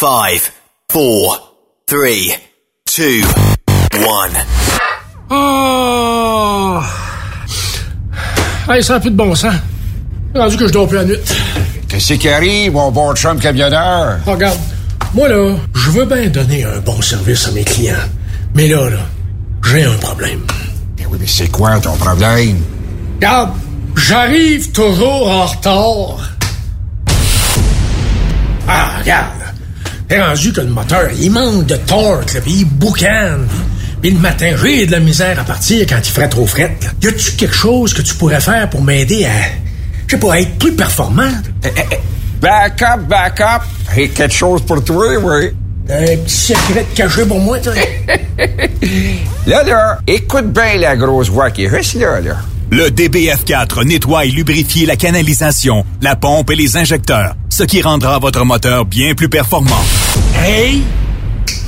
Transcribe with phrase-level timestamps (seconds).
[0.00, 0.40] 5,
[0.88, 1.42] 4,
[1.86, 1.98] 3, 2,
[3.92, 4.00] 1.
[5.28, 6.80] Oh!
[8.66, 9.52] Hey, ça n'a plus de bon sens.
[10.34, 11.18] Rendu que je dors plus la nuit.
[11.86, 14.20] Qu'est-ce qui arrive, mon bon chum camionneur?
[14.24, 14.58] Regarde,
[15.12, 18.08] moi là, je veux bien donner un bon service à mes clients.
[18.54, 19.00] Mais là, là,
[19.66, 20.40] j'ai un problème.
[20.96, 22.56] Ben oui, mais c'est quoi ton problème?
[23.16, 23.50] Regarde,
[23.96, 26.20] j'arrive toujours en retard.
[28.66, 29.49] Ah, regarde.
[30.10, 33.46] T'es rendu que le moteur, il manque de torque, là, puis il boucane.
[34.02, 36.76] Puis le matin, j'ai de la misère à partir quand il ferait trop fret.
[36.82, 36.88] là.
[37.00, 39.28] Y a-tu quelque chose que tu pourrais faire pour m'aider à,
[40.08, 41.30] je sais pas, à être plus performant?
[41.64, 41.96] Eh, eh, eh,
[42.40, 43.62] Back up, back up.
[43.94, 45.50] J'ai quelque chose pour toi, oui.
[45.88, 47.72] Un petit secret caché pour moi, toi?
[49.46, 52.36] Là, là, écoute bien la grosse voix qui est juste là, là.
[52.72, 58.20] Le DBF4 nettoie et lubrifie la canalisation, la pompe et les injecteurs, ce qui rendra
[58.20, 59.84] votre moteur bien plus performant.
[60.40, 60.82] hey!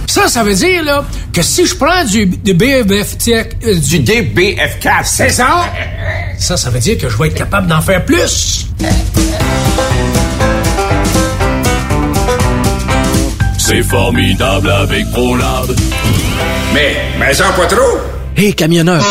[0.06, 5.05] Ça, ça veut dire, là, que si je prends du, euh, Du du DBF4.
[5.05, 5.64] C'est ça?
[6.39, 8.69] Ça, ça veut dire que je vais être capable d'en faire plus.
[13.59, 15.75] C'est formidable avec ProLab.
[16.75, 17.98] Mais, mais en pas trop.
[18.37, 19.03] Hé, camionneur!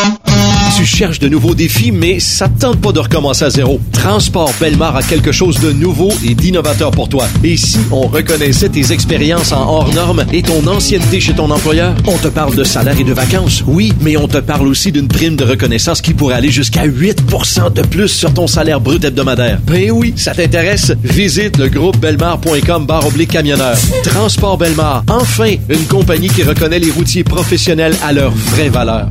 [0.74, 3.78] Tu cherches de nouveaux défis, mais ça te tente pas de recommencer à zéro.
[3.92, 7.26] Transport Belmar a quelque chose de nouveau et d'innovateur pour toi.
[7.44, 11.94] Et si on reconnaissait tes expériences en hors normes et ton ancienneté chez ton employeur?
[12.06, 15.08] On te parle de salaire et de vacances, oui, mais on te parle aussi d'une
[15.08, 19.60] prime de reconnaissance qui pourrait aller jusqu'à 8% de plus sur ton salaire brut hebdomadaire.
[19.66, 20.92] Ben oui, ça t'intéresse?
[21.04, 23.76] Visite le groupe belmar.com barre oblique camionneur.
[24.04, 29.10] Transport Belmar, enfin, une compagnie qui reconnaît les routiers professionnels à leur vraie valeur.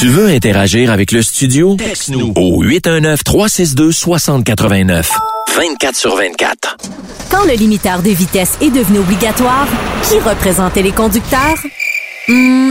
[0.00, 1.76] Tu veux interagir avec le studio?
[1.76, 5.10] Texte-nous au 819-362-6089.
[5.54, 6.78] 24 sur 24.
[7.30, 9.66] Quand le limiteur de vitesse est devenu obligatoire,
[10.08, 11.58] qui représentait les conducteurs?
[12.28, 12.70] Hmm,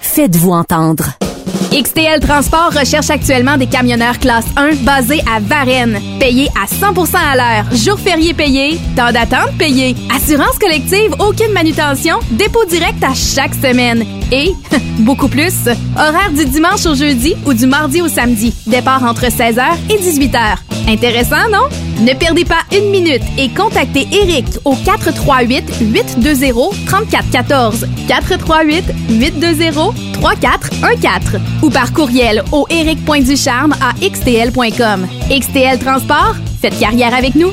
[0.00, 1.04] Faites-vous entendre.
[1.72, 7.36] XTL Transport recherche actuellement des camionneurs classe 1 basés à Varennes, payés à 100% à
[7.36, 13.54] l'heure, jours fériés payés, temps d'attente payé, assurance collective, aucune manutention, dépôt direct à chaque
[13.54, 14.04] semaine.
[14.30, 14.52] Et
[15.00, 19.64] beaucoup plus, horaire du dimanche au jeudi ou du mardi au samedi, départ entre 16h
[19.90, 20.71] et 18h.
[20.88, 21.68] Intéressant, non?
[22.00, 26.52] Ne perdez pas une minute et contactez Eric au 438 820
[26.86, 35.06] 3414 438 820 3414 ou par courriel au eric.ducharme à xtl.com.
[35.30, 37.52] XTL Transport, faites carrière avec nous.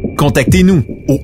[0.21, 1.19] Contactez-nous au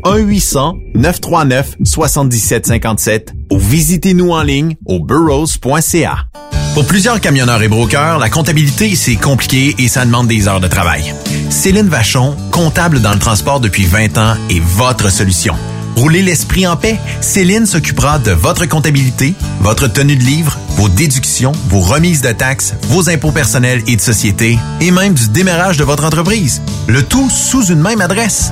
[0.96, 6.26] 1-800-939-7757 ou visitez-nous en ligne au burrows.ca.
[6.74, 10.68] Pour plusieurs camionneurs et brokers, la comptabilité, c'est compliqué et ça demande des heures de
[10.68, 11.14] travail.
[11.52, 15.54] Céline Vachon, comptable dans le transport depuis 20 ans, est votre solution.
[15.96, 16.98] Roulez l'esprit en paix.
[17.22, 22.74] Céline s'occupera de votre comptabilité, votre tenue de livre, vos déductions, vos remises de taxes,
[22.90, 26.64] vos impôts personnels et de société, et même du démarrage de votre entreprise.
[26.88, 28.52] Le tout sous une même adresse.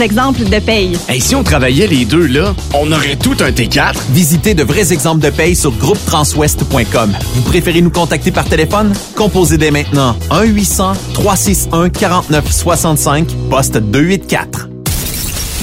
[0.00, 0.96] exemples de paye.
[1.08, 3.94] Et si on travaillait les deux là, on aurait tout un T4.
[4.10, 7.12] Visitez de vrais exemples de paye sur groupetranswest.com.
[7.34, 8.92] Vous préférez nous contacter par téléphone?
[9.16, 14.68] Composez dès maintenant 1-800-361-4965, poste 284.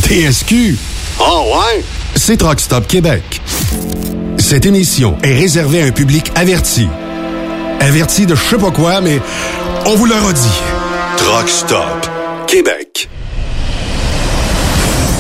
[0.04, 0.78] TSQ.
[1.20, 1.84] Oh ouais?
[2.16, 3.42] C'est Truck Stop Québec.
[4.38, 6.88] Cette émission est réservée à un public averti.
[7.80, 9.20] Averti de je sais pas quoi, mais
[9.86, 10.62] on vous le redit.
[11.18, 12.10] Truck Stop
[12.48, 13.10] Québec.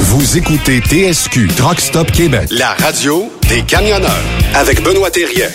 [0.10, 4.24] Vous écoutez TSQ Truck Stop Québec, la radio des camionneurs
[4.56, 5.50] avec Benoît Thérien.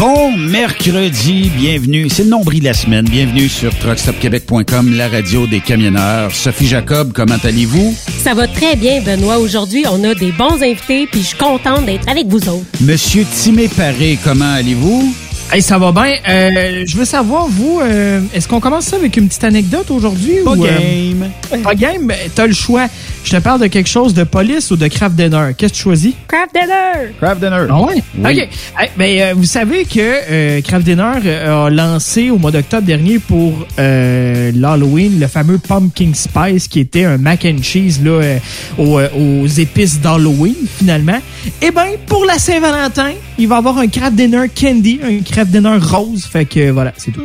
[0.00, 2.08] Bon mercredi, bienvenue.
[2.10, 3.04] C'est le nombril de la semaine.
[3.04, 6.34] Bienvenue sur truckstopquebec.com, la radio des camionneurs.
[6.34, 7.94] Sophie Jacob, comment allez-vous?
[8.24, 9.38] Ça va très bien, Benoît.
[9.38, 12.66] Aujourd'hui, on a des bons invités, puis je suis contente d'être avec vous autres.
[12.80, 15.14] Monsieur Timé Paré, comment allez-vous?
[15.52, 16.12] Hey, ça va bien.
[16.28, 20.38] Euh, je veux savoir, vous, euh, est-ce qu'on commence ça avec une petite anecdote aujourd'hui?
[20.44, 21.62] Pas ou, euh, game.
[21.62, 22.88] pas game, mais t'as le choix.
[23.22, 25.52] Je te parle de quelque chose de police ou de craft dinner.
[25.56, 26.14] Qu'est-ce que tu choisis?
[26.28, 27.12] Craft dinner!
[27.20, 27.66] Craft dinner.
[27.70, 28.02] Ah ouais?
[28.18, 28.30] Oui.
[28.42, 28.48] OK.
[28.78, 32.82] Hey, ben, euh, vous savez que euh, Craft Dinner euh, a lancé au mois d'octobre
[32.86, 38.10] dernier pour euh, l'Halloween le fameux Pumpkin Spice qui était un mac and cheese là,
[38.10, 38.38] euh,
[38.78, 41.18] aux, euh, aux épices d'Halloween finalement.
[41.62, 45.35] Eh ben, pour la Saint-Valentin, il va y avoir un Craft Dinner Candy, un Craft
[45.44, 46.24] Dinner rose.
[46.24, 47.24] Fait que voilà, c'est tout.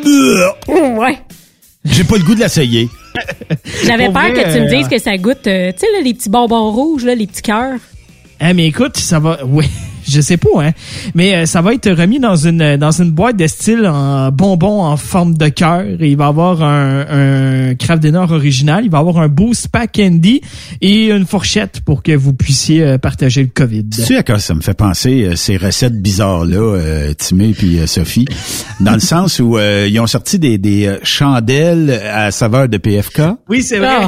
[0.67, 1.17] Ouais.
[1.85, 2.89] J'ai pas le goût de l'essayer.
[3.85, 6.01] J'avais peur vrai, que tu me euh, dises que ça goûte, euh, tu sais, là,
[6.03, 7.79] les petits bonbons rouges, là, les petits cœurs.
[8.39, 9.65] Ah mais écoute, ça va oui,
[10.07, 10.71] je sais pas hein,
[11.15, 14.83] mais euh, ça va être remis dans une dans une boîte de style en bonbons
[14.83, 19.19] en forme de cœur il va avoir un un Kraft Dinner original, il va avoir
[19.19, 20.41] un boost pack candy
[20.81, 23.85] et une fourchette pour que vous puissiez euh, partager le Covid.
[23.89, 27.79] Tu sais à quoi ça me fait penser, euh, ces recettes bizarres-là, euh, Timé puis
[27.79, 28.25] euh, Sophie,
[28.79, 33.21] dans le sens où euh, ils ont sorti des, des chandelles à saveur de PFK.
[33.49, 34.07] Oui, c'est vrai.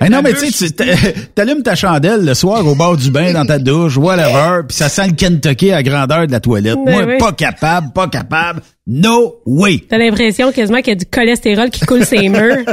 [0.00, 0.70] Eh non, mais tu sais,
[1.34, 4.88] t'allumes ta chandelle le soir au bord du bain dans ta douche, whatever, puis ça
[4.88, 6.78] sent le Kentucky à grandeur de la toilette.
[6.84, 7.18] Mais Moi, oui.
[7.18, 8.60] pas capable, pas capable.
[8.92, 9.84] No way!
[9.88, 12.56] T'as l'impression quasiment qu'il y a du cholestérol qui coule ses murs.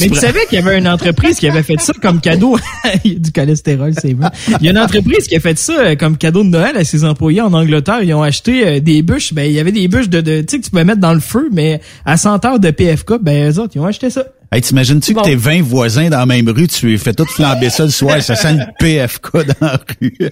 [0.00, 2.56] Mais tu savais qu'il y avait une entreprise qui avait fait ça comme cadeau.
[3.04, 4.30] Il y a du cholestérol, c'est vrai.
[4.60, 6.82] Il y a une entreprise qui a fait ça euh, comme cadeau de Noël à
[6.82, 8.02] ses employés en Angleterre.
[8.02, 9.32] Ils ont acheté euh, des bûches.
[9.32, 11.14] Ben, il y avait des bûches de, de tu sais, que tu pouvais mettre dans
[11.14, 14.24] le feu, mais à 100 heures de PFK, ben, eux autres, ils ont acheté ça.
[14.56, 15.20] Hey, t'imagines-tu Bon.
[15.20, 17.90] que tes 20 voisins dans la même rue, tu lui fais tout flamber ça le
[17.90, 20.16] soir, ça sent le PFK dans la rue.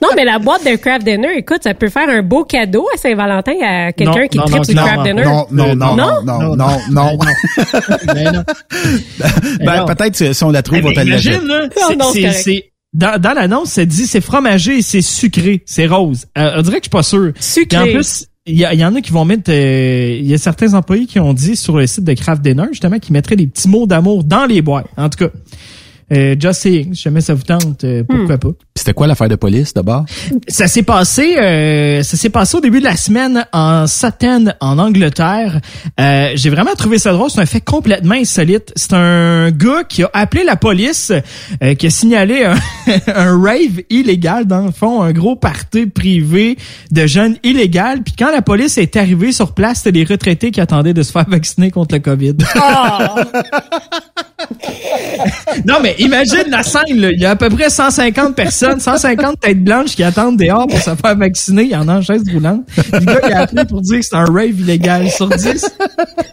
[0.00, 2.96] non, mais la boîte de craft dinner, écoute, ça peut faire un beau cadeau à
[2.98, 5.24] Saint-Valentin à quelqu'un Non, qui non, tripe non, craft non, dinner.
[5.24, 6.22] non, non, non, Non?
[6.24, 7.18] non, non, non, non.
[8.14, 8.44] Ben non.
[9.58, 9.86] Ben, non.
[9.86, 11.66] peut-être si si on la trouve, Eh on ben, imagine, là,
[11.98, 16.26] Non, c'est- dans, dans l'annonce, ça dit c'est fromagé et c'est sucré, c'est rose.
[16.38, 17.32] Euh, on dirait que je suis pas sûr.
[17.40, 17.66] Sucré.
[17.66, 20.74] Puis en plus, il y, en a qui vont mettre, euh, il y a certains
[20.74, 23.68] employés qui ont dit sur le site de Craft Dinner justement qu'ils mettraient des petits
[23.68, 24.86] mots d'amour dans les boîtes.
[24.98, 25.30] En tout cas,
[26.12, 28.48] euh, just saying, si jamais ça vous tente, euh, pourquoi pas.
[28.76, 30.04] C'était quoi l'affaire de police d'abord?
[30.48, 34.78] Ça s'est passé, euh, ça s'est passé au début de la semaine en Sutton, en
[34.78, 35.60] Angleterre.
[36.00, 37.30] Euh, J'ai vraiment trouvé ça drôle.
[37.30, 38.72] C'est un fait complètement insolite.
[38.76, 41.12] C'est un gars qui a appelé la police,
[41.62, 42.56] euh, qui a signalé un,
[43.14, 46.58] un rave illégal dans le fond, un gros party privé
[46.90, 48.02] de jeunes illégal.
[48.02, 51.12] Puis quand la police est arrivée sur place, c'était des retraités qui attendaient de se
[51.12, 52.34] faire vacciner contre le COVID.
[55.66, 57.10] non, mais imagine la scène, là.
[57.12, 60.78] Il y a à peu près 150 personnes, 150 têtes blanches qui attendent dehors pour
[60.78, 61.62] se faire vacciner.
[61.62, 62.62] Il y en a en chaise roulante.
[62.92, 65.66] Le gars, il a appelé pour dire que c'est un rave illégal sur 10.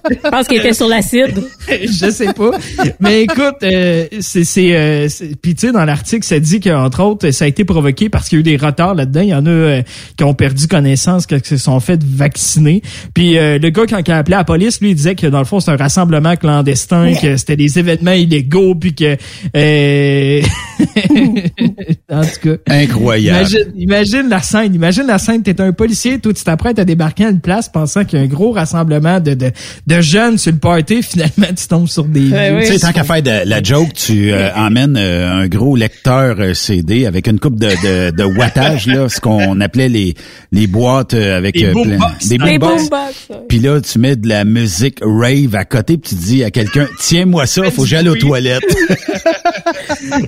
[0.10, 1.44] Je pense qu'il était sur l'acide.
[1.70, 2.52] Je sais pas.
[3.00, 5.08] Mais écoute, euh, c'est, c'est, euh,
[5.42, 8.38] puis tu sais, dans l'article, ça dit qu'entre autres, ça a été provoqué parce qu'il
[8.38, 9.22] y a eu des retards là-dedans.
[9.22, 9.82] Il y en a euh,
[10.18, 12.82] qui ont perdu connaissance, qui se sont fait vacciner.
[13.14, 15.40] Puis euh, le gars, quand il a appelé la police, lui, il disait que dans
[15.40, 19.16] le fond, c'est un rassemblement clandestin, que c'était des événements illégaux, puis que...
[19.56, 20.42] euh,
[22.12, 22.56] en tout cas...
[22.68, 23.40] Incroyable.
[23.40, 27.26] Imagine, imagine la scène, imagine la scène, t'es un policier, toi tu t'apprêtes à débarquer
[27.26, 29.52] à une place pensant qu'il y a un gros rassemblement de, de,
[29.88, 32.60] de jeunes sur le party, finalement tu tombes sur des vieux.
[32.62, 36.36] Tu sais, tant qu'à faire de la joke, tu euh, emmènes euh, un gros lecteur
[36.40, 40.16] euh, CD avec une coupe de, de, de wattage, là, ce qu'on appelait les,
[40.52, 42.28] les boîtes euh, avec Des euh, boombox.
[42.28, 42.60] des boombox.
[42.90, 43.36] boombox, ouais.
[43.50, 46.88] Puis là, tu mets de la musique rave à côté, puis tu dis à quelqu'un,
[47.00, 48.64] tiens-moi ça, faut que j'aille aux toilettes.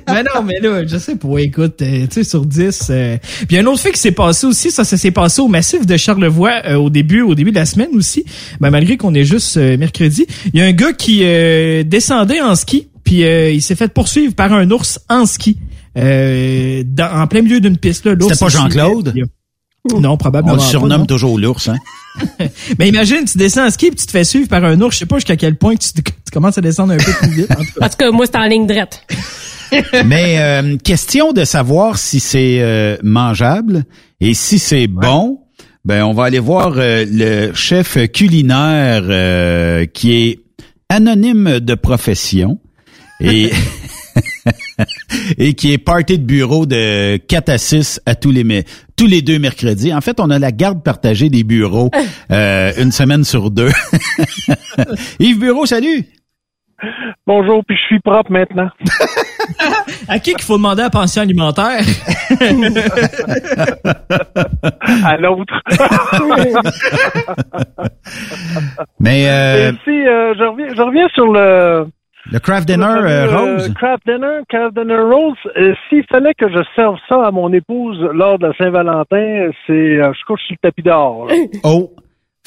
[0.08, 2.88] mais non, mais là, je sais pas, écoute, euh, tu sais, sur 10.
[2.90, 3.18] euh,
[3.48, 5.98] Puis un autre fait qui s'est passé aussi, ça, ça s'est passé au massif de
[5.98, 8.26] Charlevoix euh, au début, au début de la semaine aussi.
[8.60, 10.26] Ben, malgré qu'on est juste euh, mercredi.
[10.54, 13.92] Il y a un gars qui euh, descendait en ski, puis euh, il s'est fait
[13.94, 15.58] poursuivre par un ours en ski.
[15.98, 18.16] Euh, dans- en plein milieu d'une piste là.
[18.20, 19.14] C'était pas Jean-Claude?
[20.00, 21.78] Non, probablement On le surnomme toujours l'ours, hein?
[22.80, 24.96] Mais imagine, tu descends en ski puis tu te fais suivre par un ours.
[24.96, 27.52] Je sais pas jusqu'à quel point tu, tu commences à descendre un peu plus vite.
[27.52, 27.86] En tout cas.
[27.86, 29.06] En tout cas, moi, c'est en ligne droite.
[30.06, 33.84] Mais euh, question de savoir si c'est euh, mangeable
[34.22, 35.40] et si c'est bon.
[35.86, 40.40] Ben, on va aller voir euh, le chef culinaire euh, qui est
[40.88, 42.60] anonyme de profession
[43.20, 43.52] et
[45.38, 48.44] et qui est party de bureau de 4 à 6 à tous les
[48.96, 49.94] tous les deux mercredis.
[49.94, 51.90] En fait, on a la garde partagée des bureaux
[52.32, 53.72] euh, une semaine sur deux.
[55.20, 56.06] Yves Bureau, salut.
[57.26, 58.70] Bonjour, puis je suis propre maintenant.
[60.08, 61.82] À qui qu'il faut demander la pension alimentaire?
[65.04, 65.62] à l'autre.
[69.00, 71.88] Mais euh, si, euh, je, reviens, je reviens sur le...
[72.32, 73.74] le craft dinner euh, euh, rose?
[73.76, 75.36] Craft dinner, craft dinner rose.
[75.58, 79.74] Euh, S'il fallait que je serve ça à mon épouse lors de la Saint-Valentin, c'est
[79.74, 81.28] euh, je couche sur le tapis d'or.
[81.64, 81.92] Oh.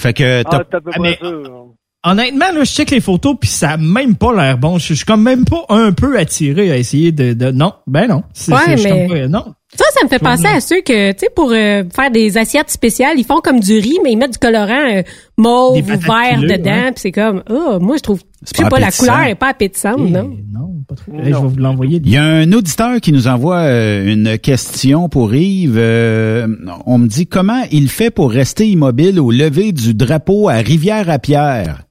[0.01, 1.67] Fait que Ah, t'as- Ah, mais- sûr.
[2.09, 4.79] Honnêtement, là, je check les photos puis ça a même pas l'air bon.
[4.79, 7.51] Je je suis comme même pas un peu attiré à essayer de, de...
[7.51, 8.23] non, ben non.
[8.33, 9.45] C'est- Ouais, mais- comme non.
[9.77, 12.71] Ça, ça me fait penser à ceux que, tu sais, pour euh, faire des assiettes
[12.71, 15.03] spéciales, ils font comme du riz, mais ils mettent du colorant euh,
[15.37, 18.81] mauve ou vert dedans, puis c'est comme, oh, moi, je trouve, je sais pas pas,
[18.81, 20.37] la couleur est pas appétissante, non?
[20.53, 21.13] Non, pas trop.
[21.13, 22.01] Hey, je vais vous l'envoyer.
[22.05, 25.77] Il y a un auditeur qui nous envoie euh, une question pour Yves.
[25.79, 26.47] Euh,
[26.87, 31.83] on me dit comment il fait pour rester immobile au lever du drapeau à Rivière-à-Pierre?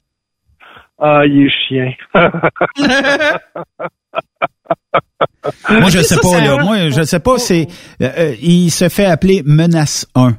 [0.97, 1.91] Ah, il est chien.
[5.69, 6.57] Moi, je sais ça, pas, là.
[6.63, 7.67] Moi, je sais pas, c'est...
[8.01, 10.35] euh, euh, il se fait appeler Menace 1.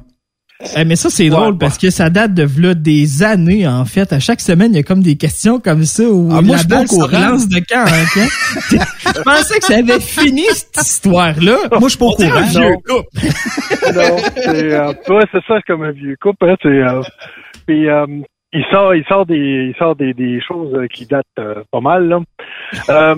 [0.75, 4.11] Eh, mais ça, c'est drôle parce que ça date de v'là des années, en fait.
[4.11, 6.63] À chaque semaine, il y a comme des questions comme ça où Ah, moi, je
[6.63, 8.27] la balle se relance de camp camp.
[9.15, 11.57] je pensais que ça avait fini, cette histoire-là.
[11.73, 12.31] Moi, je suis pas au courant.
[12.33, 12.75] un vieux Non.
[12.87, 13.07] couple.
[13.93, 16.49] non, c'est euh, ouais, c'est ça comme un vieux couple.
[16.49, 17.01] Hein, c'est, euh,
[17.67, 18.05] puis euh,
[18.51, 19.35] il sort, il sort des,
[19.69, 22.07] il sort des, des choses qui datent euh, pas mal.
[22.07, 23.15] Là.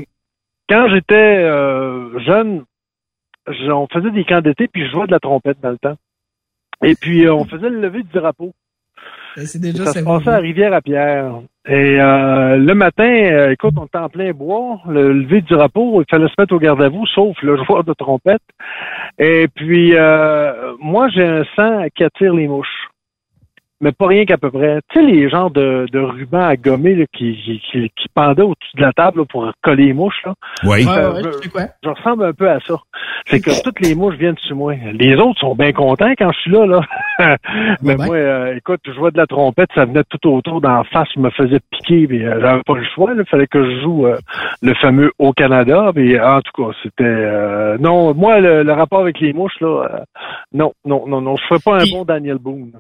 [0.70, 2.64] Quand j'étais euh, jeune,
[3.48, 5.96] je- on faisait des camps d'été puis je jouais de la trompette dans le temps.
[6.84, 8.54] Et puis euh, on faisait le lever du drapeau.
[9.36, 11.32] C'est déjà Ça se passait à Rivière-à-Pierre.
[11.68, 16.02] Et euh, le matin, euh, écoute, on était en plein bois, le lever du drapeau,
[16.02, 18.42] il fallait se mettre au garde à vous, sauf le joueur de trompette.
[19.20, 22.89] Et puis, euh, moi, j'ai un sang qui attire les mouches.
[23.82, 24.80] Mais pas rien qu'à peu près.
[24.90, 28.42] Tu sais, les genres de, de rubans à gommer là, qui, qui, qui, qui pendaient
[28.44, 30.22] au-dessus de la table là, pour coller les mouches.
[30.26, 30.34] Là.
[30.66, 30.86] Oui.
[30.88, 31.62] Euh, ouais, je- je sais quoi?
[31.84, 32.76] je ressemble un peu à ça.
[33.28, 34.74] C'est que toutes les mouches viennent sur moi.
[34.94, 36.82] Les autres sont bien contents quand je suis là, là.
[37.82, 38.06] Mais ben.
[38.06, 41.20] moi, euh, écoute, je jouais de la trompette, ça venait tout autour d'en face, je
[41.22, 43.12] me faisait piquer, mais euh, j'avais pas le choix.
[43.18, 44.18] Il fallait que je joue euh,
[44.62, 45.92] le fameux au Canada.
[45.96, 48.14] Mais en tout cas, c'était euh, non.
[48.14, 50.00] Moi, le, le rapport avec les mouches, là, euh,
[50.54, 51.36] non, non, non, non.
[51.38, 52.72] Je ferais pas un bon Daniel Boone.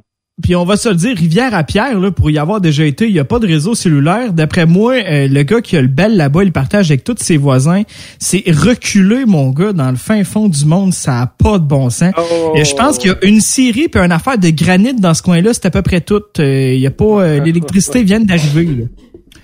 [0.41, 3.19] Puis on va se le dire, Rivière-à-Pierre, là, pour y avoir déjà été, il n'y
[3.19, 4.31] a pas de réseau cellulaire.
[4.33, 7.37] D'après moi, euh, le gars qui a le bel là-bas, il partage avec tous ses
[7.37, 7.83] voisins.
[8.19, 10.93] C'est reculé, mon gars, dans le fin fond du monde.
[10.93, 12.13] Ça a pas de bon sens.
[12.17, 12.53] Oh.
[12.55, 15.21] Et je pense qu'il y a une série puis une affaire de granit dans ce
[15.21, 15.53] coin-là.
[15.53, 16.21] C'est à peu près tout.
[16.39, 17.03] Euh, Il y a pas...
[17.05, 18.87] euh, L'électricité vient d'arriver.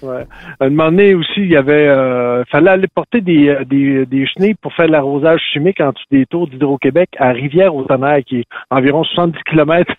[0.09, 4.05] À un moment donné aussi, il y avait euh, fallait aller porter des, euh, des,
[4.05, 8.39] des chenilles pour faire de l'arrosage chimique en dessous des tours d'Hydro-Québec à Rivière-au-Tonnerre, qui
[8.39, 9.93] est environ 70 kilomètres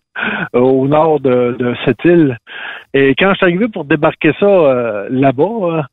[0.54, 2.38] euh, au nord de, de cette île.
[2.94, 5.86] Et quand je suis arrivé pour débarquer ça euh, là-bas,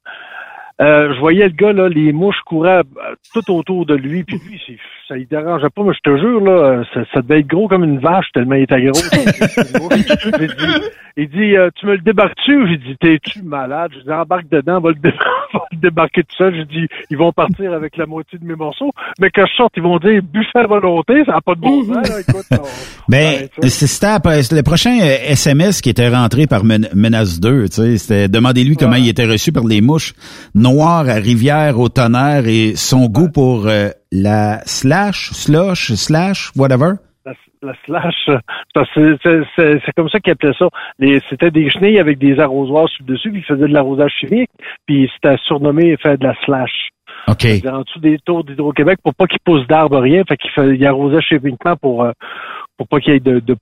[0.81, 4.23] euh, Euh, je voyais le gars, là, les mouches couraient euh, tout autour de lui,
[4.23, 4.59] puis lui,
[5.07, 7.83] ça lui dérangeait pas, mais je te jure, là, ça, ça devait être gros comme
[7.83, 8.93] une vache tellement il était gros.
[10.39, 10.47] Dit-
[11.15, 12.67] il dit, euh, tu me le débarques-tu?
[12.67, 13.91] J'ai dit, t'es-tu malade?
[13.93, 15.13] J'ai dit, embarque dedans, va le, dé-
[15.53, 16.55] va débarquer tout seul.
[16.55, 19.73] J'ai dit, ils vont partir avec la moitié de mes morceaux, mais que je sorte,
[19.77, 22.45] ils vont dire, buffet à volonté, ça n'a pas de bon sens, là, écoute.
[22.51, 22.57] on-
[23.09, 27.75] Ben, c'est- c'était le prochain euh, SMS qui était rentré par Men- Menace 2, tu
[27.75, 30.13] sais, c'était demandez-lui comment il était reçu par les mouches
[30.55, 36.93] noires à Rivière au tonnerre et son goût pour euh, la slash, slush, slash, whatever.
[37.63, 40.67] La, la slash, c'est- comme ça qu'ils appelaient ça.
[41.29, 44.49] C'était des chenilles avec des arrosoirs sur le dessus, puis ils faisaient de l'arrosage chimique,
[44.85, 46.89] puis c'était surnommé faire de la slash.
[47.27, 47.45] OK.
[47.65, 51.75] En dessous des tours d'Hydro-Québec pour pas qu'ils poussent d'arbres, rien, fait qu'ils arrosaient chimiquement
[51.77, 52.11] pour euh,
[52.77, 53.55] pour pas qu'il y ait de, de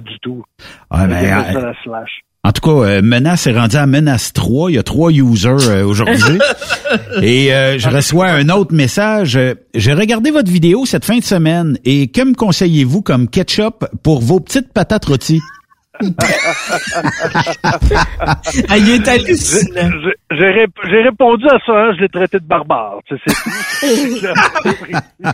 [0.00, 0.44] du tout.
[0.90, 1.14] Ah, ben,
[1.56, 2.20] euh, la slash.
[2.48, 4.70] En tout cas, euh, Menace est rendu à Menace 3.
[4.70, 6.38] Il y a trois users euh, aujourd'hui.
[7.22, 9.36] et euh, je reçois un autre message.
[9.36, 13.84] Euh, J'ai regardé votre vidéo cette fin de semaine et que me conseillez-vous comme ketchup
[14.02, 15.42] pour vos petites patates rôties?
[18.68, 19.90] Ah, il est hallucinant.
[20.02, 22.98] J'ai- J'ai rép- j'ai répondu à ça, hein, je l'ai traité de barbare.
[23.08, 23.34] tu sais.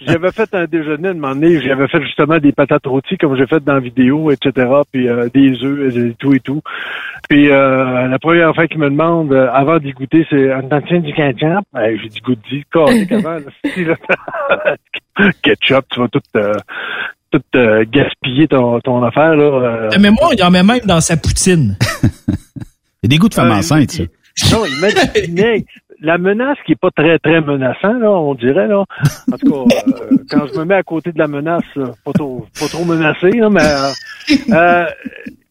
[0.00, 3.46] J'avais fait un déjeuner de moment donné, j'avais fait justement des patates rôties comme j'ai
[3.46, 4.66] fait dans la vidéo, etc.
[4.92, 6.62] Puis euh, des œufs et tout et tout.
[7.28, 11.02] Puis euh, la première fois qu'il me demande, euh, avant d'y goûter, c'est un tantine
[11.02, 11.64] du ketchup.
[11.72, 12.64] Ben, j'ai dit goût de dit,
[15.42, 16.52] ketchup, tu vas tout, euh,
[17.38, 19.34] tout euh, gaspiller ton, ton affaire.
[19.36, 19.88] Là, euh.
[19.90, 21.76] La mémoire, il en met même dans sa poutine.
[23.02, 24.02] Il y a des goûts de femme enceinte, ça.
[24.52, 25.64] Non, il met du vinaigre.
[26.02, 28.84] La menace qui est pas très, très menaçant, là, on dirait, là.
[29.32, 32.12] En tout cas, euh, quand je me mets à côté de la menace, là, pas
[32.12, 34.84] trop, pas trop menacé, là, mais, euh, euh,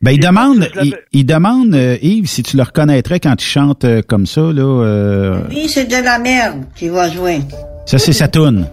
[0.02, 3.86] Ben, il demande, il, il demande, euh, Yves, si tu le reconnaîtrais quand il chante
[3.86, 4.84] euh, comme ça, là.
[4.84, 7.40] euh, Puis c'est de la merde qui va jouer.
[7.86, 8.68] ça, c'est sa toune.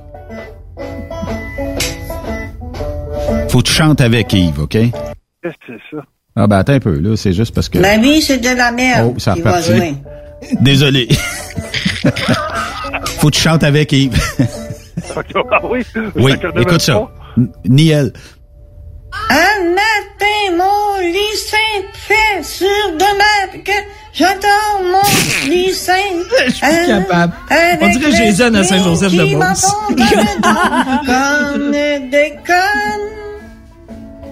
[3.52, 4.70] Faut que tu chantes avec Yves, OK?
[4.70, 6.02] qu'est-ce que c'est ça?
[6.34, 7.76] Ah ben attends un peu, là, c'est juste parce que...
[7.78, 9.76] Ma vie, c'est de la merde Oh, ça a qui va reparti.
[9.76, 9.94] jouer.
[10.62, 11.08] Désolé.
[13.18, 14.18] Faut que tu chantes avec Yves.
[15.14, 15.84] Ah oui?
[16.16, 17.06] oui, écoute ça.
[17.66, 18.14] Niel.
[19.28, 21.56] Un matin, mon lycée
[21.92, 23.72] fait sur demain que
[24.14, 25.92] j'adore mon lycée.
[26.46, 27.34] Je suis plus capable.
[27.82, 29.66] On dirait Jason à Saint-Joseph-de-Beauce.
[31.06, 31.70] Comme
[32.10, 33.08] des connes.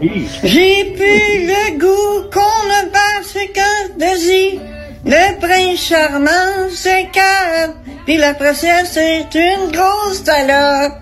[0.02, 4.58] J'ai plus le goût qu'on ne passe que de
[5.04, 7.74] Le prince charmant, c'est calme.
[8.06, 10.94] Puis la princesse, c'est une grosse salope.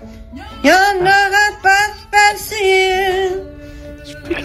[0.65, 3.43] Y'en aura pas facile.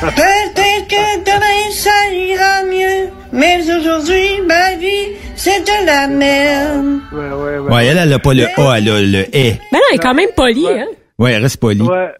[0.00, 3.10] Peut-être que demain ça ira mieux.
[3.32, 7.00] Mais aujourd'hui, ma vie, c'est de la merde.
[7.12, 7.74] Ouais, ouais, ouais.
[7.74, 9.28] Ouais, elle, elle a pas le A, elle a le E.
[9.32, 10.86] Mais non, elle est quand même polie, hein?
[11.18, 11.82] Ouais, elle reste polie.
[11.82, 12.12] Ouais.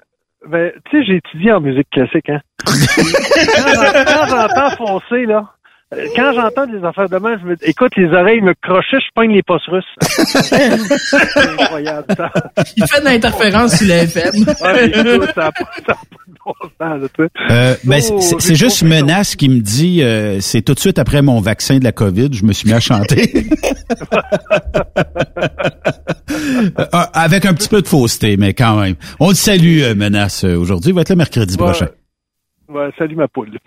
[0.47, 2.41] Ben, tu sais, j'ai étudié en musique classique, hein.
[2.65, 2.73] quand
[3.75, 5.53] j'en- quand j'entends foncer, là,
[6.15, 9.33] quand j'entends des affaires de même, je me écoute, les oreilles me crochaient, je pogne
[9.33, 9.85] les postes russes.
[10.01, 12.31] C'est incroyable, ça.
[12.77, 14.31] Il fait de l'interférence sur la FM.
[14.35, 17.31] Mais écoute, ça n'a pas, ça a pas de bon sens, là, tu sais.
[17.51, 18.87] Euh, ben, Oh, c'est- juste ça.
[18.87, 22.29] Menace qui me dit, euh, c'est tout de suite après mon vaccin de la COVID,
[22.33, 23.47] je me suis mis à chanter.
[26.79, 28.95] Euh, avec un petit peu de fausseté, mais quand même.
[29.21, 30.91] On le salue, euh, Menace, euh, aujourd'hui.
[30.91, 31.65] Il va être le mercredi Ouais.
[31.65, 31.89] prochain.
[32.69, 33.51] Ouais, salut ma poule.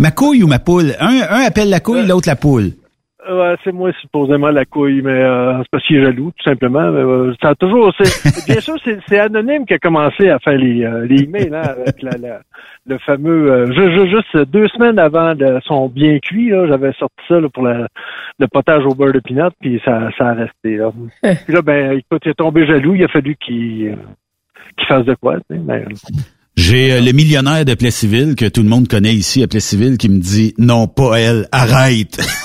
[0.00, 0.92] Ma couille ou ma poule?
[1.00, 2.70] Un, un appelle la couille, l'autre la poule.
[3.30, 6.90] Ouais, c'est moi supposément la couille, mais euh, c'est parce qu'il est jaloux, tout simplement.
[6.90, 7.92] Mais, euh, ça a toujours.
[8.00, 11.50] c'est- Bien sûr, c'est, c'est anonyme qui a commencé à faire les, euh, les emails
[11.54, 12.40] hein, avec la, la-
[12.86, 13.52] le fameux.
[13.52, 17.38] euh, ju- ju- juste deux semaines avant de son bien cuit, là, j'avais sorti ça
[17.38, 17.86] là, pour la-
[18.40, 20.78] le potage au beurre de pinot, puis ça, ça a resté.
[20.78, 20.90] Là.
[21.22, 22.94] puis là, ben, écoute, il est tombé jaloux.
[22.96, 23.94] Il a fallu qu'il, euh,
[24.76, 25.36] qu'il fasse de quoi.
[25.48, 25.84] tu sais, mais,
[26.56, 30.08] J'ai euh, le millionnaire de Plessisville, que tout le monde connaît ici à Plessisville, qui
[30.08, 32.20] me dit, non, pas elle, arrête.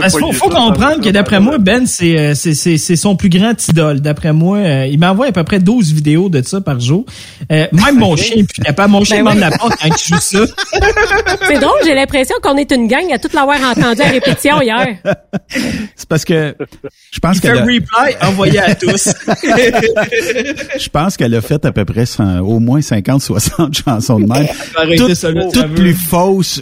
[0.00, 3.16] Parce qu'il faut, faut comprendre que d'après moi, Ben, c'est, euh, c'est, c'est, c'est son
[3.16, 4.00] plus grand idole.
[4.00, 7.04] D'après moi, euh, il m'envoie à peu près 12 vidéos de ça par jour.
[7.50, 8.92] Euh, même mon chien est plus capable.
[8.92, 9.50] Mon chien Ben demande oui.
[9.50, 10.38] la porte quand il joue ça.
[11.48, 14.96] C'est drôle, j'ai l'impression qu'on est une gang à tout l'avoir entendu à répétition hier.
[15.96, 16.54] C'est parce que
[17.10, 19.12] je pense qu'elle un a, reply envoyé à tous.
[20.78, 22.04] je pense qu'elle a fait à peu près
[22.40, 24.46] au moins 50, 60 chansons de même.
[24.96, 25.94] Toutes, toutes ça veut.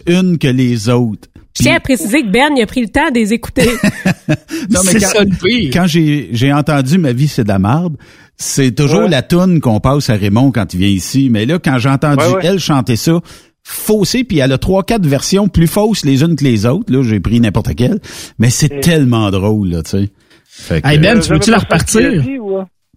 [0.05, 1.29] Plus une que les autres.
[1.59, 3.69] Je tiens à préciser que Ben, il a pris le temps de les écouter.
[4.71, 5.71] Non, mais quand, ça le pire.
[5.73, 7.97] quand j'ai, j'ai entendu Ma vie, c'est de la marde,
[8.37, 9.09] c'est toujours Ouais.
[9.09, 11.29] la toune qu'on passe à Raymond quand il vient ici.
[11.31, 12.41] Mais là, quand j'ai entendu Ouais, ouais.
[12.45, 13.19] elle chanter ça,
[13.65, 16.93] faussée, puis elle a trois, quatre versions plus fausses les unes que les autres.
[16.93, 17.99] Là, j'ai pris n'importe quelle.
[18.39, 20.09] Mais c'est Et- tellement drôle, là, tu sais.
[20.45, 22.23] Fait que- Hey Ben, Euh, tu veux-tu la repartir?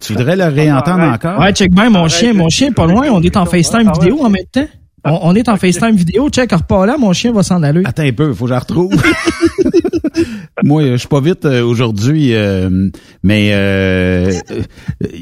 [0.01, 1.39] Tu voudrais la réentendre encore?
[1.39, 4.19] Ouais, check bien, mon chien, mon chien est pas loin, on est en FaceTime vidéo
[4.23, 4.67] en même temps.
[5.05, 7.81] On, on est en FaceTime vidéo, check, repars là, mon chien va s'en aller.
[7.85, 8.93] Attends un peu, faut que je la retrouve.
[10.63, 12.89] Moi, euh, je suis pas vite euh, aujourd'hui, euh,
[13.21, 14.31] mais euh,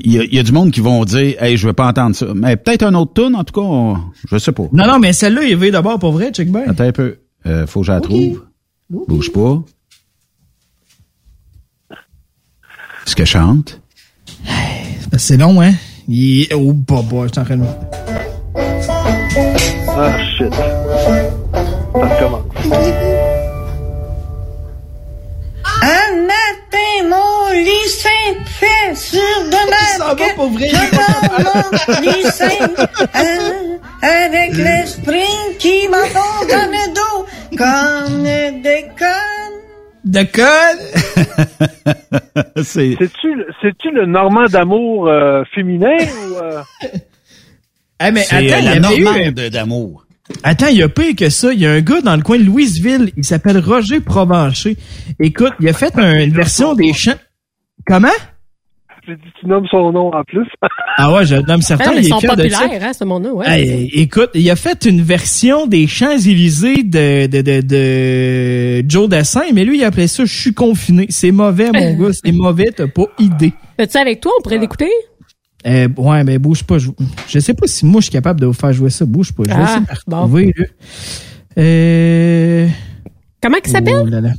[0.04, 1.88] il y, a- il y a du monde qui vont dire, hey, je veux pas
[1.88, 2.28] entendre ça.
[2.36, 3.98] Mais peut-être un autre tune, en tout cas, on-
[4.30, 4.64] je sais pas.
[4.72, 6.64] Non, non, mais celle-là, il va d'abord pour vrai, check bien.
[6.68, 7.18] Attends un peu,
[7.48, 8.44] euh, faut que je la trouve.
[8.90, 9.64] Bouge pas.
[13.08, 13.82] Est-ce qu'elle chante?
[15.18, 15.74] C'est long, hein?
[16.08, 16.48] Il...
[16.54, 17.64] Oh, bah, bah, je suis en train de...
[19.98, 20.54] Ah, shit.
[20.54, 21.60] Ça
[21.94, 22.44] recommence.
[25.84, 30.02] Un matin, mon lycée fait sur de ma Je
[31.44, 32.60] mon lycée
[33.14, 37.26] hein, avec l'esprit qui m'enfonce dans le dos
[37.58, 38.24] comme
[38.62, 39.60] des connes.
[40.04, 40.82] De code?
[42.64, 42.96] c'est...
[42.98, 45.96] C'est-tu, le- c'est-tu le Normand d'amour euh, féminin
[46.32, 46.38] ou...
[46.38, 46.62] euh?
[48.08, 48.48] Eh, mais attends, euh, il
[49.04, 50.06] y avait eu- d'amour.
[50.44, 51.52] Attends, il y a pire que ça.
[51.54, 54.78] Il y a un gars dans le coin de Louisville, il s'appelle Roger Provencher.
[55.20, 57.14] Écoute, il a fait un- une version des chants.
[57.86, 58.08] Comment?
[59.08, 60.48] J'ai dit, tu nommes son nom en plus.
[60.98, 61.86] Ah ouais, je nomme certain.
[61.88, 63.46] Ah, mais il ils est sont populaires, hein, ce monde-là, ouais.
[63.50, 67.62] Hey, écoute, il a fait une version des Champs-Élysées de, de, de,
[68.82, 71.08] de Joe Dassin, mais lui, il appelait ça «Je suis confiné».
[71.10, 72.12] C'est mauvais, mon gars.
[72.14, 73.54] C'est mauvais, t'as pas idée.
[73.80, 74.34] Fais-tu avec toi?
[74.38, 74.90] On pourrait l'écouter?
[75.68, 76.78] Euh, ouais, mais bouge pas.
[76.80, 76.90] Je,
[77.28, 79.06] je sais pas si moi, je suis capable de vous faire jouer ça.
[79.06, 79.44] Bouge pas.
[79.44, 80.18] Je vais Ah, essayer de la bon.
[80.24, 80.66] retrouver, là.
[81.58, 82.68] Euh...
[83.42, 84.02] Comment il s'appelle?
[84.04, 84.34] Oh là là.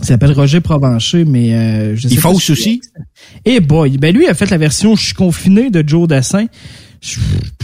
[0.00, 2.80] Il s'appelle Roger Provencher, mais euh, je sais Il pas fausse si- aussi?
[3.44, 6.46] Eh boy, ben lui il a fait la version Je suis confiné de Joe Dassin.
[7.02, 7.18] Je,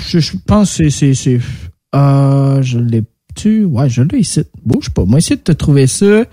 [0.09, 1.41] je, je pense que c'est c'est c'est
[1.95, 3.03] euh, je l'ai
[3.37, 3.65] tu?
[3.65, 4.43] Ouais, je l'ai ici.
[4.65, 5.05] Bouge pas.
[5.05, 6.25] Moi essayer de te trouver ça.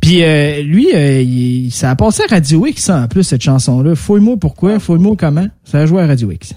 [0.00, 3.82] Puis euh, lui euh, il, ça a passé à Radio X en plus cette chanson
[3.82, 3.94] là.
[3.94, 5.46] Fouille-moi pourquoi, fouille-moi comment.
[5.64, 6.54] Ça a joué à Radio X.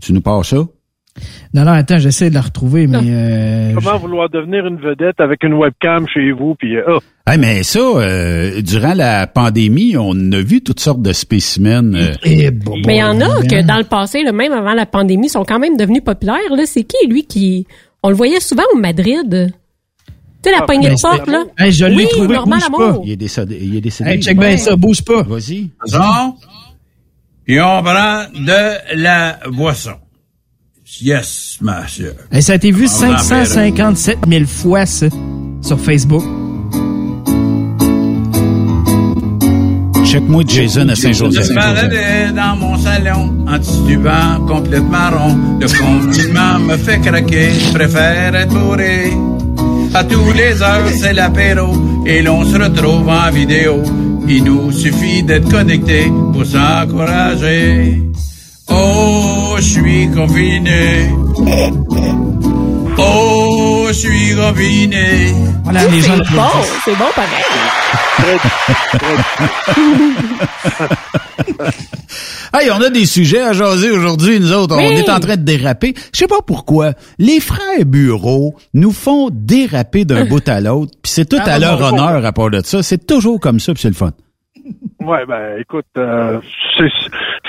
[0.00, 0.56] Tu nous passes ça?
[1.52, 5.42] Non non, attends, j'essaie de la retrouver mais euh, Comment vouloir devenir une vedette avec
[5.44, 6.98] une webcam chez vous, puis euh, oh.
[7.26, 11.94] Hey, mais ça, euh, durant la pandémie, on a vu toutes sortes de spécimens.
[11.94, 14.72] euh, Eh, bon, Mais il y en a que dans le passé, là, même avant
[14.72, 16.38] la pandémie, sont quand même devenus populaires.
[16.50, 17.66] Là, c'est qui lui qui
[18.02, 19.52] on le voyait souvent au Madrid.
[20.42, 21.44] Tu sais la Ah, poignée de porte là.
[21.56, 22.98] Hey, je l'ai oui, trouvé, Normand bouge pas.
[23.04, 23.58] Il est décédé.
[23.62, 24.10] Il est décédé.
[24.10, 25.22] Hey, check bien ça, bouge pas.
[25.22, 25.70] Vas-y.
[25.78, 26.34] Boisson.
[27.44, 29.94] Puis on prend de la boisson.
[31.00, 32.14] Yes, monsieur.
[32.30, 35.06] Hey, ça a été vu On en 557 000 fois ça
[35.62, 36.22] sur Facebook.
[40.12, 41.54] Check-moi Jason à Je Saint-Joseph.
[41.54, 45.38] baladais dans mon salon en titubant complètement rond.
[45.58, 49.10] Le confinement me fait craquer, je préfère être bourré.
[49.94, 51.72] À tous les heures, c'est l'apéro
[52.04, 53.82] et l'on se retrouve en vidéo.
[54.28, 58.02] Il nous suffit d'être connecté pour s'encourager.
[58.68, 61.08] Oh, je suis confiné.
[62.98, 63.51] Oh,
[63.92, 65.34] je suis confiné.
[65.64, 66.42] Voilà, les gens C'est bon,
[66.84, 67.44] c'est bon pareil.
[72.54, 74.76] Hey, on a des sujets à jaser aujourd'hui, nous autres.
[74.76, 75.94] On est en train de déraper.
[76.12, 76.92] Je sais pas pourquoi.
[77.18, 80.92] Les frères Bureau nous font déraper d'un bout à l'autre.
[81.02, 81.94] Puis c'est tout Ah, à leur bon, bon.
[82.02, 82.82] honneur à part de ça.
[82.82, 84.10] C'est toujours comme ça, puis c'est le fun.
[85.04, 86.40] Ouais, ben, écoute, euh,
[86.76, 86.88] c'est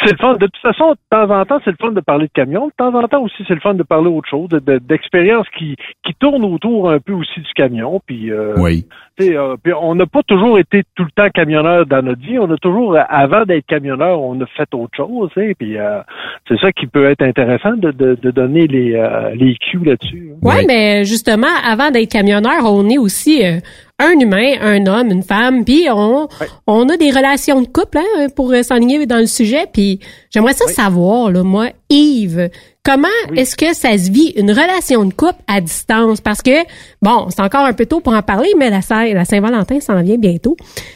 [0.04, 0.34] c'est le fun.
[0.34, 2.68] De toute façon, de temps en temps, c'est le fun de parler de camion.
[2.68, 5.48] De temps en temps aussi, c'est le fun de parler autre chose, de- de- d'expériences
[5.58, 8.02] qui, qui tournent autour un peu aussi du camion.
[8.06, 8.86] Puis, euh, Oui.
[9.18, 12.22] tu sais, euh, puis on n'a pas toujours été tout le temps camionneur dans notre
[12.22, 12.38] vie.
[12.38, 15.30] On a toujours, avant d'être camionneur, on a fait autre chose.
[15.36, 16.02] sais, Puis euh,
[16.50, 20.32] c'est ça qui peut être intéressant de, de, de donner les, euh, les cues là-dessus.
[20.34, 20.40] hein.
[20.48, 23.60] Ouais, mais justement, avant d'être camionneur, on est aussi euh,
[24.04, 26.28] un humain, un homme, une femme, puis on,
[26.68, 29.66] on a des relations de couple hein, pour s'enligner dans le sujet.
[29.72, 30.00] Puis
[30.32, 32.50] j'aimerais ça savoir, là, moi, Yves,
[32.84, 36.22] comment est-ce que ça se vit une relation de couple à distance?
[36.22, 36.64] Parce que,
[37.02, 40.02] bon, c'est encore un peu tôt pour en parler, mais la, Saint- la Saint-Valentin s'en
[40.02, 40.56] vient bientôt.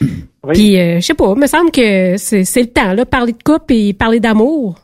[0.52, 3.42] Puis, euh, je sais pas, il me semble que c'est le temps, là, parler de
[3.42, 4.76] couple et parler d'amour.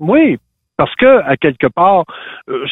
[0.00, 0.38] Oui,
[0.76, 2.04] parce que à quelque part,
[2.48, 2.64] euh,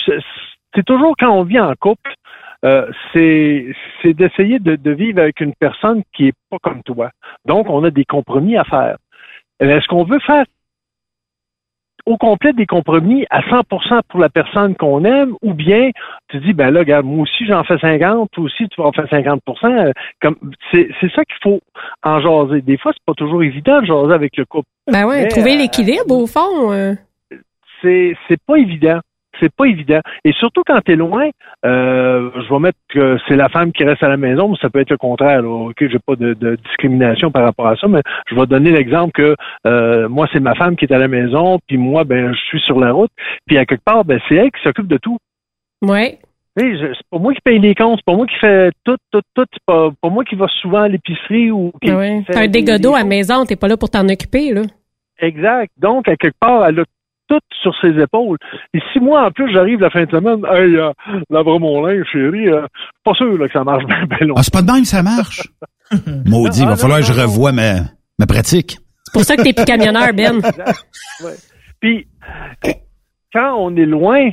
[0.75, 2.15] c'est toujours quand on vit en couple,
[2.64, 3.66] euh, c'est
[4.01, 7.11] c'est d'essayer de, de vivre avec une personne qui est pas comme toi.
[7.44, 8.96] Donc, on a des compromis à faire.
[9.61, 10.44] Bien, Est-ce qu'on veut faire
[12.05, 15.90] au complet des compromis à 100% pour la personne qu'on aime, ou bien
[16.29, 18.92] tu dis ben là, regarde, moi aussi j'en fais 50, toi aussi tu vas en
[18.92, 19.38] faire 50%.
[19.64, 20.37] euh, Comme
[20.72, 21.61] c'est c'est ça qu'il faut
[22.03, 22.61] en jaser.
[22.62, 24.68] Des fois, c'est pas toujours évident de jaser avec le couple.
[24.90, 26.72] Ben ouais, Mais, trouver euh, l'équilibre, au fond.
[26.72, 26.94] euh.
[27.81, 28.98] c'est c'est pas évident.
[29.40, 30.01] C'est pas évident.
[30.25, 31.29] Et surtout quand tu es loin,
[31.64, 34.71] euh, je vais mettre que c'est la femme qui reste à la maison, mais ça
[34.71, 35.42] peut être le contraire.
[35.42, 35.49] Là.
[35.49, 39.12] OK, j'ai pas de, de discrimination par rapport à ça, mais je vais donner l'exemple
[39.12, 42.40] que euh, moi, c'est ma femme qui est à la maison, puis moi, ben, je
[42.40, 43.11] suis sur la route,
[43.47, 45.18] puis à quelque part, ben, c'est elle qui s'occupe de tout.
[45.83, 46.18] Ouais.
[46.55, 49.23] Oui, c'est pas moi qui paye les comptes, c'est pas moi qui fais tout, tout,
[49.35, 52.49] tout, c'est pas, pas moi qui va souvent à l'épicerie ou qui Ah T'as un
[52.49, 54.62] dégât d'eau à la maison, t'es pas là pour t'en occuper, là.
[55.18, 55.71] Exact.
[55.79, 56.85] Donc, à quelque part, elle a
[57.33, 58.37] tout sur ses épaules.
[58.75, 60.92] Et si moi, en plus, j'arrive la fin de semaine, hey, euh,
[61.31, 62.66] lave mon linge, chérie, euh,
[63.05, 64.35] pas sûr là, que ça marche bien, bien long.
[64.37, 65.42] Ah, c'est pas de même, ça marche.
[66.27, 67.81] Maudit, il va falloir que je revoie ma,
[68.18, 68.79] ma pratique.
[69.05, 70.40] C'est pour ça que t'es plus camionneur, Ben.
[71.23, 71.35] Ouais.
[71.81, 72.07] Puis,
[73.33, 74.31] quand on est loin,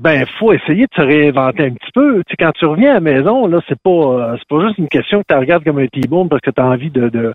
[0.00, 2.22] ben, faut essayer de se réinventer un petit peu.
[2.26, 4.78] Tu sais, quand tu reviens à la maison, là, c'est pas, euh, c'est pas juste
[4.78, 7.32] une question que tu regardes comme un T-bone parce que tu as envie de, de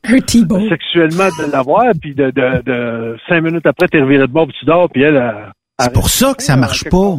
[0.70, 4.56] sexuellement de l'avoir, puis de, de, de cinq minutes après, t'es reviré de bord, puis
[4.60, 5.15] tu dors, puis elle.
[5.17, 7.15] elle- C'est pour ça que ça marche pas.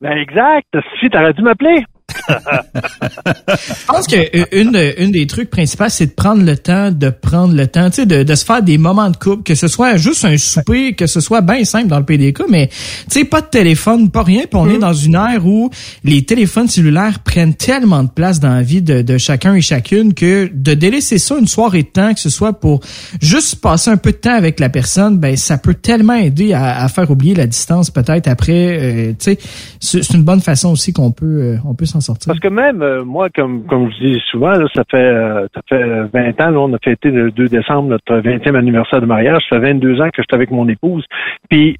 [0.00, 0.68] Ben, exact.
[1.00, 1.84] Si t'aurais dû m'appeler.
[2.10, 7.10] Je pense que euh, une, une des trucs principaux, c'est de prendre le temps, de
[7.10, 9.68] prendre le temps, tu sais, de, de se faire des moments de couple, que ce
[9.68, 12.74] soit juste un souper, que ce soit bien simple dans le PDK, mais tu
[13.08, 15.70] sais, pas de téléphone, pas rien, puis on est dans une ère où
[16.04, 20.14] les téléphones cellulaires prennent tellement de place dans la vie de, de chacun et chacune
[20.14, 22.80] que de délaisser ça une soirée de temps, que ce soit pour
[23.20, 26.82] juste passer un peu de temps avec la personne, ben ça peut tellement aider à,
[26.82, 29.38] à faire oublier la distance peut-être après, euh, tu sais,
[29.78, 32.30] c'est c'est une bonne façon aussi qu'on peut, euh, on peut s'en sortir.
[32.30, 35.60] Parce que même euh, moi, comme comme je dis souvent, là, ça fait euh, ça
[35.68, 39.42] fait 20 ans, là, on a fêté le 2 décembre notre 20e anniversaire de mariage.
[39.48, 41.04] Ça fait 22 ans que je suis avec mon épouse.
[41.48, 41.78] Puis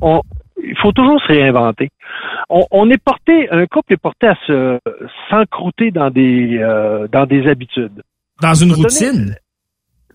[0.00, 0.22] on
[0.62, 1.88] il faut toujours se réinventer.
[2.50, 4.78] On, on est porté, un couple est porté à se
[5.30, 8.02] s'encrouter dans des euh, dans des habitudes.
[8.42, 9.34] Dans une donner- routine?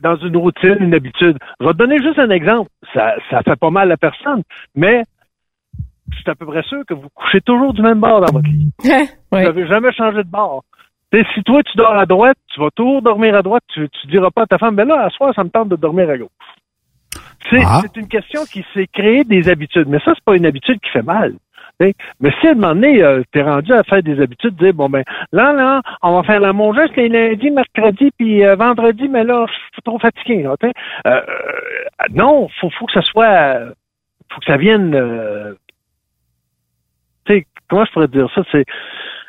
[0.02, 1.38] dans une routine, une habitude.
[1.60, 2.70] Je vais te donner juste un exemple.
[2.94, 4.44] Ça, ça fait pas mal à personne,
[4.76, 5.02] mais
[6.12, 8.48] je suis à peu près sûr que vous couchez toujours du même bord dans votre
[8.50, 8.72] lit.
[9.32, 10.64] Vous n'avez jamais changé de bord.
[11.12, 13.64] Tu sais, si toi, tu dors à droite, tu vas toujours dormir à droite.
[13.74, 15.76] Tu, tu diras pas à ta femme, ben là, à soir, ça me tente de
[15.76, 16.30] dormir à gauche.
[17.50, 17.80] C'est Ah.
[17.82, 19.88] c'est une question qui s'est créée des habitudes.
[19.88, 21.34] Mais ça, c'est pas une habitude qui fait mal.
[21.80, 21.94] tu sais.
[22.20, 24.90] Mais si à un moment donné, euh, t'es rendu à faire des habitudes, dire, bon,
[24.90, 29.24] ben, là, là, on va faire l'amour juste les lundis, mercredi, puis euh, vendredi, mais
[29.24, 30.44] là, je suis trop fatigué.
[30.44, 30.56] Là.
[30.64, 30.72] Euh,
[31.08, 31.22] euh,
[32.14, 33.72] non, faut, faut que ça soit, euh,
[34.32, 35.54] faut que ça vienne, euh,
[37.34, 38.42] sais, comment je pourrais dire ça?
[38.52, 38.64] C'est,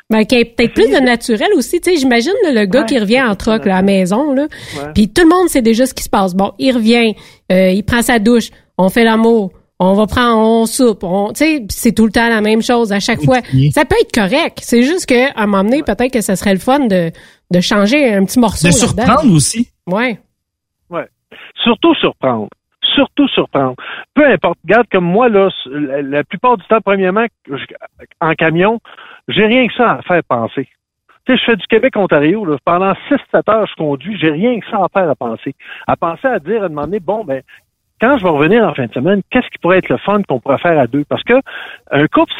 [0.09, 1.81] Ben, qu'il y ait peut-être plus de naturel aussi.
[1.81, 4.47] Tu sais, j'imagine le gars qui revient en troc là, à la maison, là,
[4.93, 6.33] puis tout le monde sait déjà ce qui se passe.
[6.33, 7.13] Bon, il revient,
[7.51, 11.45] euh, il prend sa douche, on fait l'amour, on va prendre, on soupe, on, tu
[11.45, 13.41] sais, pis c'est tout le temps la même chose à chaque fois.
[13.73, 14.59] Ça peut être correct.
[14.61, 17.11] C'est juste que à un moment donné, peut-être que ça serait le fun de,
[17.51, 18.67] de changer un petit morceau.
[18.67, 19.67] De surprendre aussi.
[19.87, 20.19] Ouais.
[20.89, 21.05] Ouais.
[21.63, 22.47] Surtout surprendre.
[22.97, 23.75] Surtout surprendre.
[24.15, 24.57] Peu importe.
[24.63, 27.25] Regarde, comme moi, là, la, plupart du temps, premièrement,
[28.19, 28.79] en camion,
[29.27, 30.67] j'ai rien que ça à faire penser.
[31.25, 32.57] Tu sais, je fais du Québec-Ontario.
[32.65, 35.53] Pendant 6-7 heures, je conduis, j'ai rien que ça à faire à penser.
[35.85, 37.43] À penser à dire, à demander, bon, ben,
[38.01, 40.39] quand je vais revenir en fin de semaine, qu'est-ce qui pourrait être le fun qu'on
[40.39, 41.03] pourrait faire à deux?
[41.05, 41.35] Parce que
[41.91, 42.33] un couple,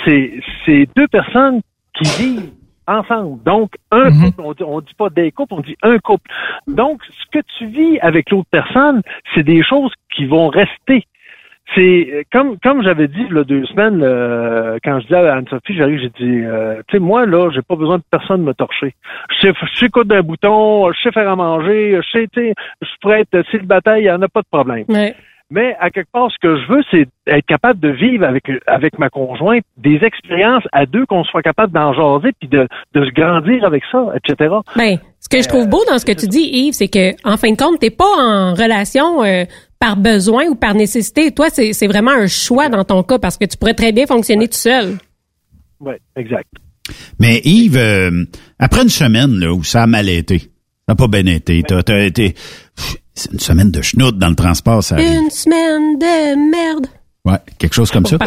[0.66, 1.62] c'est deux personnes
[1.94, 2.52] qui vivent
[2.88, 3.44] ensemble.
[3.44, 6.30] Donc, un couple, on dit, on dit pas des couples, on dit un couple.
[6.68, 9.02] Donc, ce que tu vis avec l'autre personne,
[9.36, 11.06] c'est des choses qui vont rester.
[11.76, 15.76] C'est euh, comme comme j'avais dit a deux semaines euh, quand je dis à Anne-Sophie,
[15.76, 18.96] j'arrive, j'ai dit euh, tu sais moi là, j'ai pas besoin de personne me torcher.
[19.30, 22.40] Je sais je sais coudre d'un bouton, je sais faire à manger, je sais tu
[22.40, 24.86] sais, je pourrais être célibataire, il y en a pas de problème.
[24.88, 25.14] Ouais.
[25.50, 29.00] Mais à quelque part, ce que je veux, c'est être capable de vivre avec avec
[29.00, 33.12] ma conjointe des expériences à deux, qu'on soit capable d'en jaser puis de, de se
[33.12, 34.56] grandir avec ça, etc.
[34.76, 37.38] Ben, ce que je trouve beau dans ce que tu dis, Yves, c'est que en
[37.38, 39.46] fin de compte, t'es pas en relation euh,
[39.80, 41.32] par besoin ou par nécessité.
[41.32, 44.06] Toi, c'est c'est vraiment un choix dans ton cas parce que tu pourrais très bien
[44.06, 44.98] fonctionner tout seul.
[45.80, 46.50] Oui, exact.
[47.20, 48.26] Mais Yves, euh,
[48.60, 50.52] après une semaine là, où ça a mal été,
[50.88, 52.34] ça n'a pas bien été, t'as, t'as été...
[53.14, 55.08] C'est une semaine de schnout dans le transport, ça arrive.
[55.24, 56.88] Une semaine de merde.
[57.26, 58.18] Ouais, quelque chose comme ça.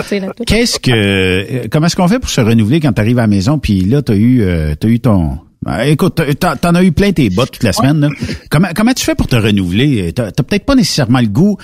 [0.47, 3.29] Qu'est-ce que euh, comment est-ce qu'on fait pour se renouveler quand tu arrives à la
[3.29, 6.83] maison puis là tu as eu euh, t'as eu ton Ben, écoute, t'as- t'en as
[6.85, 8.01] eu plein tes bottes toute la semaine.
[8.01, 8.09] Là.
[8.51, 10.13] Comment comment tu fais pour te renouveler?
[10.13, 11.57] T'as t'as peut-être pas nécessairement le goût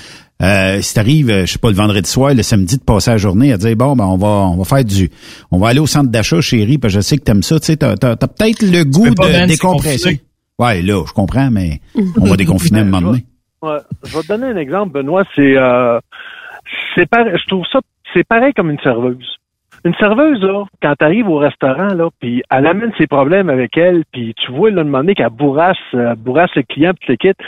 [0.42, 3.18] euh, si t'arrives, euh, je sais pas, le vendredi soir, le samedi de passer la
[3.18, 5.10] journée à dire bon ben on va on va faire du
[5.50, 7.66] on va aller au centre d'achat chérie parce que je sais que t'aimes ça, tu
[7.66, 10.22] sais, t'as t'as, t'as peut-être le goût de décompresser.
[10.58, 11.80] Ouais, là, je comprends, mais
[12.20, 13.24] on va déconfiner à un moment donné.
[13.62, 15.24] Ouais, je vais te donner un exemple, Benoît.
[15.34, 16.00] C'est, euh,
[16.94, 17.80] c'est pareil, je trouve ça,
[18.14, 19.36] c'est pareil comme une serveuse.
[19.84, 23.76] Une serveuse, là, quand tu arrives au restaurant, là, puis elle amène ses problèmes avec
[23.76, 27.38] elle, puis tu vois, là, demander qu'elle bourrasse, euh, bourrasse le client, puis le quitte,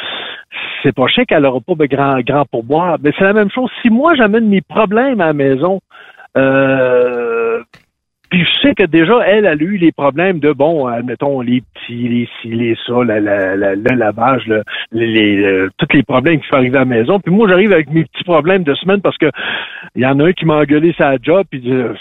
[0.82, 2.98] c'est pas chic qu'elle aura pas de grand, grand pourboire.
[3.02, 3.70] Mais c'est la même chose.
[3.82, 5.80] Si moi, j'amène mes problèmes à la maison,
[6.36, 7.37] euh,
[8.30, 12.08] Puis je sais que déjà, elle, a eu les problèmes de, bon, admettons, les petits,
[12.08, 14.62] les ci, les ça, le lavage, le-
[14.92, 17.20] les, euh, tous les problèmes qui peuvent arriver à la maison.
[17.20, 19.30] Puis moi, j'arrive avec mes petits problèmes de semaine parce que
[19.94, 21.94] il y en a un qui m'a engueulé sa job, puis euh,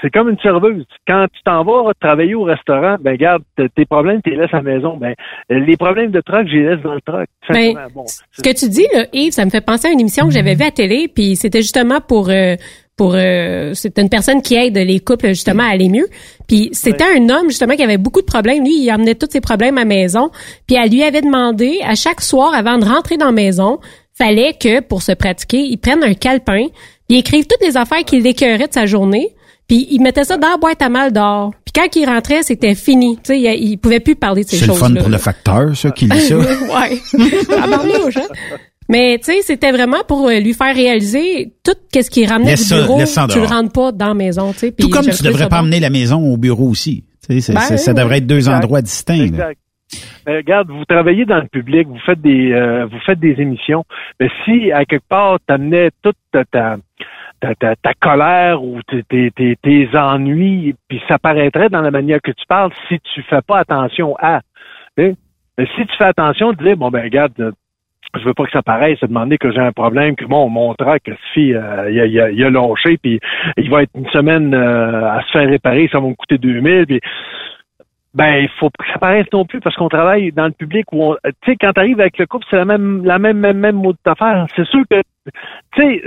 [0.00, 0.84] c'est comme une serveuse.
[1.06, 4.58] Quand tu t'en vas travailler au restaurant, ben garde, tes problèmes, tu les laisses à
[4.58, 4.96] la maison.
[4.96, 5.14] Ben,
[5.48, 7.28] les problèmes de truck, je les laisse dans le truck.
[7.48, 7.74] Ben.
[7.94, 10.32] Bon, Ce que tu dis, là, Yves, ça me fait penser à une émission que
[10.32, 12.56] j'avais vue à télé, puis c'était justement pour euh,
[13.00, 16.06] pour euh, c'était une personne qui aide les couples justement à aller mieux.
[16.46, 18.62] Puis c'était un homme justement qui avait beaucoup de problèmes.
[18.62, 20.30] Lui, il amenait tous ses problèmes à la maison.
[20.66, 23.78] Puis elle lui avait demandé à chaque soir avant de rentrer dans la maison,
[24.24, 26.66] fallait que pour se pratiquer, il prenne un calepin,
[27.08, 29.28] puis écrive toutes les affaires qu'il écœurait de sa journée.
[29.66, 31.52] Puis il mettait ça dans la boîte à mal d'or.
[31.64, 33.16] Puis quand il rentrait, c'était fini.
[33.16, 34.88] Tu sais, il, il pouvait plus parler de ces C'est le choses-là.
[34.88, 36.36] fun pour le facteur, ça, qui lit ça.
[36.38, 37.00] ouais.
[37.16, 38.28] Hein?
[38.88, 42.66] Mais tu sais, c'était vraiment pour euh, lui faire réaliser tout ce qu'il ramenait Laisse
[42.68, 42.98] du bureau.
[43.30, 44.72] tu le rentres pas dans la maison, tu sais.
[44.72, 47.04] Tout comme tu devrais pas amener la maison au bureau aussi.
[47.28, 48.56] Tu sais, Ben, ça devrait être deux Exact.
[48.56, 49.22] endroits distincts.
[49.24, 49.56] Exact.
[50.28, 53.84] Euh, regarde, vous travaillez dans le public, vous faites des euh, vous faites des émissions.
[54.18, 56.76] Mais si à quelque part t'amenais toute ta
[57.40, 62.32] ta, ta, colère ou tes, tes, tes, ennuis, puis ça paraîtrait dans la manière que
[62.32, 64.40] tu parles si tu fais pas attention à.
[64.96, 65.14] tu.
[65.58, 67.52] Mais si tu fais attention, de dire bon ben regarde, euh,
[68.18, 70.74] je veux pas que ça paraisse, se demander que j'ai un problème, que bon, mon
[70.74, 73.20] truck, ce fille, euh, il, a, il, a, il a lâché, puis
[73.56, 76.86] il va être une semaine euh, à se faire réparer, ça va me coûter 2000,
[76.86, 77.00] puis
[78.14, 80.86] ben, il faut pas que ça paraisse non plus parce qu'on travaille dans le public
[80.92, 83.58] où on, tu sais, quand t'arrives avec le couple, c'est la même, la même, même,
[83.58, 84.46] même mode d'affaires.
[84.56, 85.00] C'est sûr que,
[85.74, 86.02] tu sais,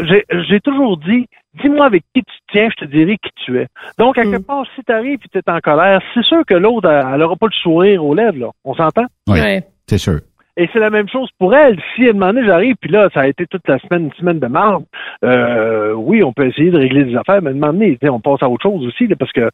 [0.00, 1.26] j'ai, j'ai toujours dit,
[1.62, 3.66] dis-moi avec qui tu tiens, je te dirai qui tu es.
[3.98, 7.06] Donc, à quelque part, si t'arrives et t'es en colère, c'est sûr que l'autre, elle,
[7.14, 8.50] elle aura pas le sourire aux lèvres, là.
[8.64, 9.06] On s'entend?
[9.28, 9.38] Oui,
[9.86, 10.20] c'est sûr.
[10.56, 11.80] Et c'est la même chose pour elle.
[11.94, 14.46] Si elle demandait, j'arrive, puis là, ça a été toute la semaine, une semaine de
[14.48, 14.84] marde.
[15.24, 17.98] Euh, oui, on peut essayer de régler des affaires, mais à un moment donné, tu
[18.02, 19.48] sais, on passe à autre chose aussi, là, parce que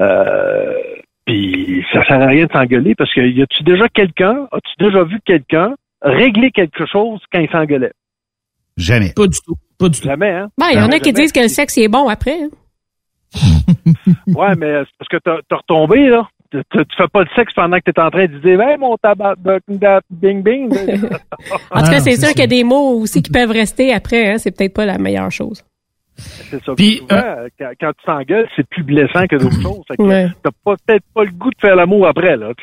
[0.00, 0.74] euh,
[1.26, 5.04] puis ça sert à rien de s'engueuler, parce que y a-tu déjà quelqu'un, as-tu déjà
[5.04, 7.92] vu quelqu'un régler quelque chose quand il s'engueulait?
[8.76, 9.12] Jamais.
[9.14, 9.54] Pas du tout.
[9.78, 10.06] Pas du tout.
[10.06, 10.48] Jamais, hein?
[10.58, 12.38] Ben, il y en a qui disent que le sexe il est bon après.
[12.42, 12.48] hein.
[14.28, 15.16] Ouais, mais c'est parce que
[15.48, 16.28] t'as retombé, là.
[16.52, 18.76] Tu, tu tu fais pas le sexe pendant que t'es en train de dire, hey,
[18.78, 19.34] mon tabac,
[20.10, 20.72] bing, bing.
[21.72, 24.30] En tout cas, c'est sûr qu'il y a des mots aussi qui peuvent rester après.
[24.30, 25.64] Hein, c'est peut-être pas la meilleure chose.
[26.16, 26.72] C'est ça.
[26.76, 27.22] Puis, souvent,
[27.58, 29.82] quand, quand tu t'engueules, c'est plus blessant que d'autres choses.
[29.98, 30.28] Ouais.
[30.42, 32.52] T'as peut-être pas le goût de faire l'amour après, là.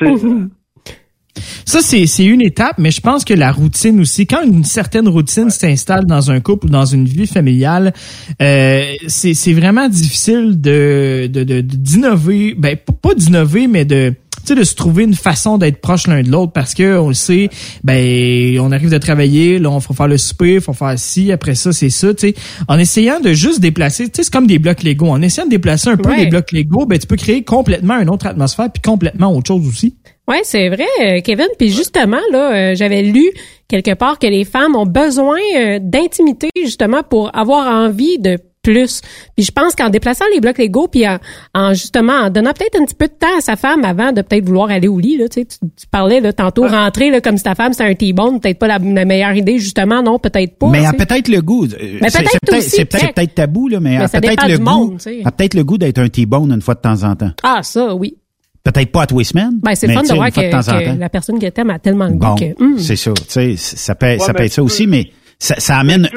[1.64, 5.48] Ça, c'est une étape, mais je pense que la routine aussi, quand une certaine routine
[5.48, 7.94] s'installe dans un couple ou dans une vie familiale,
[8.42, 14.12] euh, c'est vraiment difficile de de de- d'innover, ben pas d'innover, mais de
[14.46, 17.14] sais de se trouver une façon d'être proche l'un de l'autre parce que on le
[17.14, 17.50] sait,
[17.84, 21.54] ben on arrive de travailler, là on faut faire le souper, faut faire ci, après
[21.54, 22.34] ça c'est ça, tu sais,
[22.68, 25.50] en essayant de juste déplacer, tu sais c'est comme des blocs Lego, en essayant de
[25.50, 26.24] déplacer un peu Ouais.
[26.24, 29.66] les blocs Lego, ben tu peux créer complètement une autre atmosphère puis complètement autre chose
[29.66, 29.96] aussi.
[30.28, 31.48] Ouais, c'est vrai, euh, Kevin.
[31.58, 33.24] Puis justement, là, euh, j'avais lu
[33.66, 39.00] quelque part que les femmes ont besoin euh, d'intimité justement pour avoir envie de plus.
[39.36, 41.18] Puis je pense qu'en déplaçant les blocs Lego, puis en,
[41.54, 44.22] en justement en donnant peut-être un petit peu de temps à sa femme avant de
[44.22, 47.20] peut-être vouloir aller au lit, là, tu, sais, tu, tu parlais là, tantôt rentrer là,
[47.20, 50.18] comme si ta femme c'était un T-bone, peut-être pas la, la meilleure idée, justement, non,
[50.18, 50.68] peut-être pas.
[50.68, 51.64] Mais tu elle a peut-être le goût.
[51.66, 53.14] euh, Mais c'est- peut-être c'est peut-être aussi, c'est peut-être peut-être.
[53.16, 54.70] peut-être tabou là, mais, Mais elle a ça peut-être dépend le du goût.
[54.70, 55.18] monde, tu sais.
[55.20, 57.30] elle a peut-être le goût d'être un T-bone une fois de temps en temps.
[57.42, 58.16] Ah, ça, oui.
[58.64, 59.58] Peut-être pas à tous les semaines.
[59.60, 60.96] Ben, c'est fun de voir que, de temps en que temps.
[60.96, 62.62] la personne que t'aimes a tellement le Bon, goût que.
[62.62, 62.78] hum.
[62.78, 63.12] c'est ça.
[63.12, 66.08] Tu sais, ça peut, Ouais, ça peut être ça aussi, mais ça, ça amène.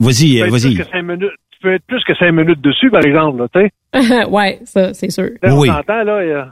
[0.00, 0.76] Vas-y, vas-y.
[1.64, 3.70] Tu peux être plus que cinq minutes dessus, par exemple, là, tu
[4.02, 4.24] sais.
[4.30, 5.30] ouais, ça, c'est sûr.
[5.42, 5.70] Là, Oui.
[5.70, 6.48] On s'entend, là, il y a,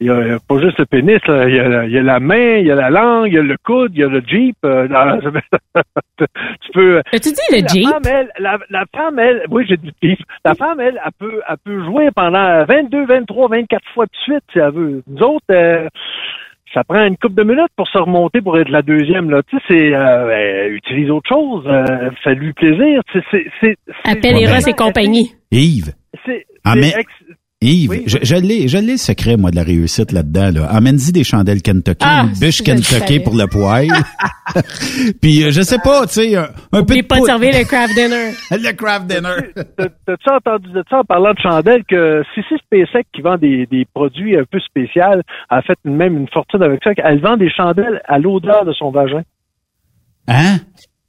[0.00, 1.46] il y a- il y a pas juste le pénis, là.
[1.46, 3.34] Il y, a, la- il y a la main, il y a la langue, il
[3.34, 4.56] y a le coude, il y a le Jeep.
[4.64, 4.88] euh,
[6.18, 6.98] tu peux...
[7.12, 7.88] As-tu dit le la Jeep?
[7.88, 9.42] Femme, elle, la, la femme, elle...
[9.50, 10.18] Oui, j'ai dit Jeep.
[10.44, 14.44] La femme, elle, elle peut, elle peut jouer pendant 22, 23, 24 fois de suite,
[14.52, 15.02] si elle veut.
[15.06, 15.44] Nous autres...
[15.50, 15.86] euh,
[16.74, 19.30] ça prend une couple de minutes pour se remonter pour être la deuxième.
[19.30, 19.42] Là.
[19.48, 23.02] Tu sais, c'est euh, ben, utilise autre chose, euh, fais-lui plaisir.
[23.12, 25.34] Tu sais, C'est, c'est, c'est, Appelle Eros et compagnie.
[25.50, 25.92] Yves.
[26.26, 29.50] c'est, Ah, c'est mais- ex- Yves, Oui, je, je l'ai, je l'ai le secret, moi,
[29.50, 30.66] de la réussite là-dedans, là.
[30.70, 33.88] Amène-y des chandelles Kentucky, Ah, une bûche Kentucky pour le poil.
[35.20, 37.64] Puis, euh, je sais pas, tu sais, un, un peu de pas de servir le
[37.64, 38.30] craft dinner.
[38.50, 39.52] le craft dinner.
[39.76, 43.66] T'as- T'as-tu entendu de ça en parlant de chandelles que CC SpaceX qui vend des,
[43.66, 46.92] des produits un peu spéciaux a fait même une fortune avec ça.
[47.04, 49.20] Elle vend des chandelles à l'odeur de son vagin.
[50.28, 50.60] Hein?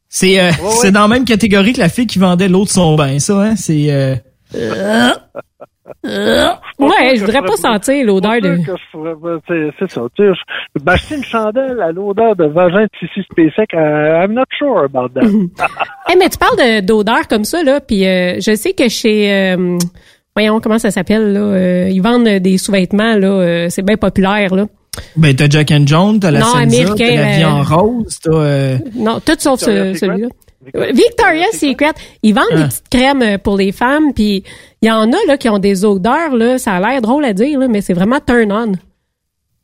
[0.10, 2.95] C'est euh, c'est dans la même catégorie que la fille qui vendait l'eau de son
[2.97, 3.56] bain, ça, hein?
[3.56, 3.89] C'est.
[3.89, 4.16] Euh...
[6.06, 6.48] Euh,
[6.80, 8.58] ouais, je voudrais pas sentir l'odeur de...
[9.48, 10.02] C'est c'est ça.
[10.16, 14.80] Tu sais, une chandelle à l'odeur de vagin de Sissi Spacek, euh, I'm not sure
[14.86, 15.28] about that.
[16.12, 19.32] Eh, mais tu parles de- d'odeur comme ça, là, puis euh, je sais que chez...
[19.32, 19.78] euh,
[20.36, 21.39] voyons, comment ça s'appelle, là?
[21.39, 23.28] euh, ils vendent des sous-vêtements, là.
[23.28, 24.66] euh, c'est bien populaire, là.
[25.16, 28.20] Ben, t'as Jack and Jones, t'as la Non, Senza, américain, t'as la vie en rose,
[28.22, 28.32] t'as...
[28.34, 30.28] euh, Non, tout sauf celui-là.
[30.94, 31.94] Victoria's Secret.
[32.24, 32.68] Ils vendent des Ah.
[32.68, 34.44] petites crèmes pour les femmes, puis
[34.82, 37.34] il y en a là qui ont des odeurs là, ça a l'air drôle à
[37.34, 38.71] dire là, mais c'est vraiment turn on.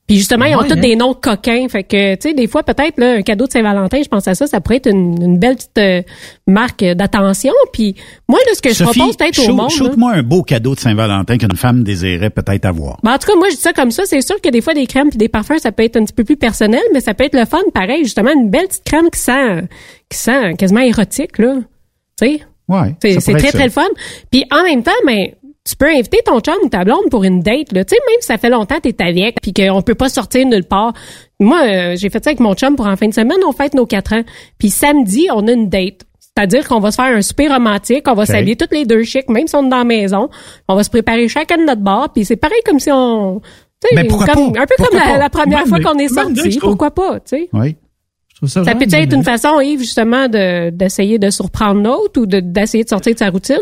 [0.08, 0.80] Puis justement, ils ont Ouais, tous hein?
[0.82, 4.08] des noms coquins, fait que tu sais des fois peut-être un cadeau de Saint-Valentin, je
[4.08, 6.02] pense à ça, ça pourrait être une, une belle petite euh,
[6.48, 7.52] marque d'attention.
[7.74, 7.94] Puis
[8.30, 9.70] moi là ce que je propose peut-être au monde.
[9.70, 13.00] shoot-moi un beau cadeau de Saint-Valentin qu'une femme désirait peut-être avoir.
[13.04, 14.04] Ben, en tout cas, moi, je dis ça comme ça.
[14.06, 16.14] C'est sûr que des fois, des crèmes puis des parfums, ça peut être un petit
[16.14, 18.06] peu plus personnel, mais ça peut être le fun, pareil.
[18.06, 19.68] Justement, une belle petite crème qui sent,
[20.10, 21.56] qui sent quasiment érotique, là.
[22.22, 22.42] Tu sais?
[22.68, 22.96] Ouais.
[23.02, 23.88] C'est très, très le fun.
[24.32, 25.30] Puis en même temps, ben,
[25.68, 27.84] tu peux inviter ton chum ou ta blonde pour une date, là.
[27.84, 30.46] Tu sais, même si ça fait longtemps que t'es avec puis qu'on peut pas sortir
[30.46, 30.94] nulle part.
[31.40, 33.38] Moi, euh, j'ai fait ça avec mon chum pour en fin de semaine.
[33.46, 34.24] On fête nos quatre ans.
[34.58, 36.02] Puis samedi, on a une date.
[36.20, 39.28] C'est-à-dire qu'on va se faire un souper romantique, on va s'habiller toutes les deux chic,
[39.28, 40.30] même si on est dans la maison.
[40.68, 43.40] On va se préparer chacun de notre bar, puis c'est pareil comme si on...
[43.82, 44.62] tu sais, Mais pourquoi comme- pas?
[44.62, 46.60] Un peu Pourquoi comme la, la première fois qu'on est sorti.
[46.60, 47.50] Pourquoi pas, tu sais?
[47.54, 47.76] Oui.
[48.46, 52.22] Ça Ça vraiment peut une être une façon, Yves, justement, de d'essayer de surprendre l'autre
[52.22, 53.58] ou de- d'essayer de sortir de sa routine?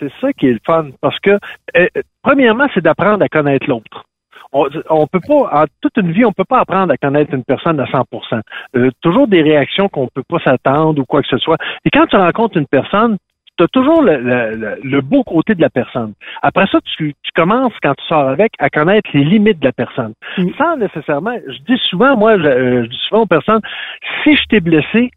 [0.00, 0.90] c'est ça qui est le fun.
[1.00, 1.38] Parce que,
[1.76, 1.86] euh,
[2.22, 4.04] premièrement, c'est d'apprendre à connaître l'autre.
[4.52, 7.44] On, on peut pas, en toute une vie, on peut pas apprendre à connaître une
[7.44, 8.40] personne à 100%
[8.76, 11.58] euh, Toujours des réactions qu'on peut pas s'attendre ou quoi que ce soit.
[11.84, 13.18] Et quand tu rencontres une personne,
[13.58, 16.14] tu as toujours le, le- le- le beau côté de la personne.
[16.42, 19.72] Après ça, tu, tu commences, quand tu sors avec, à connaître les limites de la
[19.72, 20.14] personne.
[20.56, 23.60] Sans nécessairement, je dis souvent, moi, je, euh, je dis souvent aux personnes,
[24.22, 25.10] si je t'ai blessé,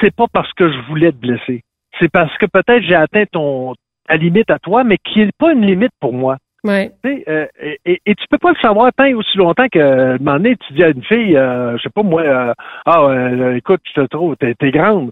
[0.00, 1.62] c'est pas parce que je voulais te blesser.
[2.00, 3.74] C'est parce que peut-être j'ai atteint ton
[4.08, 6.36] ta limite à toi, mais qui n'est pas une limite pour moi.
[7.04, 7.46] Euh,
[7.84, 10.72] et, tu peux pas le savoir tant aussi longtemps que, euh, un moment donné, tu
[10.74, 12.54] dis à une fille, euh, je sais pas moi, euh,
[12.86, 15.10] ah, euh, écoute, je te trouve, t'es, t'es grande.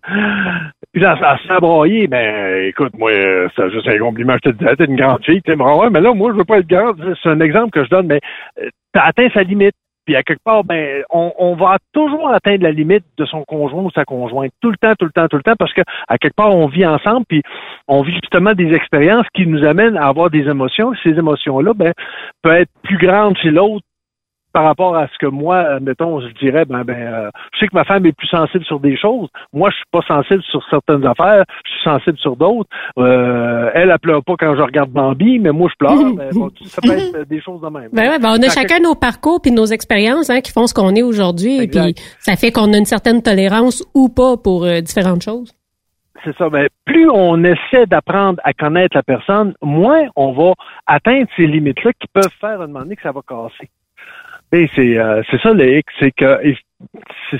[0.92, 3.10] Puis là, ça se fait broyer, ben, écoute, moi,
[3.56, 6.14] c'est juste un compliment, je te disais, t'es une grande fille, tu ouais, mais là,
[6.14, 7.16] moi, je veux pas être grande.
[7.22, 8.20] C'est un exemple que je donne, mais
[8.92, 9.74] t'as atteint sa limite.
[10.10, 13.92] Puis à quelque part, ben, on, va toujours atteindre la limite de son conjoint ou
[13.92, 16.34] sa conjointe, tout le temps, tout le temps, tout le temps, parce que à quelque
[16.34, 17.42] part, on vit ensemble, puis
[17.86, 20.92] on vit justement des expériences qui nous amènent à avoir des émotions.
[21.04, 21.92] Ces émotions-là, ben,
[22.42, 23.86] peuvent être plus grandes chez l'autre
[24.52, 27.74] par rapport à ce que moi, mettons, je dirais, ben, ben, euh, je sais que
[27.74, 29.28] ma femme est plus sensible sur des choses.
[29.52, 31.44] Moi, je suis pas sensible sur certaines affaires.
[31.64, 32.68] Je suis sensible sur d'autres.
[32.98, 35.90] Euh, elle, elle pleure pas quand je regarde Bambi, mais moi, je pleure.
[36.20, 37.88] Ben, bon, ça peut être des choses de même.
[37.92, 40.74] Ben ouais, ben on a chacun nos parcours puis nos expériences hein, qui font ce
[40.74, 41.68] qu'on est aujourd'hui.
[41.68, 45.54] Puis ça fait qu'on a une certaine tolérance ou pas pour euh, différentes choses.
[46.24, 46.48] C'est ça.
[46.50, 50.52] Ben, plus on essaie d'apprendre à connaître la personne, moins on va
[50.86, 53.70] atteindre ces limites-là qui peuvent faire à un moment donné que ça va casser.
[54.52, 56.40] Et c'est euh, c'est ça le hic, c'est que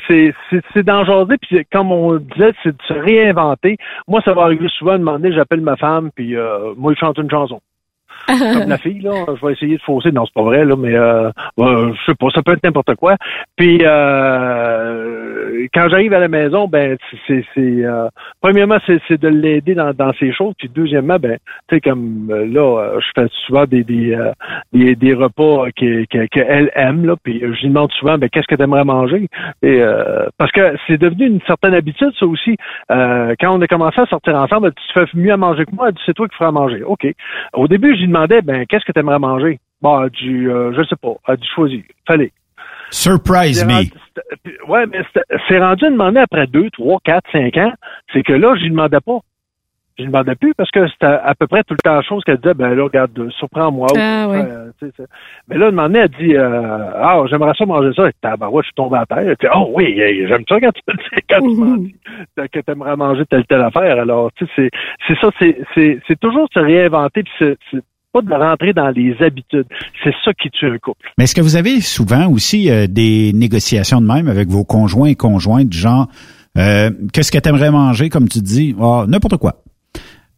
[0.06, 0.32] c'est-
[0.72, 3.76] c'est d'en jaser, puis comme on disait, c'est de se réinventer.
[4.06, 7.18] Moi, ça va arriver souvent, moment donné, j'appelle ma femme, puis euh, moi, je chante
[7.18, 7.61] une chanson.
[8.28, 10.12] Comme la fille, là, je vais essayer de fausser.
[10.12, 12.94] Non, c'est pas vrai, là, mais euh, euh, je sais pas, ça peut être n'importe
[12.94, 13.16] quoi.
[13.56, 14.69] Puis euh,
[15.74, 16.96] quand j'arrive à la maison, ben
[17.26, 18.08] c'est euh,
[18.40, 20.54] premièrement c'est de l'aider dans, dans ces choses.
[20.58, 24.32] Puis deuxièmement, ben tu sais comme euh, là, euh, je fais souvent des des euh,
[24.72, 27.14] des, des repas que que- qu'elle aime là.
[27.22, 29.28] Puis je lui demande souvent, ben qu'est-ce que tu aimerais manger?
[29.62, 32.56] Et euh, parce que c'est devenu une certaine habitude ça aussi.
[32.88, 35.90] Quand on a commencé à sortir ensemble, tu fais mieux à manger que moi?
[36.06, 36.82] C'est toi qui feras manger.
[36.82, 37.06] Ok.
[37.52, 39.58] Au début, je lui demandais, ben qu'est-ce que tu aimerais manger?
[39.82, 41.14] Bon, elle dit, euh, je sais pas.
[41.28, 41.82] Elle dit, choisis.
[42.06, 42.32] Fallait.
[42.91, 43.84] Surprise me.
[44.68, 44.99] Ouais, mais
[45.49, 47.72] c'est rendu à demander après deux, trois, quatre, cinq ans.
[48.12, 49.18] C'est que là, je lui demandais pas.
[49.99, 52.24] Je lui demandais plus parce que c'était à peu près tout le temps la chose
[52.24, 53.88] qu'elle disait, ben là, regarde, surprends-moi.
[53.99, 54.43] Ah, ou, ouais.
[54.49, 55.09] euh, tu sais, c'est-
[55.49, 58.09] mais là, donné, elle dit, euh, ah, j'aimerais ça manger ça.
[58.09, 59.18] Et tabarouette, je suis tombé à terre.
[59.18, 59.95] Elle dit, oh oui,
[60.26, 60.82] j'aime ça quand tu,
[61.28, 61.95] quand tu m'en dis
[62.53, 64.01] que t'aimerais manger telle, telle affaire.
[64.01, 64.70] Alors, tu sais, c'est,
[65.07, 67.57] c'est ça, c'est, c'est, c'est toujours se réinventer puis
[68.12, 69.66] pas de rentrer dans les habitudes.
[70.04, 71.08] C'est ça qui tue un couple.
[71.18, 75.08] Mais est-ce que vous avez souvent aussi euh, des négociations de même avec vos conjoints
[75.11, 76.08] et conjointes, du genre,
[76.58, 79.62] euh, qu'est-ce que tu aimerais manger, comme tu dis, Ah, n'importe quoi.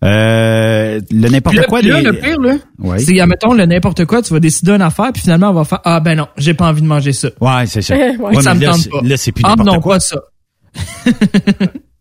[0.04, 1.80] Euh, le n'importe quoi.
[1.80, 2.98] là, des- le pire, là, Ouais.
[2.98, 5.80] c'est, admettons, le n'importe quoi, tu vas décider une affaire, puis finalement, on va faire,
[5.84, 7.28] ah ben non, j'ai pas envie de manger ça.
[7.40, 7.94] Ouais, c'est ça.
[7.96, 9.00] Ouais, Ouais, ça me là, tente pas.
[9.04, 9.94] là, c'est plus Ah n'importe non, quoi.
[9.94, 10.20] pas ça.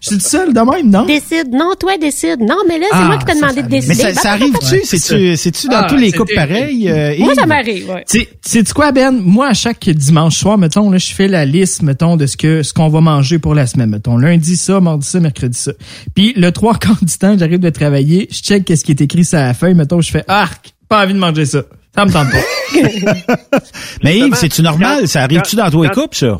[0.00, 1.04] Je suis seul de même, non?
[1.04, 1.48] Décide.
[1.52, 2.40] Non, toi, décide.
[2.40, 3.94] Non, mais là, c'est Ah, moi qui t'ai ça, demandé ça de décider.
[3.96, 4.74] Mais ça, ça Bah, arrive-tu?
[4.74, 6.88] Ouais, C'est-tu, c'est-tu dans Ah, tous les couples pareils?
[6.88, 8.04] euh, Moi, ça m'arrive, ouais.
[8.08, 9.10] Tu sais tu quoi, Ben?
[9.20, 12.62] Moi, à chaque dimanche soir, mettons, là, je fais la liste, mettons, de ce que
[12.62, 14.16] ce qu'on va manger pour la semaine, mettons.
[14.16, 15.72] Lundi, ça, mardi, ça, mercredi, ça.
[16.14, 19.24] Puis, le trois quarts du temps, j'arrive de travailler, je check qu'est-ce qui est écrit
[19.24, 21.62] sur la feuille, mettons, je fais, arc, pas envie de manger ça.
[21.94, 23.36] Ça me tente pas.
[24.04, 25.08] Mais Yves, c'est-tu normal?
[25.08, 26.38] Ça arrive-tu dans tous les quand- couples, ça?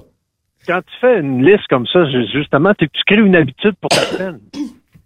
[0.68, 4.02] Quand tu fais une liste comme ça, ju- justement, tu crées une habitude pour ta
[4.02, 4.38] semaine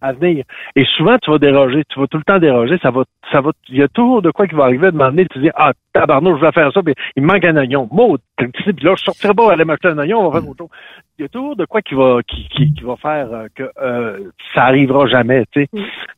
[0.04, 0.44] à venir.
[0.74, 3.52] Et souvent, tu vas déroger, tu vas tout le temps déroger, ça va, ça va,
[3.68, 6.36] il y a toujours de quoi qui va arriver à demander, tu dis, ah, tabarnou,
[6.36, 7.88] je vais faire ça, puis il me manque un oignon.
[7.92, 10.48] Maud, tu sais, puis là, je sortirai pas aller m'acheter un oignon, on va faire
[10.50, 10.68] autre chose.
[11.18, 13.70] Il y a toujours de quoi qui va, qui, qui, qui va faire euh, que
[13.80, 14.18] euh,
[14.56, 15.68] ça arrivera jamais, tu sais.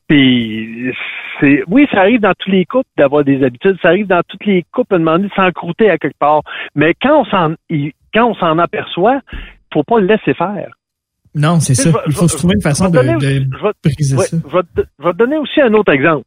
[0.07, 0.91] Puis,
[1.39, 4.45] c'est, oui, ça arrive dans tous les couples d'avoir des habitudes, ça arrive dans toutes
[4.45, 6.41] les couples à demander de s'encrouter à quelque part.
[6.75, 9.19] Mais quand on s'en, il- quand on s'en aperçoit,
[9.73, 10.69] faut pas le laisser faire.
[11.35, 11.89] Non, c'est ça.
[12.07, 14.37] Il faut se trouver une je façon de, donner aussi- de je vais- briser ça.
[14.49, 16.23] Je vais, te, donner aussi un autre exemple.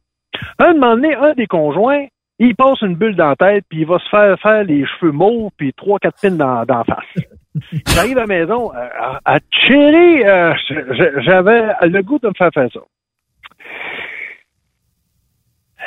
[0.59, 2.05] Un moment donné, un des conjoints,
[2.37, 5.11] il passe une bulle dans la tête, puis il va se faire faire les cheveux
[5.11, 7.23] mauves, puis trois, quatre pins dans, dans la face.
[7.87, 10.53] J'arrive à la maison, euh, à, à chérie, euh,
[11.25, 12.79] j'avais le goût de me faire faire ça.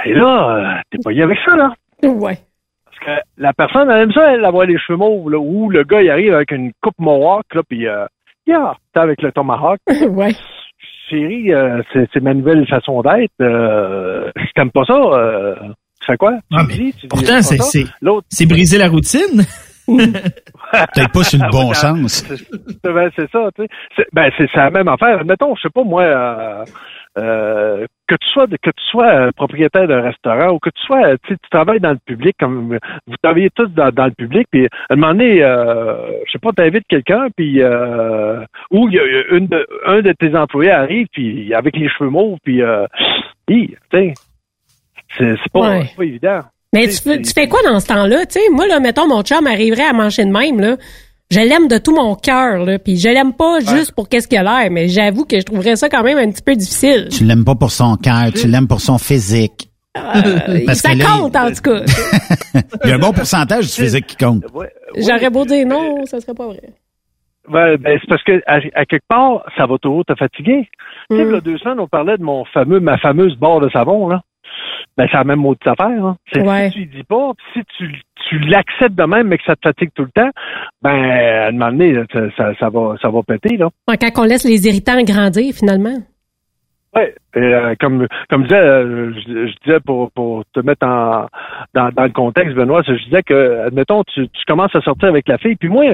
[0.04, 1.72] Et là, euh, t'es pas y avec ça, là.
[2.02, 2.38] Ouais.
[3.04, 6.02] Que la personne, elle aime ça, elle avoir les cheveux mauves, là, où le gars,
[6.02, 8.06] il arrive avec une coupe mohawk, là, puis euh,
[8.46, 9.80] yeah, t'es avec le tomahawk.
[10.10, 10.34] ouais.
[11.08, 13.32] Chérie, euh, c'est c'est ma nouvelle façon d'être.
[13.40, 15.54] Euh, si t'aimes pas ça, euh,
[16.00, 16.32] tu fais quoi?
[16.32, 17.64] Tu Ah, mais dis, tu Pourtant, c'est, ça?
[17.64, 19.42] c'est, L'autre, c'est briser la routine.
[19.86, 22.24] Peut-être pas sur le bon sens.
[22.28, 23.68] c'est- c'est ben, c'est ça, tu sais.
[23.96, 25.24] C'est- Ben, c'est c'est la même affaire.
[25.24, 26.64] Mettons, je sais pas, moi, euh,
[27.18, 31.08] euh, que tu sois que tu sois euh, propriétaire d'un restaurant ou que tu sois,
[31.08, 34.66] euh, tu travailles dans le public, comme vous travaillez tous dans, dans le public, puis
[34.66, 35.94] à un moment donné, euh,
[36.26, 38.40] je sais pas, t'invites quelqu'un, puis euh,
[38.70, 42.10] ou il y a une de, un de tes employés arrive, puis avec les cheveux
[42.10, 42.86] mauves, puis euh,
[43.48, 44.14] hi, tu sais,
[45.18, 45.84] c'est c'est pas, Ouais.
[45.96, 46.40] pas évident.
[46.74, 48.24] Mais Tu tu, fais- c'est- tu fais quoi dans ce temps-là?
[48.24, 50.76] Tu sais, moi, là, mettons, mon chum arriverait à manger de même, là.
[51.32, 52.78] Je l'aime de tout mon cœur, là.
[52.78, 55.76] Puis je l'aime pas juste pour qu'est-ce qu'il a l'air, mais j'avoue que je trouverais
[55.76, 57.08] ça quand même un petit peu difficile.
[57.10, 59.68] Tu l'aimes pas pour son cœur, tu l'aimes pour son physique.
[59.96, 61.80] Euh, Parce ça que là, compte, en tout cas.
[62.84, 64.44] Il y a un bon pourcentage du physique qui compte.
[64.96, 66.60] J'aurais beau dire non, ça serait pas vrai.
[67.48, 70.68] Ouais, ben, c'est parce que à, à quelque part, ça va toujours te fatiguer.
[71.10, 71.28] Tu sais, Mm.
[71.28, 74.08] il y a deux semaines, on parlait de mon fameux, ma fameuse barre de savon,
[74.08, 74.22] là.
[74.96, 76.16] Ben, c'est la même maudite affaire, hein.
[76.32, 76.70] C'est Ouais.
[76.70, 77.90] si tu dis pas, si tu,
[78.28, 80.30] tu l'acceptes de même, mais que ça te fatigue tout le temps,
[80.82, 83.68] ben, à un moment donné, ça, ça, ça va, ça va péter, là.
[83.88, 85.96] Ouais, quand on laisse les irritants grandir, finalement.
[86.94, 91.26] Et, euh, comme comme je disais, euh, je, je disais pour pour te mettre en
[91.72, 95.26] dans, dans le contexte, Benoît, je disais que admettons tu, tu commences à sortir avec
[95.26, 95.84] la fille, puis moi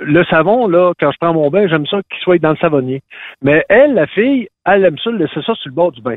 [0.00, 3.02] le savon là, quand je prends mon bain, j'aime ça qu'il soit dans le savonnier.
[3.40, 6.16] Mais elle, la fille, elle aime ça laisser ça sur le bord du bain.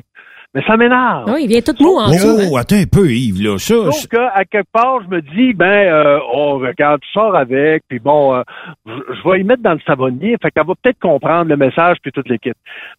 [0.53, 1.31] Mais ça m'énerve.
[1.31, 2.27] Oui, il vient tout mou en dessous.
[2.41, 2.47] hein.
[2.51, 3.57] Oh, attends un peu, Yves, là.
[3.57, 7.83] Ça, Sauf qu'à quelque part, je me dis, ben, euh, oh, regarde, tu sors avec,
[7.87, 8.41] puis bon, euh,
[8.85, 12.11] je, vais y mettre dans le savonnier, fait qu'elle va peut-être comprendre le message, puis
[12.11, 12.57] toute l'équipe.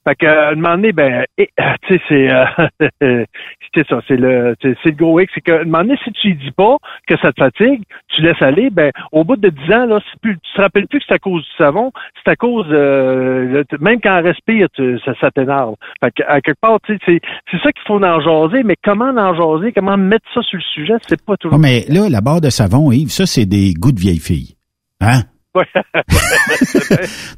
[0.08, 1.44] Fait que, à un moment donné, ben, euh,
[1.88, 2.46] tu sais, c'est, euh,
[3.74, 6.12] c'est ça, c'est le, c'est c'est le gros X, c'est qu'à un moment donné, si
[6.12, 6.76] tu y dis pas
[7.06, 10.20] que ça te fatigue, tu laisses aller, ben, au bout de 10 ans, là, c'est
[10.20, 11.92] plus, tu te rappelles plus que c'est à cause du savon,
[12.24, 15.74] c'est à cause, euh, le- même quand elle respire, tu- ça, ça t'énerve.
[16.02, 17.20] Fait que, à quelque part, tu sais,
[17.50, 20.62] c'est, ça qu'il faut en jaser, mais comment en jaser, comment mettre ça sur le
[20.74, 21.56] sujet, c'est pas toujours.
[21.56, 24.56] Oh, mais là, la barre de savon, Yves, ça, c'est des goûts de vieille fille.
[25.00, 25.22] Hein?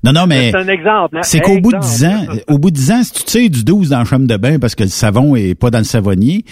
[0.04, 1.16] Non, non, mais C'est un exemple.
[1.16, 1.22] hein.
[1.22, 1.96] c'est qu'au bout de Exemple.
[1.96, 4.26] 10 ans, au bout de 10 ans, si tu tires du 12 dans la chambre
[4.26, 6.44] de bain parce que le savon est pas dans le savonnier,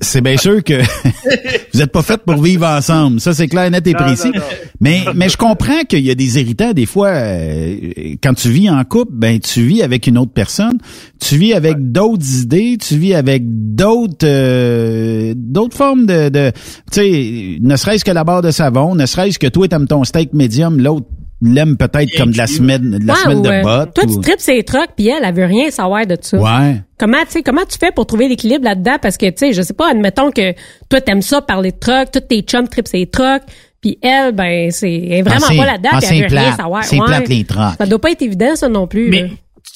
[0.00, 0.74] c'est bien sûr que
[1.74, 3.20] vous êtes pas fait pour vivre ensemble.
[3.20, 4.28] Ça, c'est clair, net et Non, précis.
[4.28, 4.46] non, non.
[4.80, 6.72] Mais, mais je comprends qu'il y a des irritants.
[6.72, 7.76] Des fois, euh,
[8.22, 10.78] quand tu vis en couple, ben, tu vis avec une autre personne.
[11.20, 12.76] Tu vis avec d'autres idées.
[12.78, 16.50] Tu vis avec d'autres, euh, d'autres formes de, de
[16.92, 20.04] tu sais, ne serait-ce que la barre de savon, ne serait-ce que toi, t'aimes ton
[20.04, 20.97] steak médium, l'autre
[21.40, 23.94] l'aime peut-être comme de la semaine, de la semaine ou, de botte.
[23.94, 26.38] Toi, ou- tu tripes ses trucs, puis elle, elle veut rien savoir de ça.
[26.38, 26.80] Ouais.
[26.98, 28.96] Comment, tu sais, comment tu fais pour trouver l'équilibre là-dedans?
[29.00, 30.52] Parce que, tu sais, je sais pas, admettons que
[30.88, 33.42] toi, t'aimes ça parler de trucs, tous tes chums tripent ses trucs,
[33.80, 36.84] puis elle, ben, c'est elle est vraiment Ah, pas là-dedans, ah, elle veut rien savoir.
[36.84, 37.76] C'est plate, les trucs.
[37.78, 39.08] Ça doit pas être évident, ça non plus.
[39.10, 39.28] Mais là.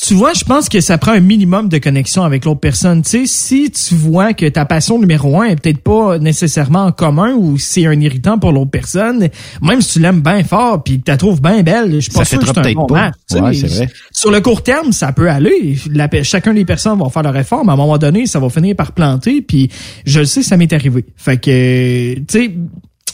[0.07, 3.03] Tu vois, je pense que ça prend un minimum de connexion avec l'autre personne.
[3.03, 6.93] Tu sais, si tu vois que ta passion numéro un est peut-être pas nécessairement en
[6.93, 9.29] commun ou c'est un irritant pour l'autre personne,
[9.63, 12.39] même si tu l'aimes bien fort puis que tu la trouves bien belle, je sûr
[12.41, 13.15] que c'est un bon match.
[13.33, 13.89] Ouais, vrai.
[14.13, 15.79] Sur le court terme, ça peut aller.
[15.91, 18.49] La- chacun des personnes vont faire leur effort, mais à un moment donné, ça va
[18.49, 19.43] finir par planter.
[19.43, 19.71] Puis
[20.05, 21.05] je le sais, ça m'est arrivé.
[21.17, 22.55] Fait que, tu sais,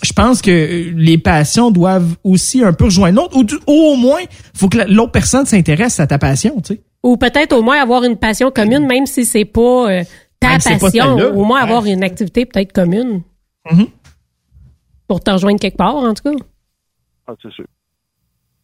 [0.02, 3.36] je pense que les passions doivent aussi un peu rejoindre l'autre.
[3.36, 4.20] Ou du- au moins,
[4.56, 6.80] faut que la- l'autre personne s'intéresse à ta passion, tu sais.
[7.02, 10.02] Ou peut-être au moins avoir une passion commune, même si c'est pas euh,
[10.40, 11.16] ta Même pas passion.
[11.34, 11.64] Au moins Ouais.
[11.64, 13.22] avoir une activité peut-être commune.
[13.70, 13.86] Mhm.
[15.06, 16.36] Pour te rejoindre quelque part, en tout cas.
[17.26, 17.64] Ah, c'est sûr.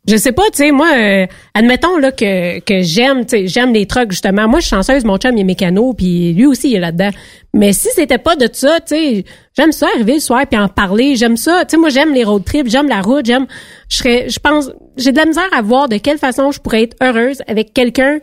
[0.07, 3.72] Je sais pas, tu sais, moi, euh, admettons là que, que j'aime, tu sais, j'aime
[3.72, 4.46] les trucks justement.
[4.46, 7.11] Moi, je suis chanceuse, mon chum il est mécano, puis lui aussi il est là-dedans.
[7.55, 9.24] Mais si c'était pas de ça, tu sais,
[9.57, 11.16] j'aime ça arriver le soir puis en parler.
[11.16, 13.46] J'aime ça, tu sais, moi j'aime les road trips, j'aime la route, j'aime.
[13.88, 16.82] Je serais, je pense, j'ai de la misère à voir de quelle façon je pourrais
[16.82, 18.18] être heureuse avec quelqu'un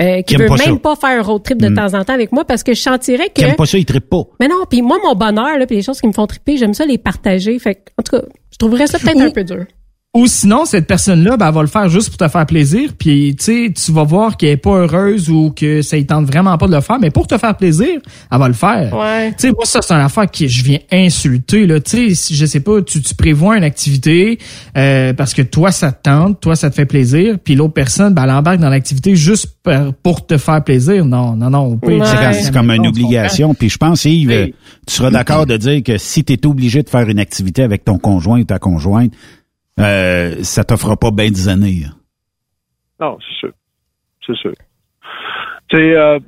[0.00, 0.80] euh, qui veut pas même ça.
[0.82, 1.74] pas faire un road trip de Mm.
[1.74, 3.34] temps en temps avec moi parce que je sentirais que.
[3.34, 4.22] Qui aime pas ça, il trippe pas.
[4.40, 6.72] Mais non, puis moi mon bonheur là, puis les choses qui me font triper, j'aime
[6.74, 7.58] ça les partager.
[7.58, 8.22] Fait que, en tout cas,
[8.52, 9.64] je trouverais ça peut-être un peu dur.
[10.16, 12.92] Ou sinon, cette personne-là, ben, elle va le faire juste pour te faire plaisir.
[12.98, 16.24] Puis, tu sais, tu vas voir qu'elle est pas heureuse ou que ça ne tente
[16.24, 16.98] vraiment pas de le faire.
[16.98, 18.00] Mais pour te faire plaisir,
[18.32, 18.96] elle va le faire.
[18.96, 19.28] Ouais.
[19.32, 21.66] Tu sais, moi, ça, c'est une affaire que je viens insulter.
[21.66, 21.80] Là.
[21.80, 24.38] Tu sais, si, je sais pas, tu, tu prévois une activité
[24.74, 27.36] euh, parce que toi, ça te tente, toi, ça te fait plaisir.
[27.44, 31.04] Puis l'autre personne, ben, elle embarque dans l'activité juste pour, pour te faire plaisir.
[31.04, 31.78] Non, non, non.
[32.32, 33.52] C'est comme- une obligation.
[33.52, 34.52] Puis je pense, Yves,
[34.86, 37.84] tu seras d'accord de dire que si tu es obligé de faire une activité avec
[37.84, 39.12] ton conjoint ou ta conjointe,
[39.80, 41.84] euh, ça t'offre pas bien des années.
[41.86, 41.94] hein?
[43.00, 43.52] Non, c'est sûr.
[44.26, 44.52] C'est sûr.
[45.70, 46.18] C'est euh,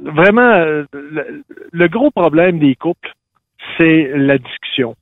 [0.00, 1.42] vraiment euh, le,
[1.72, 3.12] le gros problème des couples,
[3.76, 4.94] c'est la discussion.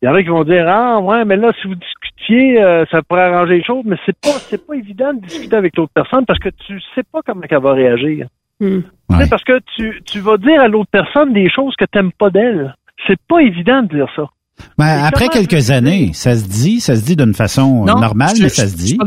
[0.00, 2.84] Il y en a qui vont dire Ah ouais, mais là, si vous discutiez, euh,
[2.90, 5.92] ça pourrait arranger les choses, mais c'est pas c'est pas évident de discuter avec l'autre
[5.92, 8.28] personne parce que tu sais pas comment elle va réagir.
[8.60, 8.82] Tu
[9.24, 12.30] sais, Parce que tu, tu vas dire à l'autre personne des choses que t'aimes pas
[12.30, 12.74] d'elle.
[13.06, 14.28] C'est pas évident de dire ça.
[14.78, 18.42] Ben, après quelques années, ça se dit, ça se dit d'une façon Non, normale, je-
[18.42, 18.98] mais ça je- se dit.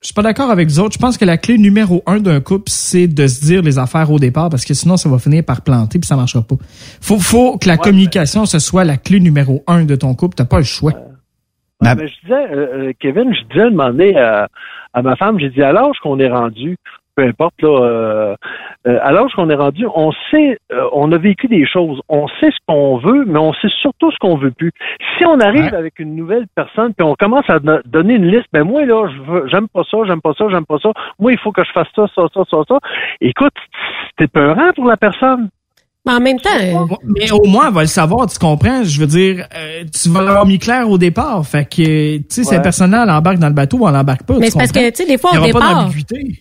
[0.00, 0.94] je suis pas d'accord avec vous autres.
[0.94, 4.10] Je pense que la clé numéro un d'un couple, c'est de se dire les affaires
[4.10, 6.56] au départ, parce que sinon, ça va finir par planter puis ça marchera pas.
[7.00, 10.34] Faut, faut que la communication, ce soit la clé numéro un de ton couple.
[10.36, 10.92] T'as pas le choix.
[11.80, 14.48] Ouais, mais je disais, euh, euh, Kevin, je disais donné à,
[14.94, 16.76] à ma femme, j'ai dit, à l'âge qu'on est rendu,
[17.14, 18.34] peu importe, là, euh,
[18.86, 22.28] euh, à l'âge qu'on est rendu, on sait, euh, on a vécu des choses, on
[22.28, 24.72] sait ce qu'on veut, mais on sait surtout ce qu'on veut plus.
[25.18, 28.46] Si on arrive avec une nouvelle personne, puis on commence à do- donner une liste,
[28.52, 31.32] ben moi, là, je veux, j'aime pas ça, j'aime pas ça, j'aime pas ça, moi,
[31.32, 32.78] il faut que je fasse ça, ça, ça, ça, ça.
[33.20, 33.54] Écoute,
[34.10, 35.48] c'était peurant pour la personne.
[36.08, 38.82] Mais en même temps, euh, Mais au moins, elle va le savoir, tu comprends?
[38.82, 41.46] Je veux dire, euh, tu vas l'avoir mis clair au départ.
[41.46, 42.62] Fait que, tu sais, cette Ouais.
[42.62, 44.38] personne-là, elle embarque dans le bateau ou elle embarque pas.
[44.38, 45.90] Mais c'est parce que, tu sais, des fois, au départ,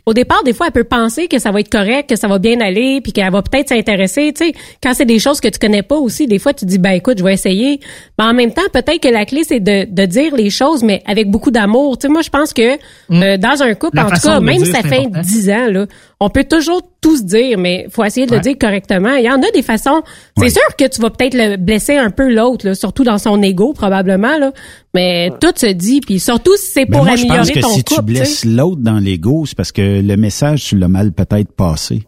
[0.05, 2.39] au départ, des fois, elle peut penser que ça va être correct, que ça va
[2.39, 4.31] bien aller, puis qu'elle va peut-être s'intéresser.
[4.33, 6.77] Tu sais, quand c'est des choses que tu connais pas aussi, des fois, tu dis,
[6.77, 7.79] ben écoute, je vais essayer.
[8.17, 11.03] Mais en même temps, peut-être que la clé, c'est de, de dire les choses, mais
[11.05, 11.97] avec beaucoup d'amour.
[11.97, 12.77] Tu sais, moi, je pense que
[13.11, 13.99] euh, dans un couple, Mm.
[13.99, 15.07] La en tout cas, même si ça fait.
[15.09, 15.85] 10 ans, là,
[16.19, 19.13] on peut toujours tout se dire, mais faut essayer de le dire correctement.
[19.15, 20.01] Il y en a des façons.
[20.37, 23.41] C'est sûr que tu vas peut-être le blesser un peu l'autre, là, surtout dans son
[23.41, 24.51] ego, probablement, là.
[24.93, 27.53] Mais tout se dit, puis surtout si c'est Mais pour Ben, moi, je améliorer pense
[27.53, 28.07] que ton si tu couple.
[28.07, 28.21] tu sais.
[28.23, 32.03] blesses l'autre dans l'ego, c'est parce que le message, tu l'as mal peut-être passé.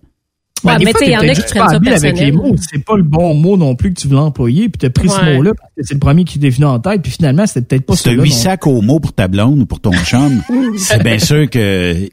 [0.66, 1.62] Ouais, Ben, des mais fois, tu sais, il y t'es en a qui juste prennent
[1.84, 2.56] pas ça avec les mots.
[2.70, 5.36] C'est pas le bon mot non plus que tu voulais employer, puis t'as pris ce
[5.36, 7.86] mot-là, parce que c'est le premier qui t'est venu en tête, puis finalement, c'était peut-être
[7.86, 10.42] pas Si t'as huit sacs au mot pour ta blonde ou pour ton chum,
[10.78, 12.10] c'est bien sûr que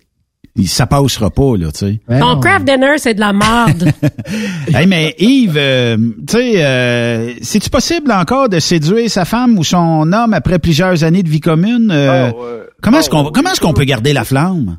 [0.66, 2.01] ça passera pas, là, tu sais.
[2.20, 3.92] Ton craft dinner, c'est de la merde.
[4.74, 9.64] hey, mais Yves, euh, tu sais, euh, c'est-tu possible encore de séduire sa femme ou
[9.64, 11.90] son homme après plusieurs années de vie commune?
[11.92, 12.30] Euh,
[12.82, 14.78] Comment est-ce qu'on comment est-ce qu'on peut garder la flamme?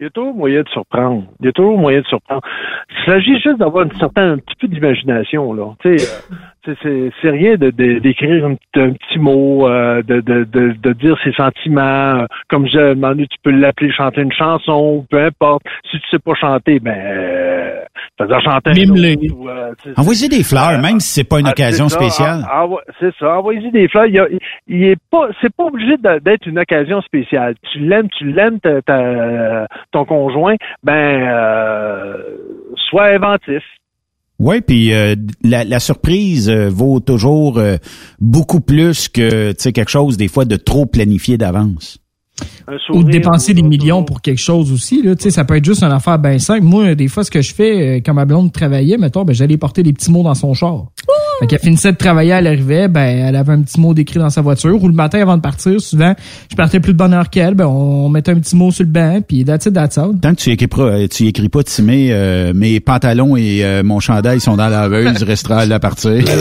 [0.00, 1.24] Il y a toujours moyen de surprendre.
[1.40, 2.42] Il y a toujours moyen de surprendre.
[2.90, 5.72] Il s'agit juste d'avoir une certaine, un petit peu d'imagination, là.
[5.86, 5.94] Euh,
[7.22, 11.16] c'est- rien de d'écrire un, petit- un petit mot, euh, de, de, de, de dire
[11.22, 12.22] ses sentiments.
[12.22, 15.62] euh, Comme j'ai demandé, tu peux l'appeler chanter une chanson, peu importe.
[15.90, 17.84] Si tu sais pas chanter, ben,
[18.20, 21.96] euh, chanter ou, euh, Envoyez des fleurs, même si c'est pas une ah, occasion ça.
[21.98, 22.46] spéciale.
[23.00, 23.38] C'est ça.
[23.38, 24.06] Envoyez des fleurs.
[24.06, 24.28] Il, y a-
[24.68, 27.54] il est pas, c'est pas obligé d'être une occasion spéciale.
[27.72, 30.54] Tu l'aimes, tu l'aimes, ta- ta- ton conjoint.
[30.82, 32.14] Ben, euh,
[32.88, 33.62] sois inventif.
[34.40, 37.76] Oui, puis euh, la, la surprise euh, vaut toujours euh,
[38.20, 41.98] beaucoup plus que tu sais quelque chose des fois de trop planifié d'avance.
[42.90, 45.02] Ou de dépenser des millions pour quelque chose aussi.
[45.02, 45.14] Là.
[45.14, 46.62] Tu sais, Ça peut être juste une affaire bien simple.
[46.62, 49.56] Moi, des fois, ce que je fais, euh, quand ma blonde travaillait, mettons, ben, j'allais
[49.56, 50.86] porter des petits mots dans son char.
[51.40, 54.30] Fait qu'elle finissait de travailler, elle arrivait, ben, elle avait un petit mot d'écrit dans
[54.30, 54.82] sa voiture.
[54.82, 56.14] Ou le matin, avant de partir, souvent,
[56.50, 58.90] je partais plus de bonne heure qu'elle, ben, on mettait un petit mot sur le
[58.90, 60.12] banc, puis that's it, that's all.
[60.20, 64.00] Tant que tu écriras, euh, tu écris pas Timé, euh, mes pantalons et euh, mon
[64.00, 66.24] chandail sont dans la laveuse, restera à la partir.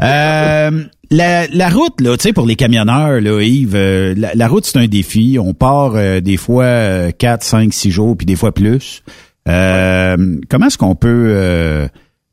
[0.00, 0.70] Euh,
[1.10, 4.78] la, la route, là, tu sais, pour les camionneurs, là, Yves, euh, la, route, c'est
[4.78, 5.38] un défi.
[5.40, 9.02] On part euh, des fois euh, 4, 5, 6 jours, puis des fois plus.
[9.48, 11.88] Euh, comment est-ce qu'on peut euh,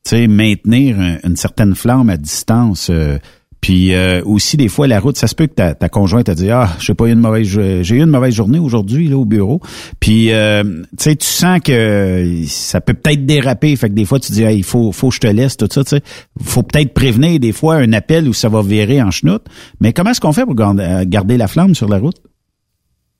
[0.06, 3.18] tu sais, maintenir un- une certaine flamme à distance, euh,
[3.66, 6.36] Puis euh, aussi des fois la route, ça se peut que ta, ta conjointe a
[6.36, 9.18] dit ah, je sais pas, eu une mauvaise j'ai eu une mauvaise journée aujourd'hui là
[9.18, 9.60] au bureau.
[10.00, 14.20] Puis euh, tu sais tu sens que ça peut peut-être déraper, fait que des fois
[14.20, 16.04] tu dis il faut faut que je te laisse tout ça, tu sais.
[16.44, 19.46] Faut peut-être prévenir des fois un appel où ça va virer en chenoute.
[19.80, 22.18] Mais comment est-ce qu'on fait pour garder la flamme sur la route?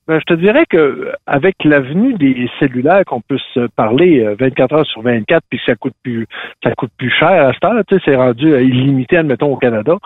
[0.08, 4.76] Ben, je te dirais que avec l'avenue des cellulaires qu'on peut se parler 24 euh,
[4.76, 6.26] heures sur 24 puis ça coûte plus
[6.62, 9.56] ça coûte plus cher à cette heure, tu sais, c'est rendu euh, illimité admettons au
[9.56, 9.96] Canada.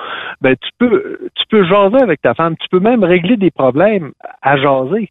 [0.41, 4.13] Ben tu peux tu peux jaser avec ta femme, tu peux même régler des problèmes
[4.43, 5.11] à jaser.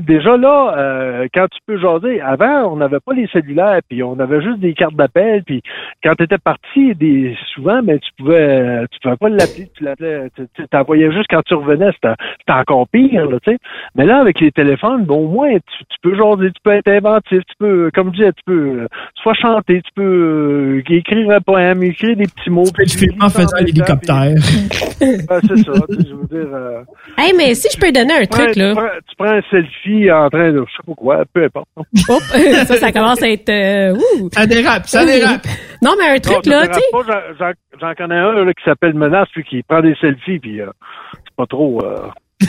[0.00, 4.18] Déjà là, euh, quand tu peux jaser, avant, on n'avait pas les cellulaires, puis on
[4.18, 5.62] avait juste des cartes d'appel, puis
[6.02, 10.28] quand tu étais parti, des, souvent, mais tu pouvais tu pouvais pas l'appeler, tu l'appelais,
[10.36, 12.14] tu t'envoyais juste quand tu revenais, c'était
[12.52, 13.58] encore pire, tu sais.
[13.94, 17.40] Mais là, avec les téléphones, bon, au moins, tu, peux jaser, tu peux être inventif,
[17.46, 21.40] tu peux, comme je disais, tu peux euh, soit chanter, tu peux euh, écrire un
[21.40, 22.64] poème, écrire des petits mots.
[22.64, 24.34] Tu peux filmer en faisant l'hélicoptère.
[24.38, 26.54] c'est ça, je veux dire...
[26.54, 26.82] Euh,
[27.18, 28.74] hey, mais si je peux donner un truc, là...
[29.08, 31.68] tu prends un selfie en train de, je sais pas quoi, peu importe.
[32.66, 33.94] ça, ça commence à être, euh,
[34.32, 35.46] Ça dérape, ça dérape.
[35.82, 36.82] Non, mais un truc, là, tu sais.
[37.80, 40.70] J'en connais un, là, qui s'appelle Menace, lui, qui prend des selfies, puis euh,
[41.12, 42.08] c'est pas trop, euh...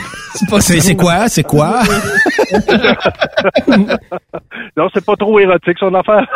[0.60, 1.28] C'est quoi?
[1.28, 1.80] C'est quoi?
[4.76, 6.26] non, c'est pas trop érotique, son affaire.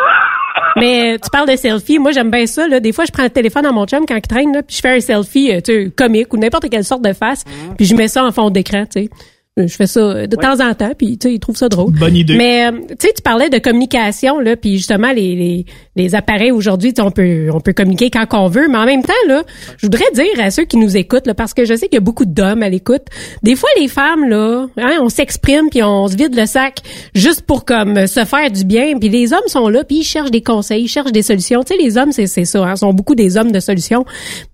[0.75, 1.99] Mais tu parles de selfie.
[1.99, 2.67] Moi, j'aime bien ça.
[2.67, 2.79] Là.
[2.79, 4.81] Des fois, je prends le téléphone à mon chum quand il traîne, là, puis je
[4.81, 7.75] fais un selfie euh, tu sais, comique ou n'importe quelle sorte de face, mm-hmm.
[7.75, 8.85] puis je mets ça en fond d'écran.
[8.85, 9.09] tu sais.
[9.55, 11.93] Je fais ça de temps en temps, puis tu sais, ils trouvent ça drôle.
[11.93, 12.35] Bonne idée.
[12.35, 16.49] Mais euh, tu sais, tu parlais de communication là, puis justement les, les, les appareils
[16.49, 19.43] aujourd'hui, on peut on peut communiquer quand on veut, mais en même temps là,
[19.77, 21.97] je voudrais dire à ceux qui nous écoutent là, parce que je sais qu'il y
[21.97, 23.03] a beaucoup d'hommes à l'écoute.
[23.43, 26.79] Des fois, les femmes là, hein, on s'exprime puis on se vide le sac
[27.13, 30.31] juste pour comme se faire du bien, puis les hommes sont là puis ils cherchent
[30.31, 31.61] des conseils, ils cherchent des solutions.
[31.63, 34.03] Tu sais, les hommes c'est c'est ça, hein, sont beaucoup des hommes de solutions,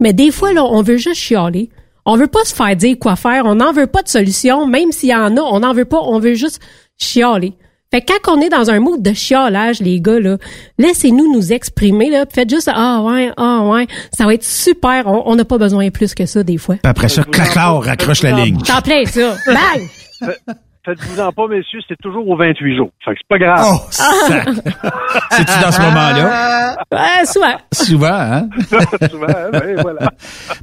[0.02, 1.70] mais des fois là, on veut juste chialer.
[2.12, 3.44] On veut pas se faire dire quoi faire.
[3.46, 4.66] On n'en veut pas de solution.
[4.66, 6.00] Même s'il y en a, on n'en veut pas.
[6.02, 6.60] On veut juste
[6.98, 7.54] chialer.
[7.92, 10.38] Fait que quand on est dans un mood de chialage, les gars, là,
[10.80, 12.26] laissez-nous nous exprimer, là.
[12.28, 13.86] Faites juste, ah ouais, ah ouais.
[14.12, 15.06] Ça va être super.
[15.06, 16.78] On n'a pas besoin plus que ça, des fois.
[16.84, 18.58] après ça, clac, raccroche la ligne.
[18.58, 19.36] T'en plais, ça.
[20.86, 20.96] Bye!
[20.96, 22.90] Faites-vous-en pas, messieurs, c'est toujours aux 28 jours.
[23.04, 23.66] Fait que c'est pas grave.
[23.70, 23.80] Oh,
[25.32, 26.78] C'est-tu dans ce moment-là?
[26.92, 27.58] Ouais, souvent.
[27.72, 28.50] Souvent, hein?
[29.10, 30.12] souvent, oui, voilà.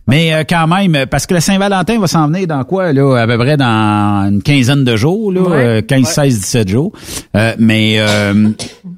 [0.06, 3.22] Mais euh, quand même, parce que le Saint-Valentin va s'en venir dans quoi, là?
[3.22, 5.82] À peu près dans une quinzaine de jours, là?
[5.82, 6.92] 15, 16, 17 jours.
[7.36, 8.50] Euh, mais euh,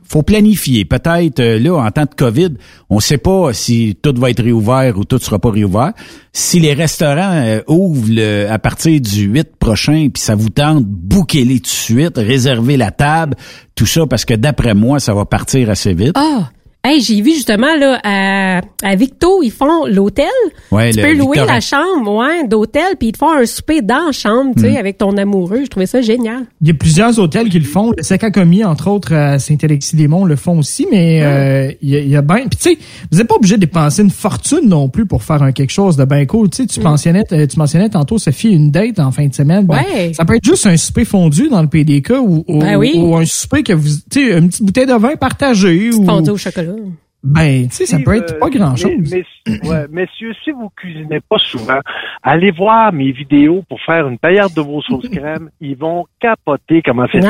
[0.09, 0.85] faut planifier.
[0.85, 2.55] Peut-être, euh, là, en temps de COVID,
[2.91, 5.93] on sait pas si tout va être réouvert ou tout sera pas réouvert.
[6.33, 11.65] Si les restaurants ouvrent à partir du 8 prochain, puis ça vous tente, bouquez-les tout
[11.65, 13.37] de suite, réservez la table,
[13.75, 16.13] tout ça, parce que d'après moi, ça va partir assez vite.
[16.15, 16.51] Ah!
[16.89, 20.25] Hey, j'ai vu justement là à, à Victo, ils font l'hôtel.
[20.71, 24.07] Ouais, tu peux louer la chambre, ouais, d'hôtel, puis ils te font un souper dans
[24.07, 24.77] la chambre, tu sais, mm.
[24.77, 25.65] avec ton amoureux.
[25.65, 26.47] Je trouvais ça génial.
[26.63, 27.93] Il y a plusieurs hôtels qui le font.
[27.95, 32.09] Le Secacomi, entre autres, à Saint-Alexis-des-Monts, le font aussi, mais euh, il, y a, il
[32.09, 32.47] y a bien.
[32.49, 32.79] Puis tu sais,
[33.13, 35.99] vous n'êtes pas obligé de dépenser une fortune non plus pour faire un quelque chose
[35.99, 36.49] de bien cool.
[36.49, 36.85] Tu sais, tu mm.
[36.85, 39.67] mentionnais, euh, tu mentionnais tantôt Sophie une date en fin de semaine.
[39.67, 40.13] Ben, ouais.
[40.15, 42.95] Ça peut être juste un souper fondu dans le PDK ou, ou, ben oui.
[42.97, 46.31] ou un souper que vous, tu sais, une petite bouteille de vin partagée ou fondu
[46.31, 46.78] au chocolat.
[47.25, 49.13] Ben, tu sais, ça peut être pas grand-chose.
[49.13, 51.81] Mais, messieurs, si vous cuisinez pas souvent,
[52.23, 55.51] allez voir mes vidéos pour faire une paillarde de vos sauces crème.
[55.61, 57.21] Ils vont capoter comment c'est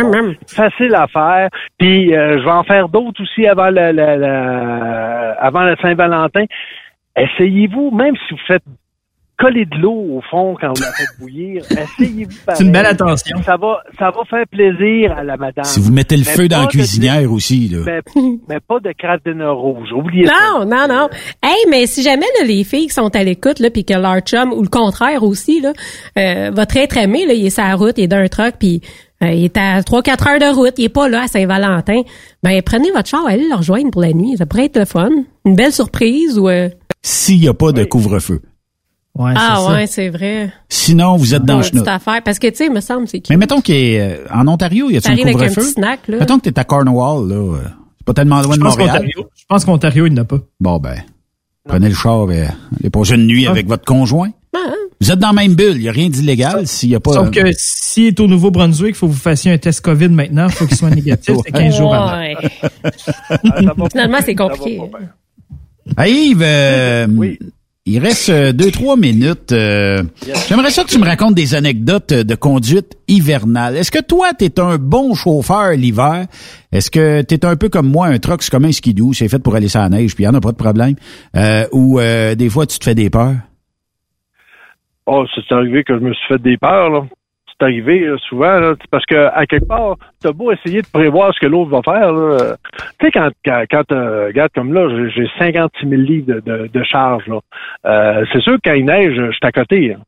[0.47, 1.49] facile à faire.
[1.79, 6.45] Puis euh, je vais en faire d'autres aussi avant la, la, la avant la Saint-Valentin.
[7.17, 8.65] Essayez-vous, même si vous faites
[9.39, 11.63] coller de l'eau au fond quand vous la faites bouillir.
[11.71, 13.41] Essayez-vous C'est une belle attention.
[13.45, 15.65] Ça va, ça va faire plaisir à la madame.
[15.65, 18.01] Si vous mettez le feu dans la cuisinière aussi, là.
[18.49, 19.89] Mais, pas de cratine rouge.
[19.93, 20.65] Oubliez non, ça.
[20.65, 21.09] Non, non, non.
[21.43, 24.21] Hey, mais si jamais là, les filles qui sont à l'écoute, là, puis que leur
[24.21, 25.73] chum, ou le contraire aussi, là,
[26.19, 28.83] euh, votre être aimé, là, il est sur la route, il est d'un truck, puis
[29.23, 32.03] euh, il est à 3-4 heures de route, il est pas là à Saint-Valentin.
[32.43, 34.37] Ben, prenez votre char, allez le rejoindre pour la nuit.
[34.37, 35.11] Ça pourrait être le fun.
[35.45, 36.49] Une belle surprise ou...
[36.49, 36.69] Euh...
[37.03, 38.43] S'il n'y a pas de couvre-feu
[39.19, 40.53] ah ouais, c'est vrai.
[40.69, 41.89] Sinon, vous êtes dans le chenoute.
[41.89, 42.23] affaire.
[42.25, 44.99] Parce que, tu sais, il me semble, c'est Mais mettons qu'en euh, Ontario, il y
[44.99, 45.63] a un couvre-feu?
[45.63, 46.19] snack, là.
[46.19, 47.35] Mettons que t'es à Cornwall, là.
[47.35, 47.59] Euh,
[47.99, 49.09] c'est pas tellement loin de Montréal.
[49.17, 50.39] Je pense qu'Ontario, il n'a pas.
[50.61, 50.97] Bon, ben,
[51.67, 53.51] prenez le char, ben, allez passer une nuit ah.
[53.51, 54.31] avec votre conjoint.
[54.55, 54.75] Ah, hein.
[55.01, 57.13] Vous êtes dans la même bulle, il n'y a rien d'illégal s'il n'y a pas...
[57.13, 60.47] Sauf que s'il est au Nouveau-Brunswick, il faut que vous fassiez un test COVID maintenant,
[60.49, 62.21] il faut qu'il soit négatif, c'est 15 jours avant.
[63.91, 64.81] Finalement, c'est compliqué.
[65.97, 67.39] Hey Yves, euh, oui.
[67.91, 69.51] Il reste euh, deux, trois minutes.
[69.51, 70.03] Euh,
[70.47, 73.79] j'aimerais ça que tu me racontes des anecdotes de conduite hivernale.
[73.79, 76.27] Est-ce que toi, tu es un bon chauffeur l'hiver?
[76.71, 79.31] Est-ce que tu es un peu comme moi, un truck, c'est comme un skidoo, c'est
[79.31, 80.97] fait pour aller sur la neige, puis il n'y en a pas de problème?
[81.35, 83.37] Euh, ou des fois, tu te fais des peurs?
[85.07, 87.07] Oh, c'est arrivé que je me suis fait des peurs, là.
[87.61, 91.41] C'est arrivé souvent, là, parce que à quelque part, t'as beau essayer de prévoir ce
[91.41, 92.13] que l'autre va faire,
[93.01, 96.41] Tu sais, quand, quand, quand euh, regarde comme là, j'ai- j'ai 56 000 livres de,
[96.41, 97.41] de, de charge, là.
[97.87, 100.01] Euh, c'est sûr que quand il neige, je suis à côté, hein.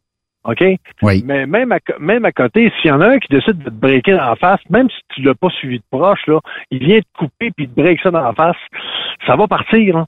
[0.44, 0.64] OK?
[1.02, 1.22] Oui.
[1.26, 3.74] Mais même à, même à côté, s'il y en a un qui décide de te
[3.74, 6.38] breaker la face, même si tu l'as pas suivi de proche, là,
[6.70, 8.56] il vient te couper puis te break ça dans la face,
[9.26, 10.06] ça va partir, hein.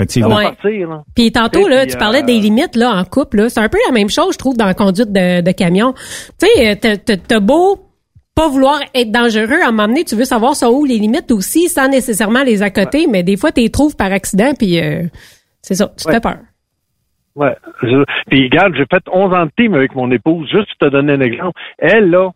[0.00, 0.28] Ça Effectivement.
[0.30, 0.44] va Ouais.
[0.44, 1.02] partir, là.
[1.14, 3.38] Puis tantôt, là, puis, tu parlais euh, des limites là en couple.
[3.38, 3.48] là.
[3.48, 5.92] C'est un peu la même chose, je trouve, dans la conduite de, de camion.
[6.40, 7.78] Tu sais, euh, t'as- beau
[8.34, 11.30] pas vouloir être dangereux, à un moment donné, tu veux savoir sont où les limites
[11.32, 15.02] aussi, sans nécessairement les accoter, mais des fois, tu les trouves par accident, puis euh,
[15.60, 16.14] c'est ça, tu te Ouais.
[16.14, 16.38] fais peur.
[17.36, 17.54] Ouais.
[17.82, 20.48] Je- Puis regarde, j'ai fait 11 ans de team avec mon épouse.
[20.50, 21.58] Juste pour te donner un exemple.
[21.78, 22.30] Elle, là,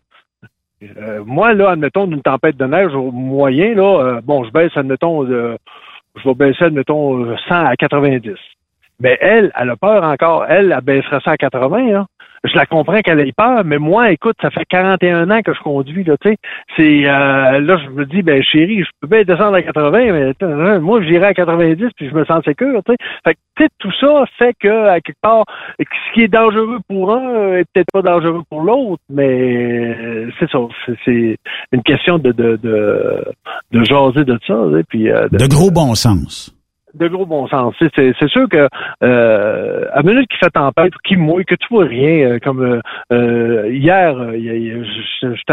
[0.97, 4.71] euh, moi, là, admettons, d'une tempête de neige au moyen, là, euh, bon, je baisse,
[4.75, 5.57] admettons, de-
[6.17, 8.35] je vais baisser, admettons, euh, 100 à 90.
[8.99, 10.45] Mais elle, elle a peur encore.
[10.47, 12.05] Elle, elle baisserait ça à 80, là.
[12.45, 15.59] Je la comprends qu'elle ait peur, mais moi, écoute, ça fait 41 ans que je
[15.61, 16.37] conduis, là, tu sais.
[16.77, 20.23] C'est, euh, là, je me dis, ben, chérie, je peux bien descendre à 80, mais
[20.29, 22.97] attends, moi, j'irai à 90 puis je me sens sécure, tu sais.
[23.25, 25.45] Fait que, tout ça fait que, à quelque part,
[25.79, 30.49] ce qui est dangereux pour un est peut-être pas dangereux pour l'autre, mais euh, c'est
[30.49, 30.59] ça.
[30.85, 31.37] C'est-
[31.71, 33.23] C'est une question de, de, de,
[33.71, 36.54] de jaser de ça, tu sais, puis euh, De gros bon sens.
[36.95, 37.75] De gros bon sens.
[37.79, 38.67] C'est- sûr que
[39.03, 42.81] euh, à minute qu'il fait tempête qu'il mouille, que tu vois rien, euh, comme euh,
[43.11, 44.83] euh, hier, euh,
[45.21, 45.45] je suis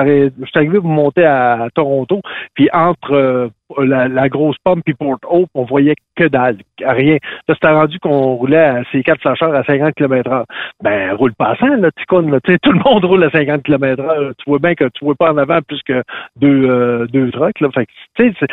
[0.55, 2.21] arrivé pour monter à, Toronto,
[2.55, 7.19] puis entre la, la grosse pomme puis Port Hope, on voyait que dalle, rien.
[7.49, 10.47] Là, c'était rendu qu'on roulait à ces quatre flasheurs à 50 km heure.
[10.83, 14.33] Ben, roule passant, là, tu connais, là, tout le monde roule à 50 km heure.
[14.39, 16.03] Tu vois bien que tu vois pas en avant plus que
[16.37, 17.69] deux, euh, deux trucks, là.
[17.73, 17.87] Fait
[18.17, 18.47] tu sais,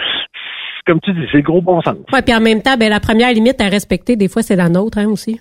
[0.86, 1.96] comme tu dis, c'est le gros bon sens.
[2.14, 4.70] Ouais, puis en même temps, ben la première limite à respecter, des fois, c'est la
[4.70, 5.40] nôtre, hein, aussi.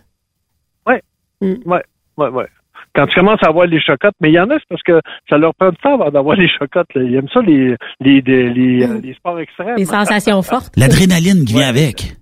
[0.86, 1.02] Ouais.
[1.40, 1.82] Ouais,
[2.16, 2.46] ouais, ouais.
[2.94, 5.00] Quand tu commences à avoir les chocottes, mais il y en a, c'est parce que
[5.28, 6.92] ça leur prend du temps avant d'avoir les chocottes.
[6.94, 7.02] là.
[7.02, 9.76] Ils aiment ça, les, les, les, les, euh, les sports extrêmes.
[9.76, 10.72] Les sensations fortes.
[10.76, 12.12] L'adrénaline qui vient avec.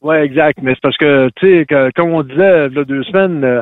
[0.00, 0.58] Ouais, exact.
[0.62, 3.60] Mais c'est parce que, tu sais, comme on disait il y a deux semaines, euh,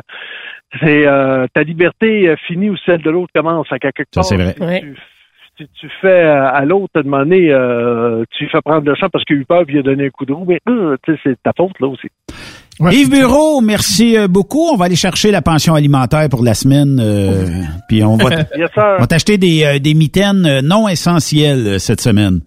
[0.81, 3.67] c'est euh, ta liberté euh, finit où celle de l'autre commence.
[3.67, 4.55] Qu'à quelque Ça, part, c'est vrai.
[4.61, 4.93] Ouais.
[5.59, 9.09] Tu, si tu fais à l'autre te demander, euh, tu lui fais prendre le champ
[9.11, 10.95] parce qu'il a eu peur puis il a donné un coup de roue, mais euh,
[11.03, 12.07] tu sais, c'est ta faute là aussi.
[12.79, 14.69] Yves Bureau, merci euh, beaucoup.
[14.71, 16.97] On va aller chercher la pension alimentaire pour la semaine.
[17.01, 17.45] euh,
[17.89, 18.69] puis on va, Yes,
[19.09, 22.39] t'acheter des, euh, des mitaines non essentielles cette semaine.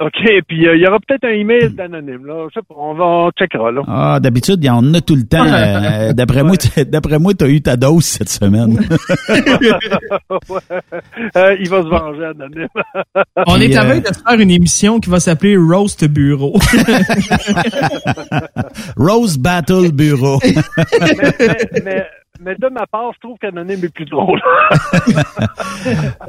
[0.00, 2.48] OK, puis euh, il y aura peut-être un email d'anonyme, là.
[2.48, 3.82] Je sais pas, on va on checkera, là.
[3.86, 5.46] Ah, d'habitude, il y en a tout le temps.
[5.46, 8.76] Euh, d'après moi, tu- d'après moi, t'as eu ta dose cette semaine.
[10.50, 10.60] Ouais.
[11.36, 12.68] Euh, il va se venger, anonyme.
[13.46, 16.58] On Puis, est à euh, veille de faire une émission qui va s'appeler Roast Bureau.
[18.96, 20.38] Rose Battle Bureau.
[20.44, 22.06] mais, mais, mais,
[22.40, 24.40] mais de ma part, je trouve qu'anonyme est plus drôle.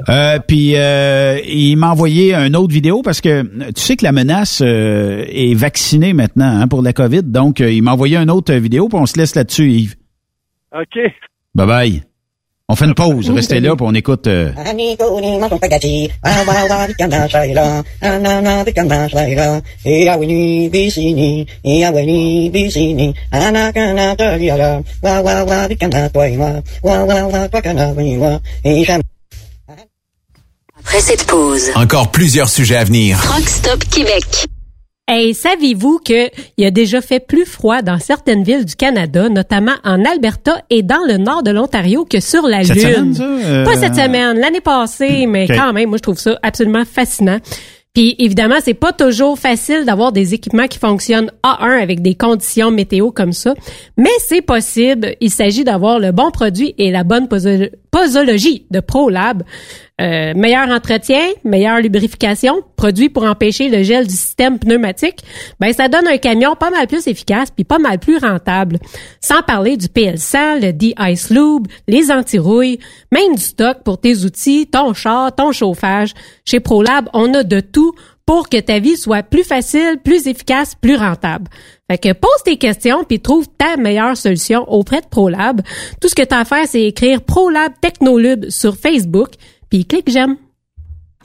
[0.08, 3.42] Euh, puis euh, il m'a envoyé une autre vidéo parce que
[3.72, 7.22] tu sais que la menace euh, est vaccinée maintenant hein, pour la COVID.
[7.22, 9.94] Donc, euh, il m'a envoyé une autre vidéo, puis on se laisse là-dessus, Yves.
[10.72, 10.98] OK.
[11.54, 12.15] Bye bye.
[12.68, 13.30] On fait une pause.
[13.30, 14.26] Restez là, puis on écoute...
[14.26, 14.50] euh,
[30.80, 33.16] Après cette pause, encore plusieurs sujets à venir.
[33.32, 34.24] Rockstop Québec.
[35.08, 40.04] Hey, saviez-vous qu'il a déjà fait plus froid dans certaines villes du Canada, notamment en
[40.04, 43.14] Alberta et dans le nord de l'Ontario que sur la Cette Lune?
[43.14, 43.22] semaine, ça?
[43.22, 45.56] Euh, Pas cette semaine, l'année passée, mais OK.
[45.56, 47.38] quand même, moi je trouve ça absolument fascinant.
[47.94, 52.72] Puis évidemment, c'est pas toujours facile d'avoir des équipements qui fonctionnent A1 avec des conditions
[52.72, 53.54] météo comme ça,
[53.96, 55.14] mais c'est possible.
[55.20, 59.44] Il s'agit d'avoir le bon produit et la bonne poso- posologie de ProLab.
[59.98, 65.24] Euh, meilleur entretien, meilleure lubrification, produit pour empêcher le gel du système pneumatique,
[65.58, 68.78] ben ça donne un camion pas mal plus efficace puis pas mal plus rentable.
[69.22, 72.78] Sans parler du PL100, le D-Ice Lube, les anti-rouilles,
[73.10, 76.12] même du stock pour tes outils, ton char, ton chauffage.
[76.44, 77.94] Chez ProLab, on a de tout
[78.26, 81.46] pour que ta vie soit plus facile, plus efficace, plus rentable.
[81.88, 85.62] Fait que pose tes questions puis trouve ta meilleure solution auprès de ProLab.
[86.00, 89.30] Tout ce que tu as à faire, c'est écrire ProLab Technolube sur Facebook
[89.70, 90.36] puis clique j'aime.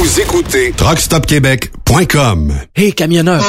[0.00, 2.54] Vous écoutez TruckStopQuébec.com.
[2.74, 3.44] Hey camionneur,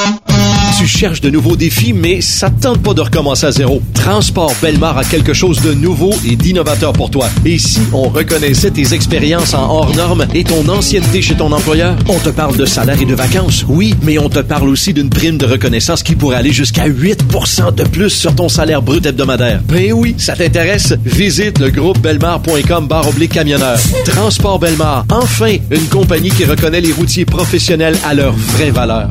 [0.78, 3.82] tu cherches de nouveaux défis, mais ça te tente pas de recommencer à zéro.
[3.94, 7.28] Transport Belmar a quelque chose de nouveau et d'innovateur pour toi.
[7.44, 11.96] Et si on reconnaissait tes expériences en hors normes et ton ancienneté chez ton employeur,
[12.08, 15.10] on te parle de salaire et de vacances, oui, mais on te parle aussi d'une
[15.10, 19.60] prime de reconnaissance qui pourrait aller jusqu'à 8% de plus sur ton salaire brut hebdomadaire.
[19.68, 20.94] Ben oui, ça t'intéresse?
[21.04, 23.78] Visite le groupe belmar.com barre oblique camionneur.
[24.04, 29.10] Transport Belmar, enfin une compagnie qui reconnaît les routiers professionnels à leur vraie valeur.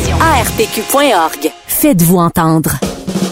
[0.19, 1.51] ARPQ.org.
[1.67, 2.77] Faites-vous entendre.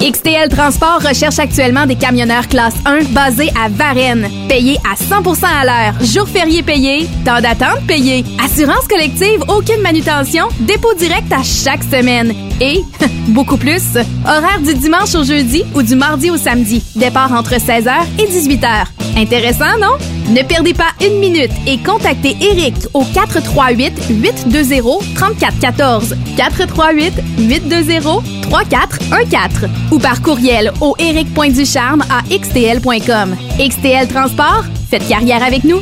[0.01, 5.65] XTL Transport recherche actuellement des camionneurs classe 1 basés à Varennes, payés à 100% à
[5.65, 11.84] l'heure, jours fériés payés, temps d'attente payé, assurance collective, aucune manutention, dépôt direct à chaque
[11.84, 12.82] semaine et
[13.27, 17.93] beaucoup plus, horaire du dimanche au jeudi ou du mardi au samedi, départ entre 16h
[18.19, 18.86] et 18h.
[19.17, 19.97] Intéressant, non?
[20.30, 29.69] Ne perdez pas une minute et contactez Eric au 438 820 3414 438 820 3414
[29.91, 33.36] ou par courriel au eric.ducharme à xtl.com.
[33.59, 35.82] XTL Transport, faites carrière avec nous.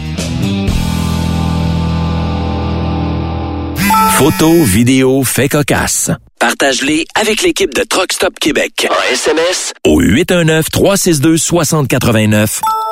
[4.13, 6.09] Photos, vidéos, faits cocasse.
[6.39, 8.87] Partage-les avec l'équipe de Truck Stop Québec.
[8.89, 12.61] En SMS au 819-362-6089.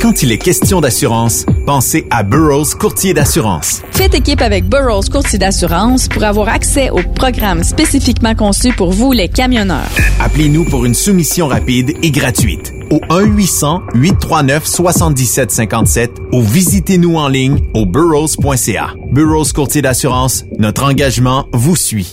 [0.00, 3.82] Quand il est question d'assurance, pensez à Burroughs Courtier d'assurance.
[3.92, 9.12] Faites équipe avec Burroughs Courtier d'assurance pour avoir accès aux programmes spécifiquement conçus pour vous,
[9.12, 9.88] les camionneurs.
[10.20, 18.90] Appelez-nous pour une soumission rapide et gratuite au 1-800-839-7757 ou visitez-nous en ligne au burrows.ca.
[19.10, 22.12] Burroughs Courtier d'assurance, notre engagement vous suit.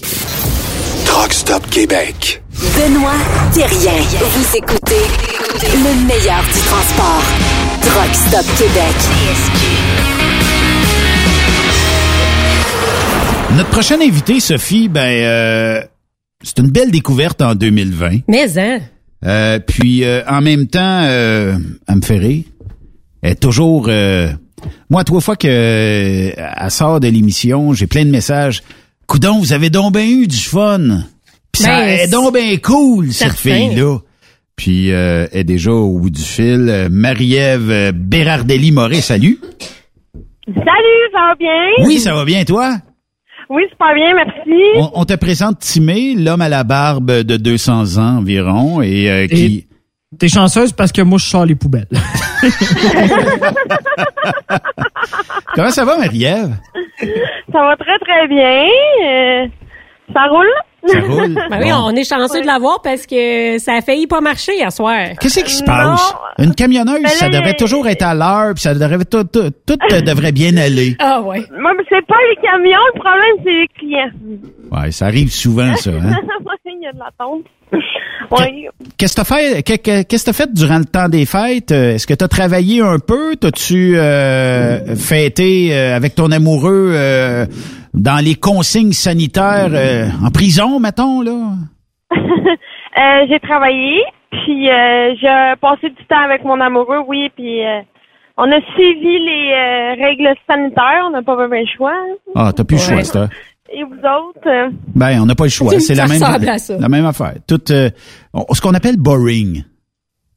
[1.06, 2.42] Truck Stop Québec.
[2.76, 3.12] Benoît
[3.54, 4.02] Thérien.
[4.20, 5.02] Vous écoutez
[5.62, 7.24] le meilleur du transport.
[7.82, 8.96] Truck Stop Québec.
[13.58, 15.82] Notre prochaine invitée, Sophie, ben, euh,
[16.44, 18.20] c'est une belle découverte en 2020.
[18.28, 18.80] Mais, hein?
[19.26, 21.58] Euh, puis, euh, en même temps, euh,
[21.88, 22.44] elle me fait rire.
[23.22, 23.88] Elle est toujours...
[23.90, 24.32] euh,
[24.90, 28.64] moi, trois fois que euh, elle sort de l'émission, j'ai plein de messages.
[29.08, 31.04] Coudon, vous avez donc bien eu du fun.
[31.52, 33.98] Puis ça Ben, est donc bien cool, cette fille-là.
[34.62, 36.88] Puis, euh, est déjà au bout du fil.
[36.92, 39.40] Marie-Ève euh, Bérardelli-Moret, salut.
[40.46, 41.88] Salut, ça va bien?
[41.88, 42.76] Oui, ça va bien, toi?
[43.50, 44.62] Oui, super bien, merci.
[44.76, 49.26] On, on te présente Timé, l'homme à la barbe de 200 ans environ, et euh,
[49.26, 49.66] qui...
[50.20, 51.88] T'es chanceuse parce que moi, je sors les poubelles.
[55.56, 56.54] Comment ça va, Marie-Ève?
[57.52, 58.68] Ça va très, très bien.
[59.08, 59.48] Euh,
[60.14, 60.48] ça roule?
[60.88, 61.36] Ça roule?
[61.52, 61.78] Ben oui, Bon.
[61.86, 64.98] on est chanceux de l'avoir parce que ça a failli pas marcher hier soir.
[65.20, 66.14] Qu'est-ce qui se passe?
[66.40, 69.78] Une camionneuse, Mais ça devrait toujours être à l'heure, puis ça devrait tout, tout, tout
[69.92, 70.96] euh, devrait bien aller.
[71.00, 71.44] Ah ouais.
[71.60, 74.12] Moi, mais c'est pas les camions, le problème, c'est les clients.
[74.72, 75.92] Ouais, ça arrive souvent, ça.
[75.92, 76.16] Hein?
[76.66, 77.44] Il y a de l'attente.
[78.32, 78.70] Ouais.
[78.98, 79.62] Qu'est-ce que t'as fait?
[79.64, 81.72] que- que- Qu'est-ce que t'as fait durant le temps des fêtes?
[81.72, 83.36] Euh, Est-ce que t'as travaillé un peu?
[83.36, 87.46] T'as-tu euh, fêté euh, avec ton amoureux euh,
[87.94, 91.54] dans les consignes sanitaires euh, en prison, mettons, là?
[92.98, 97.80] Euh, j'ai travaillé, puis euh, j'ai passé du temps avec mon amoureux, oui, puis euh,
[98.38, 101.94] on a suivi les euh, règles sanitaires, on n'a pas vraiment le choix.
[101.94, 102.16] hein.
[102.36, 103.30] Ah, t'as plus le choix, ça.
[103.74, 104.46] Et vous autres?
[104.46, 105.72] euh, Ben, on n'a pas le choix.
[105.80, 106.78] C'est la même, ressemble à ça.
[106.78, 107.36] la même affaire.
[107.48, 107.90] Tout, euh,
[108.52, 109.64] ce qu'on appelle boring.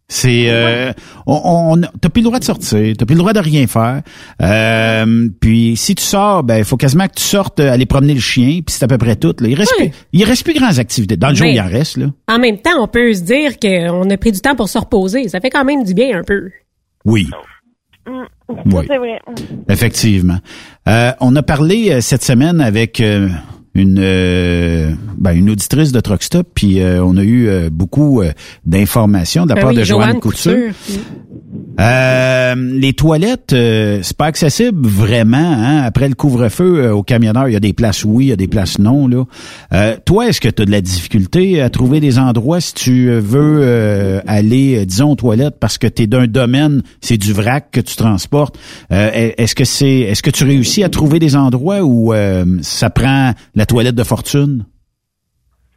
[0.06, 0.92] C'est, euh,
[1.26, 4.02] on, on, t'as plus le droit de sortir, t'as plus le droit de rien faire.
[4.42, 8.12] Euh, puis si tu sors, ben, il faut quasiment que tu sortes euh, aller promener
[8.12, 9.34] le chien, puis c'est à peu près tout.
[9.40, 9.48] Là.
[9.48, 11.16] Il reste, plus, il reste plus grandes activités.
[11.16, 12.06] Dans le jour, Mais- il en reste là.
[12.28, 15.28] En même temps, on peut se dire qu'on a pris du temps pour se reposer.
[15.28, 16.50] Ça fait quand même du bien un peu.
[17.06, 17.28] Oui,
[18.06, 18.12] mm,
[18.66, 18.84] Oui.
[18.86, 19.20] C'est vrai.
[19.70, 20.38] effectivement.
[20.86, 23.28] Euh, on a parlé euh, cette semaine avec euh,
[23.74, 28.22] une euh, ben, une auditrice de Truck Stop, puis euh, on a eu euh, beaucoup
[28.22, 28.32] euh,
[28.66, 30.52] d'informations de la Ben part oui, de Joanne, Joanne Couture.
[30.52, 31.02] Couture.
[31.80, 35.36] Euh, les toilettes, euh, c'est pas accessible vraiment.
[35.38, 35.82] Hein?
[35.82, 38.36] Après le couvre-feu, euh, aux camionneurs, il y a des places oui, il y a
[38.36, 39.08] des places non.
[39.08, 39.24] Là.
[39.72, 43.10] Euh, toi, est-ce que tu as de la difficulté à trouver des endroits si tu
[43.10, 47.70] veux euh, aller, disons, aux toilettes parce que tu es d'un domaine, c'est du vrac
[47.72, 48.56] que tu transportes?
[48.92, 52.88] Euh, est-ce que c'est, est-ce que tu réussis à trouver des endroits où euh, ça
[52.88, 54.64] prend la toilette de fortune?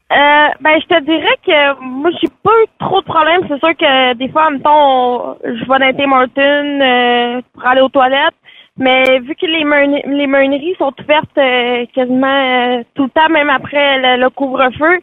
[0.09, 3.41] Euh, ben, je te dirais que moi, j'ai pas eu trop de problèmes.
[3.47, 7.65] C'est sûr que des fois, en même temps, je vais dans Tim Hortons euh, pour
[7.65, 8.35] aller aux toilettes.
[8.77, 14.29] Mais vu que les, meuneries sont ouvertes euh, quasiment tout le temps, même après le,
[14.29, 14.99] couvre-feu,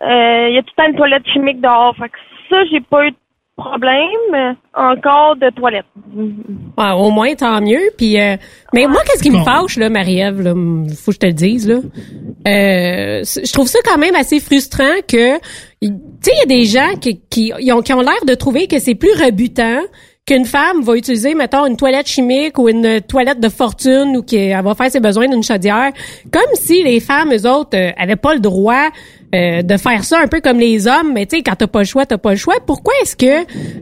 [0.00, 1.96] il y a tout le temps une toilette chimique dehors.
[1.96, 2.18] Fait que
[2.50, 3.16] ça, j'ai pas eu de
[3.56, 5.84] problème euh, encore de toilette.
[6.14, 7.90] Ouais, au moins, tant mieux.
[7.96, 8.36] Puis, euh,
[8.72, 10.54] mais moi, qu'est-ce qui me fâche, là, Marie-Ève, là,
[10.96, 11.76] faut que je te le dise, là.
[11.76, 15.88] Euh, je trouve ça quand même assez frustrant que, tu
[16.20, 18.78] sais, il y a des gens qui, qui, ont, qui ont l'air de trouver que
[18.78, 19.80] c'est plus rebutant
[20.26, 24.62] qu'une femme va utiliser, mettons, une toilette chimique ou une toilette de fortune ou qu'elle
[24.62, 25.90] va faire ses besoins d'une chaudière.
[26.32, 28.88] Comme si les femmes, eux autres, euh, avaient pas le droit
[29.34, 31.12] euh, de faire ça un peu comme les hommes.
[31.14, 32.56] Mais tu sais, quand t'as pas le choix, t'as pas le choix.
[32.66, 33.26] Pourquoi est-ce que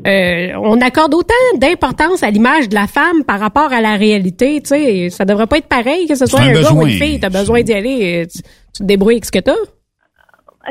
[0.06, 4.60] euh, on accorde autant d'importance à l'image de la femme par rapport à la réalité?
[4.62, 6.92] Tu sais, ça devrait pas être pareil que ce soit un un, gars ou une
[6.92, 7.18] fille.
[7.20, 8.22] T'as besoin d'y aller.
[8.22, 9.54] euh, Tu, tu te débrouilles avec ce que t'as.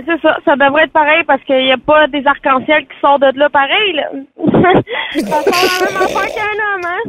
[0.06, 3.22] C'est ça, ça devrait être pareil parce qu'il n'y a pas des arcs-en-ciel qui sortent
[3.22, 3.94] de là pareil.
[3.94, 4.12] Là.
[5.14, 7.04] ça sort la même affaire qu'un homme, hein?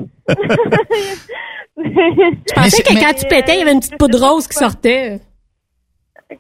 [1.77, 5.21] Je pensais que quand tu pétais, il y avait une petite poudre rose qui sortait.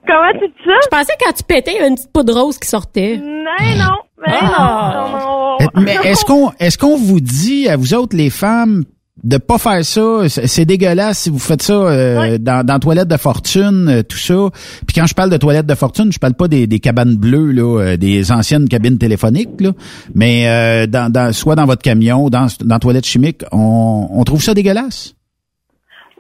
[0.07, 0.73] Comment tu dis ça?
[0.85, 3.17] Je pensais que quand tu pétais, il y avait une petite poudre rose qui sortait.
[3.19, 3.97] Non, non.
[4.27, 5.09] Mais Ah.
[5.13, 5.83] non, non, non.
[5.83, 8.85] Mais est-ce qu'on est-ce qu'on vous dit à vous autres les femmes
[9.23, 13.09] de pas faire ça, c'est c'est dégueulasse si vous faites ça euh, dans dans toilette
[13.09, 14.49] de fortune, euh, tout ça.
[14.87, 17.53] Puis quand je parle de toilette de fortune, je parle pas des, des cabanes bleues
[17.53, 19.73] là, euh, des anciennes cabines téléphoniques là,
[20.15, 24.43] mais euh, dans, dans soit dans votre camion, dans dans toilette chimique, on, on trouve
[24.43, 25.15] ça dégueulasse.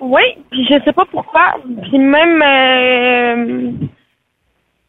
[0.00, 1.56] Oui, puis je sais pas pourquoi.
[1.82, 3.70] Puis même, euh,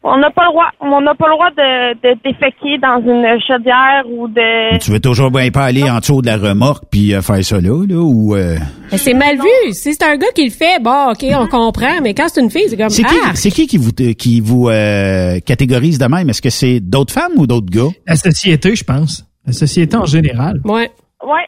[0.04, 0.70] on n'a pas le droit.
[0.80, 4.78] On n'a pas le droit de, de déféquer dans une chaudière ou de.
[4.78, 7.60] Tu veux toujours bien pas aller en dessous de la remorque puis euh, faire ça
[7.60, 8.56] là, là ou euh,
[8.90, 9.72] Mais c'est mal vu.
[9.72, 12.00] Si c'est un gars qui le fait, bon, OK, on comprend.
[12.02, 14.40] Mais quand c'est une fille, c'est comme, c'est qui ah, c'est qui qui vous qui
[14.40, 16.28] vous euh, catégorise de même?
[16.30, 17.90] Est-ce que c'est d'autres femmes ou d'autres gars?
[18.06, 19.24] La société, je pense.
[19.46, 20.60] La société en général.
[20.64, 20.90] Ouais.
[21.24, 21.46] Ouais.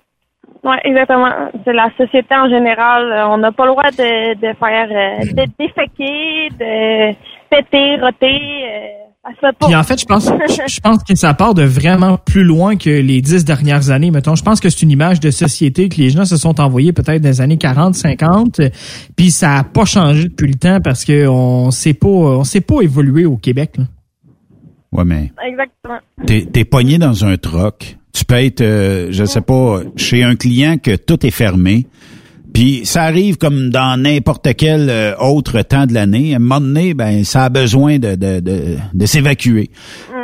[0.65, 1.29] Ouais, exactement.
[1.65, 3.13] C'est la société en général.
[3.13, 7.15] Euh, On n'a pas le droit de, de faire, euh, de déféquer, de
[7.51, 8.65] péter, roter.
[8.65, 9.67] euh, ça pas.
[9.67, 10.27] Puis en fait, je pense,
[10.69, 14.11] je pense que ça part de vraiment plus loin que les dix dernières années.
[14.11, 16.93] Mettons, je pense que c'est une image de société que les gens se sont envoyés
[16.93, 18.61] peut-être des années 40, 50.
[18.61, 18.69] euh,
[19.17, 22.61] Puis ça a pas changé depuis le temps parce que on sait pas, on sait
[22.63, 23.73] pas évoluer au Québec.
[23.79, 23.85] là.
[24.93, 25.99] Ouais, mais Exactement.
[26.27, 27.97] t'es t'es pogné dans un troc.
[28.15, 31.87] Tu peux être, euh, je sais pas, chez un client que tout est fermé.
[32.55, 36.35] Puis ça arrive comme dans n'importe quel euh, autre temps de l'année.
[36.35, 39.71] À un moment donné, ben ça a besoin de de, de, de s'évacuer.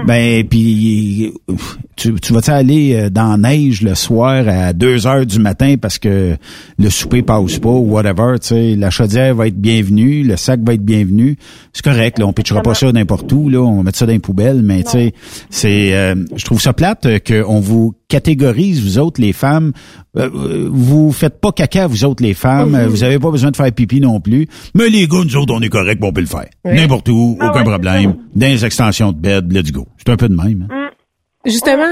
[0.07, 1.35] Ben puis
[1.97, 5.74] tu, tu vas aller euh, dans la neige le soir à 2 heures du matin
[5.81, 6.36] parce que
[6.78, 8.36] le souper passe pas ou whatever.
[8.40, 11.36] Tu sais, la chaudière va être bienvenue, le sac va être bienvenu.
[11.73, 12.20] C'est correct.
[12.20, 13.48] Là, on pitchera pas ça n'importe où.
[13.48, 14.62] Là, on va mettre ça dans les poubelles.
[14.62, 15.15] Mais tu sais,
[15.51, 19.73] c'est, euh, je trouve ça plate qu'on vous catégorise vous autres les femmes.
[20.19, 20.28] Euh,
[20.70, 22.74] vous faites pas caca vous autres les femmes.
[22.74, 24.47] Euh, Vous avez pas besoin de faire pipi non plus.
[24.74, 26.49] Mais les gars, nous autres, on est correct, on peut le faire.
[26.66, 26.74] Oui.
[26.74, 28.16] N'importe où, Ah aucun ouais, problème.
[28.35, 29.87] Dans les extensions de bed, let's go.
[29.97, 30.69] C'est un peu de même.
[30.70, 30.91] hein.
[31.47, 31.85] justement.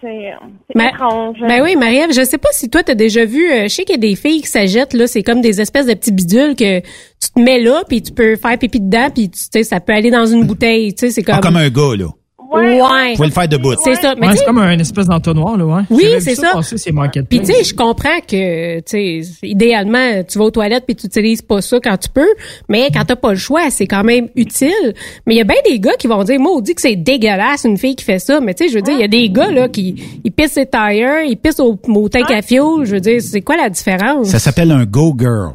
[0.00, 0.32] C'est
[0.74, 1.36] étrange.
[1.46, 3.94] Ben oui, Marie-Ève, je sais pas si toi, t'as déjà vu, euh, je sais qu'il
[3.94, 6.80] y a des filles qui s'ajettent, là, c'est comme des espèces de petits bidules que
[6.80, 9.92] tu te mets là, puis tu peux faire pipi dedans, puis tu sais, ça peut
[9.92, 11.36] aller dans une bouteille, tu sais, c'est comme...
[11.36, 12.06] Ah, comme un gars, là.
[12.52, 12.80] Ouais.
[12.80, 13.10] Ouais.
[13.10, 13.74] Vous pouvez le faire debout.
[13.84, 14.14] C'est ça.
[14.18, 15.82] Mais Ouais, c'est comme un espèce d'entonnoir, là, ouais.
[15.90, 16.52] Oui, c'est ça.
[16.92, 17.28] marketplaces.
[17.28, 18.84] Puis tu sais, je comprends que tu
[19.24, 22.28] sais idéalement tu vas aux toilettes puis tu utilises pas ça quand tu peux,
[22.68, 24.94] mais quand t'as pas le choix, c'est quand même utile.
[25.26, 26.96] Mais il y a bien des gars qui vont dire moi on dit que c'est
[26.96, 29.08] dégueulasse une fille qui fait ça, mais tu sais je veux dire il y a
[29.08, 32.84] des gars là qui ils pissent ses tires, ils pissent au, au tank à fuel,
[32.84, 34.28] je veux dire c'est quoi la différence?
[34.28, 35.52] Ça s'appelle un go girl.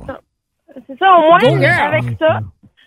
[0.88, 1.94] C'est ça, au moins, Go girl.
[1.94, 2.40] avec ça.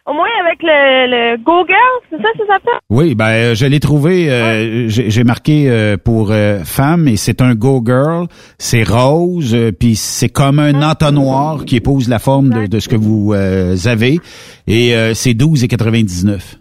[0.07, 1.79] Au moins, avec le, le Go Girl,
[2.11, 2.79] c'est ça, c'est ça s'appelle?
[2.91, 4.31] Oui, ben euh, je l'ai trouvé.
[4.31, 8.27] euh, j'ai j'ai marqué euh, pour euh, femme et c'est un go girl.
[8.59, 12.89] C'est rose, euh, puis c'est comme un entonnoir qui épouse la forme de, de ce
[12.91, 14.19] que vous euh, avez
[14.67, 16.59] et euh, c'est 12,99.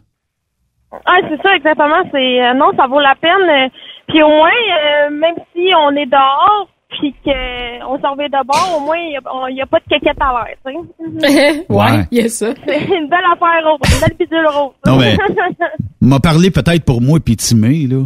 [1.05, 2.01] Ah, c'est ça, exactement.
[2.13, 3.69] C'est euh, non, ça vaut la peine.
[4.07, 8.77] Puis au moins, euh, même si on est dehors, puis qu'on s'en revient de bord,
[8.77, 11.65] au moins, il n'y a, pas de caquette à l'air, tu sais.
[11.69, 12.05] Ouais.
[12.11, 12.53] il y a ça.
[12.67, 14.73] C'est une belle affaire rose, une belle bidule rose.
[14.85, 15.17] Non, mais-
[16.01, 18.03] M'a parlé peut-être pour moi puis Timé, là.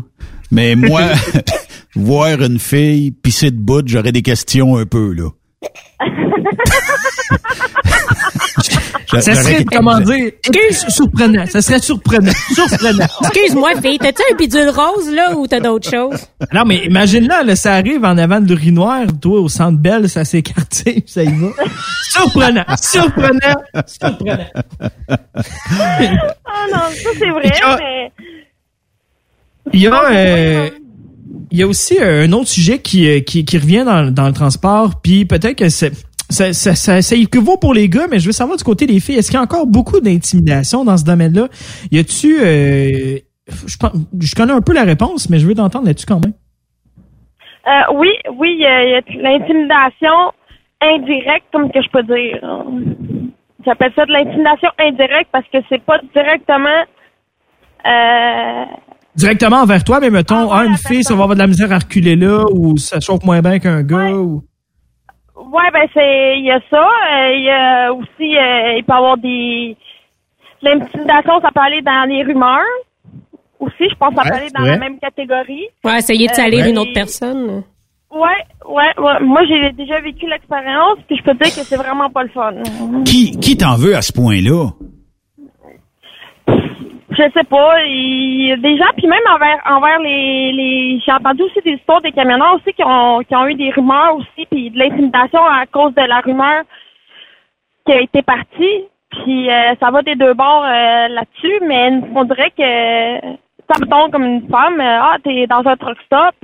[0.51, 1.01] Mais moi,
[1.95, 5.29] voir une fille pisser de bout, j'aurais des questions un peu, là.
[9.21, 11.45] Ça serait, comment dire, excuse, surprenant.
[11.45, 12.31] Ça serait surprenant.
[12.53, 13.05] Surprenant.
[13.21, 16.19] Excuse-moi fille, t'as-tu un bidule rose là ou t'as d'autres choses?
[16.53, 20.09] Non, mais imagine là, là, ça arrive en avant de l'urinoir, toi, au centre belle,
[20.09, 21.47] ça s'est écarté, ça y va.
[22.09, 23.55] Surprenant, surprenant,
[23.85, 24.45] surprenant.
[25.79, 28.11] Ah non, ça c'est vrai, Il y a- mais...
[29.73, 30.69] Il y a, euh,
[31.51, 34.27] il y a aussi euh, un autre sujet qui, euh, qui, qui revient dans, dans
[34.27, 35.91] le transport, puis peut-être que c'est
[36.29, 38.99] ça, ça, ça, ça équivaut pour les gars, mais je veux savoir du côté des
[38.99, 41.47] filles, est-ce qu'il y a encore beaucoup d'intimidation dans ce domaine-là?
[41.91, 46.19] Y a-tu, euh, je, connais un peu la réponse, mais je veux t'entendre là-dessus quand
[46.19, 46.33] même.
[47.67, 50.33] Euh, oui, oui, il y a, de l'intimidation
[50.81, 52.39] indirecte, comme que je peux dire.
[53.65, 56.83] J'appelle ça de l'intimidation indirecte parce que c'est pas directement...
[57.85, 58.65] Euh,
[59.15, 61.79] Directement envers toi, mais mettons, ah, une fille, ça va avoir de la misère à
[61.79, 64.43] reculer là, ou ça chauffe moins bien qu'un gars, ou...
[65.51, 66.83] Ouais, ben c'est il y a ça.
[66.83, 69.77] Euh, Il y a aussi euh, il peut y avoir des
[70.61, 72.59] l'intimidation, ça peut aller dans les rumeurs.
[73.59, 74.69] Aussi, je pense que ça peut Ouais, aller dans ouais.
[74.71, 75.67] la même catégorie.
[75.83, 77.63] Ouais, essayer de salir Euh, une autre personne.
[78.11, 79.19] Ouais, ouais, ouais.
[79.21, 82.29] Moi, j'ai déjà vécu l'expérience, puis je peux te dire que c'est vraiment pas le
[82.29, 82.53] fun.
[83.05, 84.69] Qui, qui t'en veut à ce point-là?
[87.17, 91.11] Je sais pas, il y a des gens, puis même envers, envers les, les j'ai
[91.11, 94.45] entendu aussi des histoires des camionneurs aussi qui ont, qui ont eu des rumeurs aussi,
[94.51, 96.61] puis de l'intimidation à cause de la rumeur
[97.85, 98.85] qui a été partie.
[99.09, 103.37] Puis euh, ça va des deux bords euh, là-dessus, mais on dirait que
[103.67, 106.35] ça me tombe comme une femme, euh, ah, t'es dans un truck stop,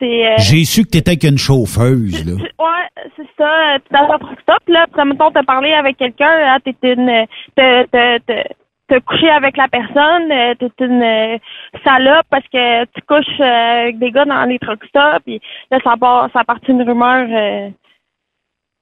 [0.00, 2.44] J'ai su que t'étais qu'une chauffeuse, là.
[2.60, 3.78] Ouais, c'est ça.
[3.78, 7.26] T'es dans un truck stop, là, puis mettons, t'as parlé avec quelqu'un, ah, t'es une...
[7.56, 8.44] T'as, t'as, t'as,
[8.88, 11.38] t'as couché avec la personne, euh, t'es une euh,
[11.84, 15.40] salope parce que tu couches euh, avec des gars dans les truck stops, puis
[15.70, 17.68] là, ça part, ça part une rumeur euh,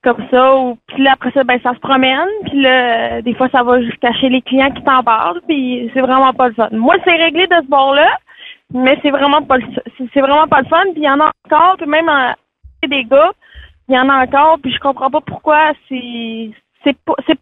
[0.02, 3.48] comme ça, ou puis là, après ça, ben, ça se promène, puis là, des fois,
[3.50, 6.68] ça va jusqu'à chez les clients qui t'en parlent, puis c'est vraiment pas le fun.
[6.70, 8.18] Moi, c'est réglé de ce bord-là,
[8.72, 9.66] mais c'est vraiment pas le
[10.14, 12.32] c'est vraiment pas le fun, puis il y en a encore, puis même en,
[12.86, 13.32] des gars,
[13.88, 16.50] il y en a encore, puis je comprends pas pourquoi c'est
[16.84, 17.38] c'est pas c'est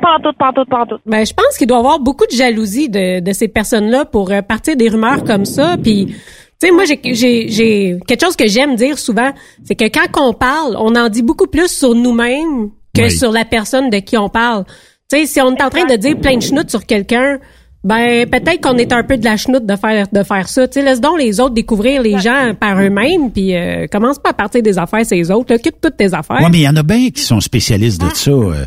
[0.00, 0.98] pas.
[1.06, 4.30] Ben, je pense qu'il doit y avoir beaucoup de jalousie de, de ces personnes-là pour
[4.30, 5.76] euh, partir des rumeurs comme ça.
[5.82, 6.14] Puis, tu
[6.58, 9.32] sais, moi, j'ai, j'ai, j'ai quelque chose que j'aime dire souvent,
[9.64, 13.10] c'est que quand on parle, on en dit beaucoup plus sur nous-mêmes que Oui.
[13.10, 14.64] sur la personne de qui on parle.
[15.10, 17.38] Tu sais, si on est en train de dire plein de chenoutes sur quelqu'un,
[17.84, 20.68] ben peut-être qu'on est un peu de la chenoute de faire de faire ça.
[20.68, 24.30] Tu sais, laisse donc les autres découvrir les gens par eux-mêmes, puis euh, commence pas
[24.30, 25.52] à partir des affaires ces autres.
[25.52, 26.40] Là, quitte toutes tes affaires.
[26.40, 28.30] Ouais, mais il y en a bien qui sont spécialistes de ça.
[28.30, 28.64] euh.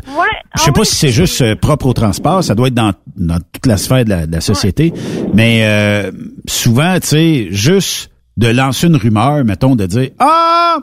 [0.56, 3.38] Je sais pas si c'est juste euh, propre au transport, ça doit être dans, dans
[3.52, 4.92] toute la sphère de la, de la société.
[5.34, 6.10] Mais euh,
[6.48, 10.76] souvent, tu sais, juste de lancer une rumeur, mettons, de dire Ah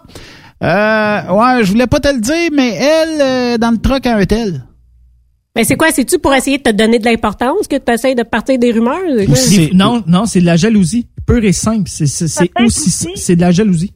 [0.63, 4.15] euh, ouais, je voulais pas te le dire, mais elle, euh, dans le truck a
[4.15, 4.63] un tel.
[5.55, 8.23] Mais c'est quoi, c'est-tu pour essayer de te donner de l'importance que tu essaies de
[8.23, 8.99] partir des rumeurs?
[9.73, 11.07] Non, non, c'est de la jalousie.
[11.27, 11.83] Pure et simple.
[11.87, 13.11] C'est, c'est, c'est Peut-être aussi, aussi.
[13.15, 13.93] c'est de la jalousie.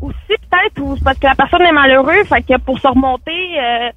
[0.00, 3.30] Aussi peut-être, ou c'est parce que la personne est malheureuse, fait que pour se remonter,
[3.30, 3.90] euh,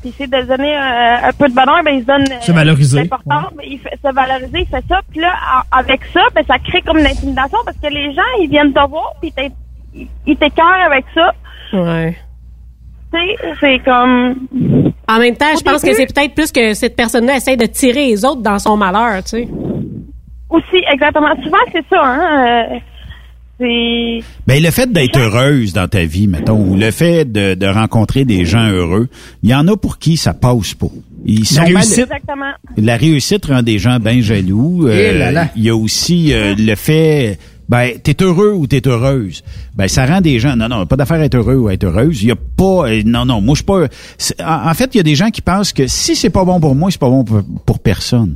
[0.00, 2.52] puis essayer de donner euh, un peu de bonheur, ben il se donne euh, Se
[2.52, 2.98] valoriser.
[2.98, 5.32] l'importance, ben, il fait se valoriser, il fait ça, puis là
[5.70, 8.86] avec ça, ben ça crée comme une intimidation parce que les gens ils viennent te
[8.88, 9.32] voir, puis
[10.26, 11.32] ils t'écœurent avec ça.
[11.72, 12.18] Ouais.
[13.60, 14.34] C'est comme
[15.08, 18.06] En même temps, je pense que c'est peut-être plus que cette personne-là essaie de tirer
[18.06, 19.48] les autres dans son malheur, tu sais.
[20.50, 21.28] aussi exactement.
[21.42, 22.70] Souvent c'est ça, hein.
[22.72, 22.78] euh,
[23.60, 27.66] c'est Ben le fait d'être heureuse dans ta vie, mettons, ou le fait de, de
[27.66, 29.08] rencontrer des gens heureux,
[29.42, 30.88] il y en a pour qui ça passe pas.
[31.26, 32.52] Ils sont mal- exactement.
[32.76, 34.86] La réussite rend des gens bien jaloux.
[34.88, 35.48] Euh, Eh.
[35.56, 37.38] Il y a aussi euh, le fait,
[37.68, 39.42] ben, t'es heureux ou t'es heureuse.
[39.74, 42.22] Ben, ça rend des gens, non, non, pas d'affaire être heureux ou être heureuse.
[42.22, 43.86] Il y a pas, euh, non, non, moi, je suis pas,
[44.44, 46.60] en, en fait, il y a des gens qui pensent que si c'est pas bon
[46.60, 48.34] pour moi, c'est pas bon pour, pour personne.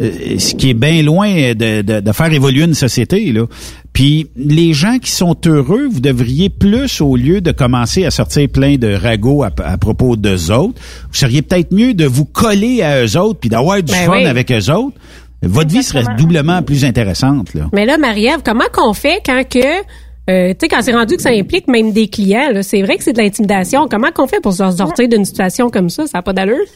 [0.00, 3.46] Euh, ce qui est bien loin de, de, de faire évoluer une société là.
[3.92, 8.48] Puis les gens qui sont heureux, vous devriez plus au lieu de commencer à sortir
[8.48, 12.82] plein de ragots à, à propos d'eux autres, vous seriez peut-être mieux de vous coller
[12.82, 14.26] à eux autres puis d'avoir du Ben fun oui.
[14.26, 14.96] avec eux autres.
[15.42, 17.66] Votre vie serait doublement plus intéressante là.
[17.72, 19.78] Mais là, Marie-Ève, comment qu'on fait quand que,
[20.30, 22.96] euh, tu sais, quand c'est rendu que ça implique même des clients, là, c'est vrai
[22.96, 23.86] que c'est de l'intimidation.
[23.88, 26.06] Comment qu'on fait pour se sortir d'une situation comme ça?
[26.06, 26.66] Ça n'a pas d'allure?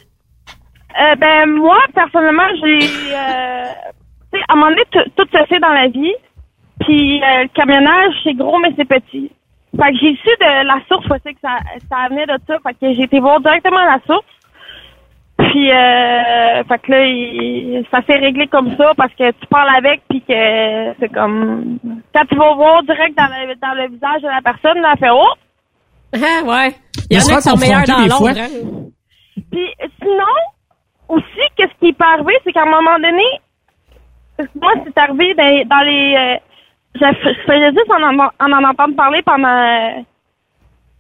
[1.01, 3.65] Euh, ben moi personnellement j'ai euh,
[4.31, 6.13] tu sais à un moment donné tout se fait dans la vie
[6.81, 9.31] puis euh, le camionnage c'est gros mais c'est petit
[9.75, 11.57] fait que j'ai su de la source sais que ça
[11.89, 14.27] ça venait de ça fait que j'ai été voir directement la source
[15.39, 19.75] puis euh, fait que là il- ça s'est réglé comme ça parce que tu parles
[19.77, 21.79] avec puis que c'est comme
[22.15, 24.99] quand tu vas voir direct dans le dans le visage de la personne là elle
[24.99, 25.33] fait oh
[26.15, 26.75] Ah, ouais.
[27.11, 28.17] Il y en a qui sont meilleurs dans l'ombre.
[28.19, 28.31] fois.
[28.31, 28.91] hein.
[29.51, 29.67] Puis
[30.01, 30.35] sinon,
[31.09, 33.25] aussi, qu'est-ce qui peut arriver, c'est qu'à un moment donné,
[34.61, 36.15] moi, c'est arrivé dans, dans les...
[36.17, 36.37] Euh,
[36.95, 40.05] je je faisais juste en en, en en entendre parler pendant...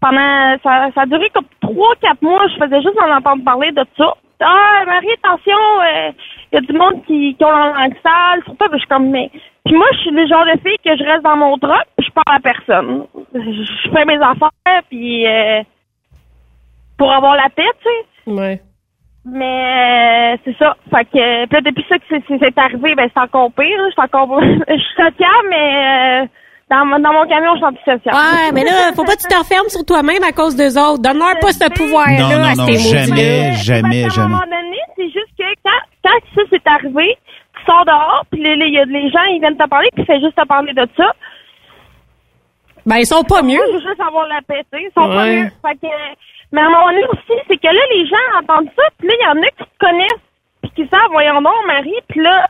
[0.02, 2.46] pendant ça, ça a duré comme trois, quatre mois.
[2.48, 4.14] Je faisais juste en entendre parler de ça.
[4.40, 5.56] Ah, Marie, attention,
[6.50, 8.56] il y a du monde qui, qui ont la langue sale, toi.
[8.58, 9.30] Puis je suis comme, mais...
[9.64, 12.10] Puis moi, je suis le genre de fille que je reste dans mon puis je
[12.10, 13.06] parle à personne.
[13.32, 15.26] Je, fais mes affaires, puis...
[15.26, 15.62] euh,
[16.98, 18.30] pour avoir la tête, tu sais.
[18.30, 18.60] Ouais.
[19.24, 20.76] Mais euh, c'est ça.
[20.90, 23.78] Fait que puis là, depuis ça que c'est- arrivé, ben c'est encore pire.
[23.86, 26.26] Je suis encore je suis mais euh,
[26.72, 28.16] dans, mon- dans mon camion, je suis antisociable.
[28.16, 31.02] Ouais, mais là, faut pas que tu te refermes sur toi-même à cause d'eux autres.
[31.02, 32.88] Donne-leur pas ce pouvoir-là Non, non, à non, ces maudits.
[32.96, 34.28] jamais, jamais, À un jamais.
[34.28, 37.18] moment donné, c'est juste que quand, quand ça c'est arrivé,
[37.58, 40.34] tu sors dehors, puis les, les, les gens, ils viennent te parler, puis c'est juste
[40.36, 41.12] te parler de ça.
[42.86, 43.56] Ben, ils sont pas mieux.
[43.62, 44.84] Moi, je veux juste avoir la paix, tu sais.
[44.84, 45.48] Ils sont pas mieux.
[45.62, 45.92] Fait que,
[46.50, 49.14] mais à un moment donné aussi, c'est que là, les gens entendent ça, puis là,
[49.20, 50.24] il y en a qui te connaissent,
[50.62, 52.46] puis qui savent, voyons donc, Marie, puis là,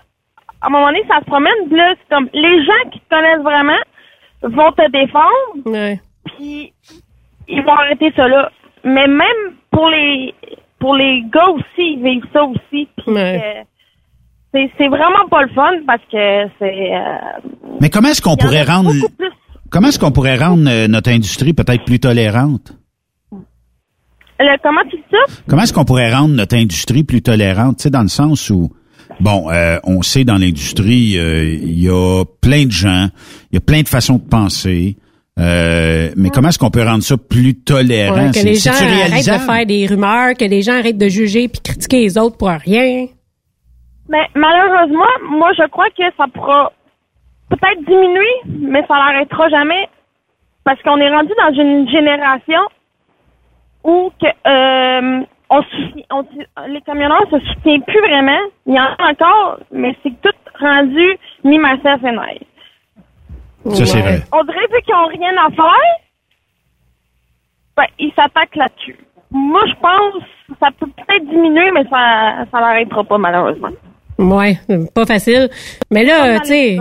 [0.63, 3.15] à un moment donné, ça se promène, puis là, c'est comme, les gens qui te
[3.15, 3.79] connaissent vraiment
[4.43, 6.01] vont te défendre, Ouais.
[6.25, 6.73] puis
[7.49, 8.51] ils vont arrêter ça là.
[8.85, 10.35] Mais même pour les
[10.79, 11.65] pour les gars aussi,
[11.95, 12.89] ils vivent ça aussi.
[12.97, 13.41] Puis Ouais.
[13.45, 13.63] euh,
[14.53, 16.95] c'est c'est vraiment pas le fun parce que c'est.
[16.95, 17.49] euh,
[17.81, 18.91] Mais comment est-ce qu'on pourrait rendre
[19.71, 22.73] comment est-ce qu'on pourrait rendre notre industrie peut-être plus tolérante?
[24.41, 25.19] Le- comment tu dis ça?
[25.49, 28.73] Comment est-ce qu'on pourrait rendre notre industrie plus tolérante, tu sais, dans le sens où,
[29.21, 33.09] bon, euh, on sait dans l'industrie, euh, il y a plein de gens,
[33.51, 34.97] il y a plein de façons de penser,
[35.39, 38.27] euh, mais comment est-ce qu'on peut rendre ça plus tolérant?
[38.27, 41.49] Ouais, que les gens arrêtent de faire des rumeurs, que les gens arrêtent de juger
[41.49, 43.07] puis critiquer les autres pour rien?
[44.09, 46.73] Mais malheureusement, moi, je crois que ça pourra
[47.49, 49.89] peut-être diminuer, mais ça l'arrêtera jamais.
[50.65, 52.61] Parce qu'on est rendu dans une génération
[53.85, 55.25] où que, euh,
[56.11, 56.25] on,
[56.69, 58.41] les camionneurs se soutiennent plus vraiment.
[58.67, 60.31] Il y en a encore, mais c'est tout
[60.61, 62.41] rendu me, myself and I.
[63.75, 64.23] Ça, c'est vrai.
[64.33, 65.93] On dirait qu'ils n'ont rien à faire,
[67.77, 68.99] ben, ils s'attaquent là-dessus.
[69.31, 73.71] Moi, je pense que ça peut peut-être diminuer, mais ça ça l'arrêtera pas, malheureusement.
[74.19, 74.59] Ouais,
[74.95, 75.49] pas facile.
[75.91, 76.79] Mais là, tu sais,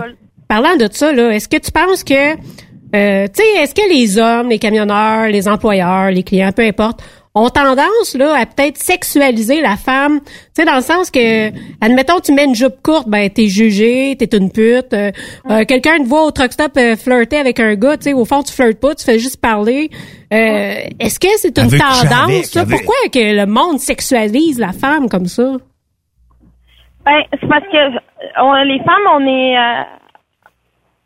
[0.48, 4.18] parlant de ça, là, est-ce que tu penses que, euh, tu sais, est-ce que les
[4.18, 7.02] hommes, les camionneurs, les employeurs, les clients, peu importe,
[7.34, 11.48] ont tendance là à peut-être sexualiser la femme, tu sais, dans le sens que,
[11.80, 14.92] admettons, tu mets une jupe courte, ben t'es jugé, t'es une pute.
[14.92, 15.10] euh,
[15.50, 18.26] euh, Quelqu'un te voit au truck stop euh, flirter avec un gars, tu sais, au
[18.26, 19.88] fond tu flirtes pas, tu fais juste parler.
[20.32, 25.08] Euh, Est-ce que c'est une tendance avec, veut- Pourquoi que le monde sexualise la femme
[25.08, 25.52] comme ça?
[27.06, 27.98] Ben, c'est parce que
[28.42, 29.56] on- les femmes, on est.
[29.56, 29.82] euh,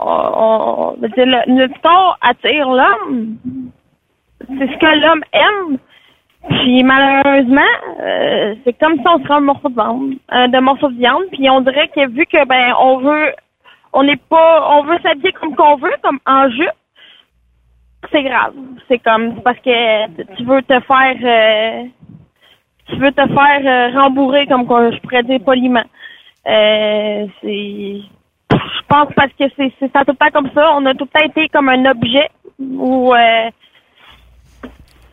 [0.00, 3.36] on, on- le- corps attire l'homme.
[4.40, 5.78] C'est ce que l'homme aime.
[6.48, 7.60] Puis malheureusement,
[8.00, 11.24] euh, c'est comme si on serait un morceau de viande, euh, de morceau de viande.
[11.32, 13.32] Puis on dirait que vu que ben on veut,
[13.92, 16.70] on n'est pas, on veut s'habiller comme qu'on veut, comme en jupe.
[18.12, 18.54] C'est grave.
[18.88, 21.16] C'est comme c'est parce que tu veux te faire.
[21.22, 21.84] euh,
[22.88, 25.82] tu veux te faire euh, rembourrer, comme qu'on- je pourrais dire poliment.
[26.46, 28.00] Euh, c'est,
[28.52, 30.72] je pense parce que c'est, c'est ça tout le temps comme ça.
[30.76, 32.28] On a tout le temps été comme un objet
[32.60, 33.12] ou.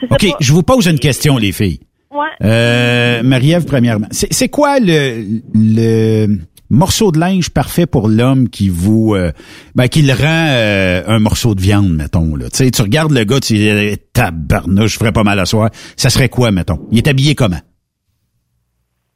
[0.10, 0.38] OK, pas.
[0.40, 1.80] je vous pose une question, les filles.
[2.12, 2.28] Ouais.
[2.44, 4.08] Euh, Marie-Ève, premièrement.
[4.12, 6.28] C'est quoi le, le
[6.70, 9.16] morceau de linge parfait pour l'homme qui vous...
[9.16, 9.32] euh,
[9.76, 12.36] ben, qui le rend euh, un morceau de viande, mettons.
[12.36, 12.50] Là?
[12.50, 15.46] Tu sais, tu regardes le gars, tu dis, eh, tabarnouche, je ferais pas mal à
[15.46, 15.70] soir.
[15.98, 16.88] Ça serait quoi, mettons?
[16.92, 17.60] Il est habillé comment?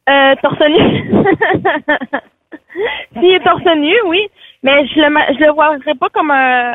[0.08, 1.12] Euh, torse nu.
[3.14, 4.20] S'il est torse nu, oui.
[4.62, 6.74] Mais je le, je le voirais pas comme un,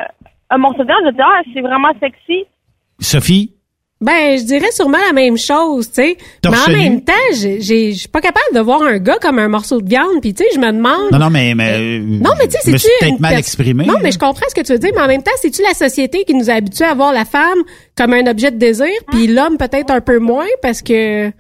[0.50, 1.00] un morceau de viande.
[1.08, 2.46] Je dire, ah, c'est vraiment sexy.
[3.00, 3.54] Sophie?
[4.04, 6.18] Ben, je dirais sûrement la même chose, tu sais.
[6.44, 9.80] Mais en même temps, je suis pas capable de voir un gars comme un morceau
[9.80, 11.10] de viande, puis tu sais, je me demande.
[11.12, 11.56] Non, non, mais...
[11.56, 13.86] mais Non, mais tu sais, suis peut-être mal exprimé.
[13.86, 15.74] Non, mais je comprends ce que tu veux dire, mais en même temps, c'est-tu la
[15.74, 17.60] société qui nous a habitués à voir la femme
[17.98, 21.32] comme un objet de désir, puis l'homme peut-être un peu moins, parce que...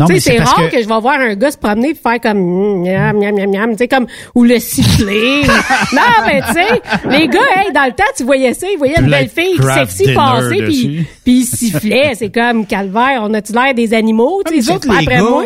[0.00, 0.82] Non, tu sais, c'est rare que- que...
[0.82, 3.70] je vais voir un gars se promener et faire comme mm, miam miam miam miam,
[3.72, 5.42] tu sais comme ou le siffler.
[5.92, 9.00] non, mais tu sais, les gars, hey, dans le temps, tu voyais ça, ils voyaient
[9.00, 13.74] une belle fille sexy passer puis puis ils sifflaient, c'est comme calvaire, on a-tu l'air
[13.74, 15.44] des animaux, tu sais, pas les après gars, moi.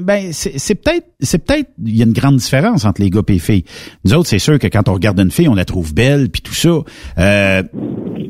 [0.00, 3.20] ben, c'est c'est peut-être, c'est peut-être, il y a une grande différence entre les gars
[3.26, 3.64] et les filles.
[4.04, 6.42] Nous autres, c'est sûr que quand on regarde une fille, on la trouve belle puis
[6.42, 6.70] tout ça.
[7.18, 7.62] Euh,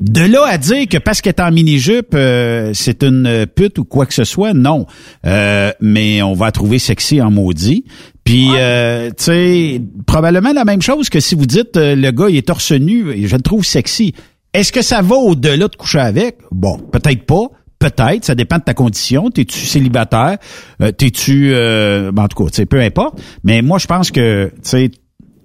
[0.00, 3.84] de là à dire que parce qu'elle est en mini-jupe, euh, c'est une pute ou
[3.84, 4.86] quoi que ce soit, non.
[5.26, 7.84] Euh, mais on va la trouver sexy en maudit.
[8.24, 12.28] Puis, euh, tu sais, probablement la même chose que si vous dites euh, le gars
[12.28, 14.14] il est torse nu, et je le trouve sexy.
[14.52, 16.38] Est-ce que ça va au-delà de coucher avec?
[16.50, 17.46] Bon, peut-être pas.
[17.78, 19.30] Peut-être, ça dépend de ta condition.
[19.30, 20.36] T'es-tu célibataire?
[20.82, 21.52] Euh, T'es-tu...
[21.54, 23.20] Euh, ben, en tout cas, tu sais, peu importe.
[23.42, 24.90] Mais moi, je pense que, tu sais,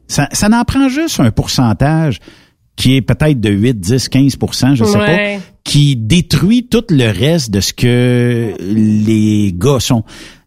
[0.08, 2.20] ça, ça n'en prend juste un pourcentage
[2.76, 5.38] qui est peut-être de 8, 10, 15% je sais Ouais.
[5.38, 10.04] pas, qui détruit tout le reste de ce que les gars sont.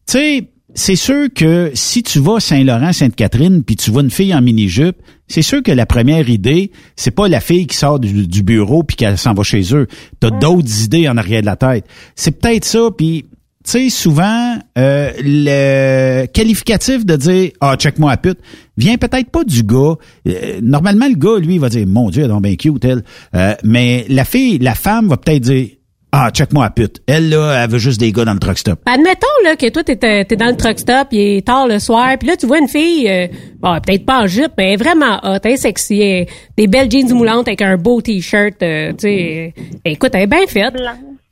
[0.07, 4.11] Tu sais, c'est sûr que si tu vas à Saint-Laurent, Sainte-Catherine, puis tu vois une
[4.11, 4.97] fille en mini-jupe,
[5.27, 8.83] c'est sûr que la première idée, c'est pas la fille qui sort du, du bureau
[8.83, 9.87] puis qu'elle s'en va chez eux.
[10.21, 11.85] T'as d'autres idées en arrière de la tête.
[12.15, 13.25] C'est peut-être ça, puis
[13.71, 18.39] tu sais, souvent, euh, le qualificatif de dire «Ah, check-moi à pute»,
[18.79, 19.95] vient peut-être pas du gars.
[20.27, 22.85] Euh, normalement, le gars, lui, il va dire «Mon Dieu, elle est donc bien cute,
[22.85, 23.03] elle.
[23.35, 25.67] Euh, Mais la fille, la femme va peut-être dire
[26.13, 27.03] «Ah, check-moi à pute».
[27.07, 28.81] Elle, là, elle veut juste des gars dans le truck stop.
[28.87, 32.17] Admettons là que toi t'es t'es dans le truck stop, il est tard le soir,
[32.19, 33.27] puis là tu vois une fille, euh,
[33.61, 36.27] bon peut-être pas en jupe, mais vraiment hot, elle est sexy, elle-
[36.57, 40.27] des belles jeans moulantes avec un beau t-shirt, euh, tu sais, euh, écoute elle est
[40.27, 40.75] bien faite.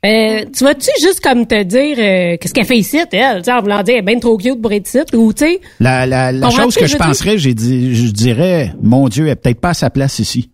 [0.05, 3.81] Euh, tu vas-tu juste comme te dire euh, qu'est-ce qu'elle fait ici, elle, en voulant
[3.81, 6.49] dire elle est bien trop cute pour être ici, ou tu sais, La, la, la
[6.51, 9.73] chose que je penserais, j'ai dit, je dirais, mon Dieu, elle est peut-être pas à
[9.73, 10.51] sa place ici.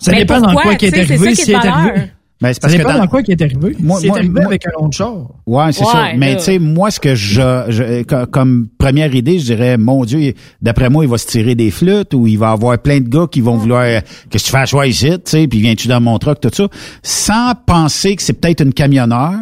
[0.00, 0.62] Ça Mais dépend dans pourquoi?
[0.62, 2.10] quoi qui est arrivé, ça qui si est elle est arrivée.
[2.40, 2.48] Valeur.
[2.48, 3.76] Ben, c'est Ça parce que dans- dans quoi qui est arrivé.
[3.80, 5.14] Moi- c'est moi- arrivé moi- avec un autre char.
[5.46, 6.08] Ouais, c'est Ouais, ça.
[6.16, 10.04] Mais tu sais, moi, ce que je, je- co- comme première idée, je dirais, mon
[10.04, 13.08] Dieu, d'après moi, il va se tirer des flûtes ou il va avoir plein de
[13.08, 14.00] gars qui vont vouloir, euh,
[14.30, 16.50] qu'est-ce que tu fais à choix ici, tu sais, puis viens-tu dans mon truck, tout
[16.52, 16.68] ça,
[17.02, 19.32] sans penser que c'est peut-être une camionneur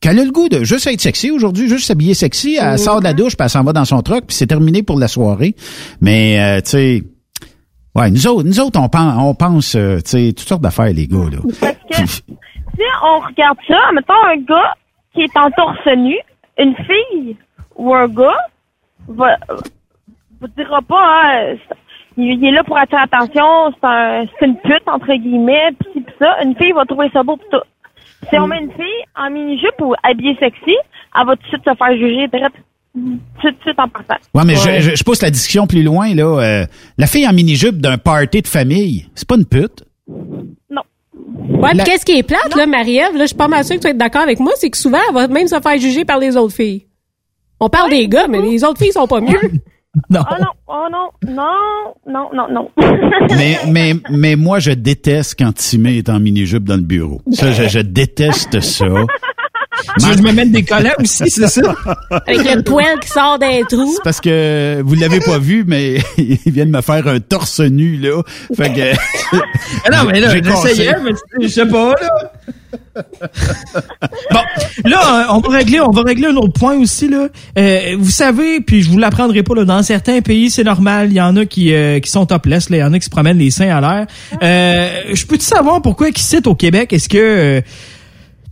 [0.00, 3.04] qu'elle a le goût de juste être sexy aujourd'hui, juste s'habiller sexy, elle sort de
[3.04, 5.54] la douche, puis elle s'en va dans son truck, puis c'est terminé pour la soirée.
[6.02, 7.02] Mais, euh, tu sais,
[7.94, 10.92] ouais, nous autres, nous autres, on pense, on pense, euh, tu sais, toutes sortes d'affaires,
[10.92, 11.70] les gars, là.
[12.76, 14.74] Si on regarde ça, mettons un gars
[15.14, 16.16] qui est en torse nu,
[16.58, 17.36] une fille
[17.76, 18.36] ou un gars
[19.08, 19.36] va,
[20.40, 21.56] vous dira pas, hein,
[22.16, 26.12] il, est là pour attirer l'attention, c'est un, c'est une pute, entre guillemets, pis pis
[26.18, 26.42] ça.
[26.42, 27.62] Une fille va trouver ça beau pis tout.
[28.28, 30.76] Si on met une fille en mini-jupe ou habillée sexy,
[31.14, 32.56] elle va tout de suite se faire juger direct,
[32.94, 34.14] tout de suite en partant.
[34.34, 36.40] Ouais, mais Je, je, je pousse la discussion plus loin, là.
[36.40, 36.66] Euh,
[36.96, 39.84] la fille en mini-jupe d'un party de famille, c'est pas une pute.
[40.70, 40.82] Non.
[41.60, 43.80] Ouais, puis qu'est-ce qui est plate, là, Marie-Ève, là, je suis pas mal sûre que
[43.80, 46.04] tu vas être d'accord avec moi, c'est que souvent, elle va même se faire juger
[46.04, 46.86] par les autres filles.
[47.60, 49.40] On parle des gars, mais les autres filles sont pas mieux.
[50.10, 50.20] non.
[50.30, 52.70] Oh non, oh non, non, non, non, non.
[53.36, 57.20] mais, mais, mais moi, je déteste quand Timé est en mini-jupe dans le bureau.
[57.32, 58.86] Ça, je, je déteste ça.
[59.98, 61.74] Tu veux que je me mette des collants aussi, c'est ça?
[62.10, 63.92] Avec le poil qui sort des trous.
[63.94, 67.60] C'est parce que vous l'avez pas vu, mais il vient de me faire un torse
[67.60, 68.22] nu, là.
[68.56, 69.36] Fait que.
[69.92, 72.08] Non, mais là, j'essayais, mais tu- je sais pas, là.
[74.30, 74.40] bon,
[74.84, 77.28] là, on va régler, on va régler un autre point aussi, là.
[77.58, 81.08] Euh, vous savez, puis je vous l'apprendrai pas, là, dans certains pays, c'est normal.
[81.10, 82.76] Il y en a qui, euh, qui sont topless, là.
[82.78, 84.06] Il y en a qui se promènent les seins à l'air.
[84.42, 86.92] Euh, je peux-tu savoir pourquoi ils citent au Québec?
[86.92, 87.60] Est-ce que, euh,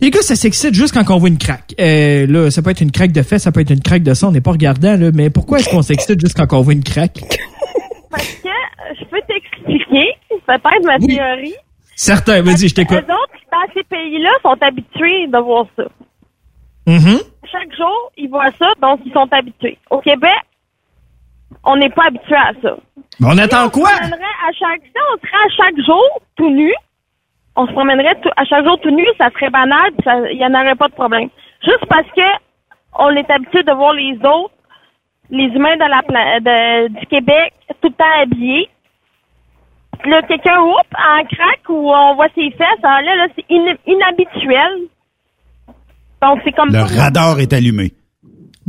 [0.03, 1.73] les gars, ça s'excite juste quand on voit une craque.
[1.79, 4.13] Euh, là, ça peut être une craque de fesses, ça peut être une craque de
[4.13, 5.11] sang, on n'est pas regardant, là.
[5.13, 7.21] Mais pourquoi est-ce qu'on s'excite juste quand on voit une craque?
[8.11, 8.49] Parce que
[8.99, 10.09] je peux t'expliquer,
[10.45, 11.55] peut-être ma théorie.
[11.95, 12.97] Certain, vas-y, je t'écoute.
[12.97, 15.83] Les autres, dans ces pays-là, sont habitués de voir ça.
[16.85, 17.19] Mhm.
[17.49, 19.77] Chaque jour, ils voient ça, donc ils sont habitués.
[19.89, 20.41] Au Québec,
[21.63, 22.75] on n'est pas habitué à ça.
[23.21, 23.89] Mais on attend quoi?
[23.89, 26.73] On se promènerait à chaque, si on serait à chaque jour tout nu,
[27.55, 29.91] on se promènerait tout- à chaque jour tout nu, ça serait banal,
[30.31, 31.29] il n'y en aurait pas de problème.
[31.63, 32.21] Juste parce que
[32.99, 34.53] on est habitué de voir les autres,
[35.29, 36.01] les humains de la
[36.39, 38.69] de- du Québec, tout le temps habillés.
[40.05, 43.75] Là, quelqu'un, oups, en craque ou on voit ses fesses, alors là, là c'est in-
[43.87, 44.87] inhabituel.
[46.21, 47.91] Donc, c'est comme Le radar est allumé.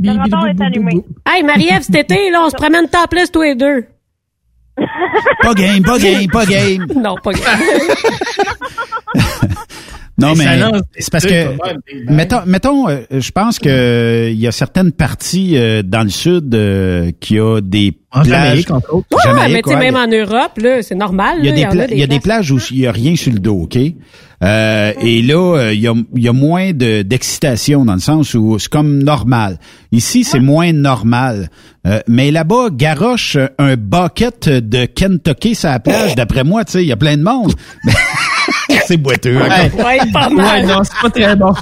[0.00, 0.92] le radar est allumé.
[1.26, 3.84] Hey, Marie-Ève, cet été, là, on se promène topless tous les deux.
[4.76, 6.86] Pas game, pas game, pas game.
[6.96, 7.42] Non, pas game.
[10.16, 10.44] Non, Mais
[10.96, 11.56] c'est parce que,
[12.08, 16.08] mettons, mettons euh, je pense que euh, il y a certaines parties euh, dans le
[16.08, 18.28] sud euh, qui a des En plages.
[18.60, 19.06] Jamaïque, entre autres.
[19.10, 21.38] Ouais, Jamaïque, mais tu sais, même en Europe, là, c'est normal.
[21.40, 22.86] Il y a là, des, en pla- il y a des plages où il y
[22.86, 23.76] a rien sur le dos, ok?
[24.44, 28.00] Euh, et là, euh, il y a, il y a moins de d'excitation dans le
[28.00, 29.58] sens où c'est comme normal.
[29.90, 31.48] Ici, c'est moins normal.
[31.86, 36.14] Euh, mais là-bas, garoche un bucket de Kentucky sur la plage.
[36.14, 37.52] D'après moi, tu sais, il y a plein de monde.
[38.86, 39.36] c'est boiteux.
[39.36, 39.98] hein, Ouais.
[40.12, 41.52] Pas Ouais, non, c'est pas très bon.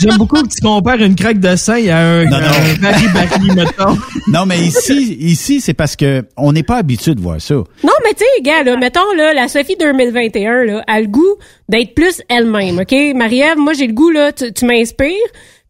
[0.00, 2.46] J'aime beaucoup que tu compares une craque de sein à un, Non, non.
[2.48, 3.98] un mettons.
[4.28, 7.54] Non, mais ici, ici, c'est parce que on n'est pas habitué de voir ça.
[7.54, 11.36] Non, mais tu sais, gars, là, mettons, là, la Sophie 2021, là, a le goût
[11.68, 12.94] d'être plus elle-même, OK?
[13.14, 15.08] Marie-Ève, moi, j'ai le goût, là, tu, tu m'inspires.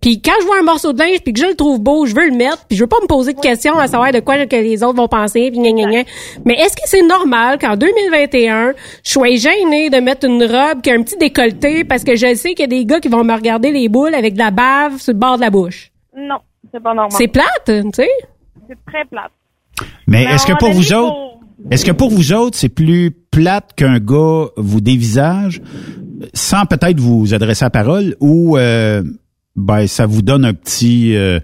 [0.05, 2.15] Puis quand je vois un morceau de linge puis que je le trouve beau, je
[2.15, 4.45] veux le mettre, puis je veux pas me poser de questions à savoir de quoi
[4.45, 6.03] que les autres vont penser, puis gna, gna, gna.
[6.45, 10.91] Mais est-ce que c'est normal qu'en 2021, je sois gênée de mettre une robe qui
[10.91, 13.25] a un petit décolleté parce que je sais qu'il y a des gars qui vont
[13.25, 15.91] me regarder les boules avec de la bave sur le bord de la bouche?
[16.15, 16.37] Non,
[16.71, 17.13] c'est pas normal.
[17.17, 18.11] C'est plate, tu sais?
[18.69, 19.33] C'est très plate.
[20.07, 21.17] Mais Mais est-ce que pour a vous autres,
[21.71, 25.63] est-ce que pour vous autres, c'est plus plate qu'un gars vous dévisage
[26.35, 29.03] sans peut-être vous adresser la parole ou euh,
[29.57, 31.39] ben ça vous donne un petit euh,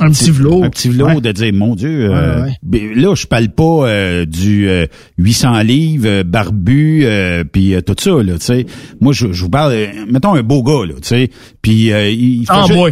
[0.00, 0.64] Un petit velours.
[0.64, 1.20] un petit Ouais.
[1.20, 2.52] de dire mon Dieu euh, Ouais, ouais.
[2.62, 4.86] ben, là je parle pas euh, du euh,
[5.18, 8.66] 800 livres euh, barbu euh, puis euh, tout ça là tu sais
[9.00, 11.30] moi je, je vous parle euh, mettons un beau gars là tu sais
[11.60, 12.90] puis euh, il fait En juste- bois.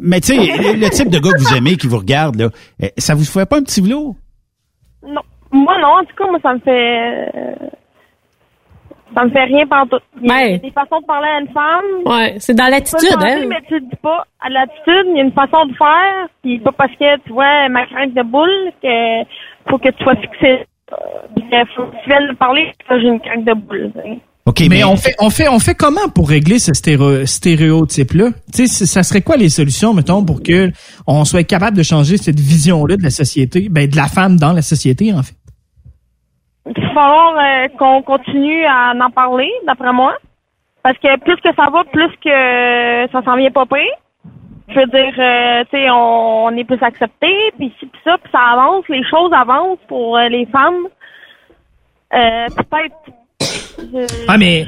[0.00, 0.36] mais tu sais
[0.76, 2.50] le, type de gars que vous aimez qui vous regarde là
[2.82, 4.16] euh, ça vous fait pas un petit velours?
[5.06, 5.20] Non.
[5.52, 5.88] Moi, non.
[5.88, 7.72] En tout cas, moi, ça me fait...
[9.14, 9.98] Ça me fait rien partout.
[10.22, 10.58] Il y a Ouais.
[10.58, 11.84] des façons de parler à une femme.
[12.06, 13.44] Ouais, c'est dans l'attitude, hein?
[13.48, 14.24] mais tu le dis pas.
[14.40, 16.28] À l'attitude, il y a une façon de faire.
[16.42, 19.28] Puis pas parce que tu vois ma crainte de boule que
[19.70, 20.64] faut que tu sois fixé.
[20.92, 20.96] Euh,
[21.36, 23.90] que faut que tu viennes parler que j'ai une crainte de boule.
[23.94, 24.18] tu sais.
[24.44, 28.12] OK mais, mais, on fait on fait on fait comment pour régler ce stéréo- stéréotype
[28.14, 30.70] là Tu sais ça serait quoi les solutions mettons pour que
[31.06, 34.36] on soit capable de changer cette vision là de la société, ben de la femme
[34.38, 35.34] dans la société en fait?
[36.94, 40.16] Falloir euh, qu'on continue à en parler, d'après moi.
[40.82, 43.96] Parce que plus que ça va, plus que ça s'en vient pas pire.
[44.68, 48.40] Je veux dire, euh, tu sais, on, est plus accepté, puis ci, ça, puis ça
[48.52, 50.86] avance, les choses avancent pour euh, les femmes.
[52.14, 52.96] Euh, peut-être.
[54.28, 54.66] Ah, mais,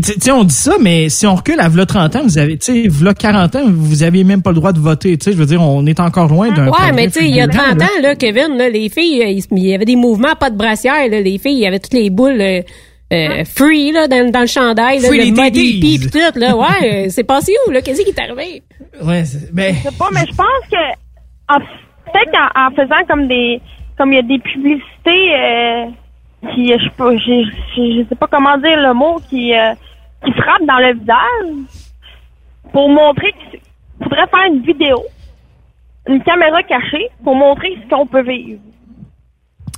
[0.00, 2.38] tu tu sais, on dit ça, mais si on recule à v'là 30 ans, vous
[2.38, 5.24] avez, tu sais, v'là 40 ans, vous aviez même pas le droit de voter, tu
[5.24, 6.68] sais, je veux dire, on est encore loin d'un...
[6.68, 7.84] Ouais, mais tu sais, il y a fulgurant, 30 là.
[7.86, 11.08] ans, là, Kevin, là, les filles, euh, il y avait des mouvements, pas de brassière,
[11.10, 12.60] là, les filles, il y avait toutes les boules euh,
[13.12, 16.56] euh, free, là, dans, dans le chandail, là, Free le les body pis tout, là,
[16.56, 18.62] ouais, euh, c'est passé où, là, qu'est-ce qui est arrivé?
[19.02, 19.74] Ouais, c'est- ben...
[19.74, 20.76] Je sais pas, mais je pense que
[21.48, 23.60] en- peut-être qu'en en faisant comme des
[23.98, 25.84] comme il y a des publicités euh,
[26.50, 29.74] qui pas je, je, je sais pas comment dire le mot qui euh,
[30.24, 31.86] qui frappent dans le visage
[32.72, 33.60] pour montrer qu'il
[34.02, 35.02] faudrait faire une vidéo
[36.08, 38.60] une caméra cachée pour montrer ce qu'on peut vivre.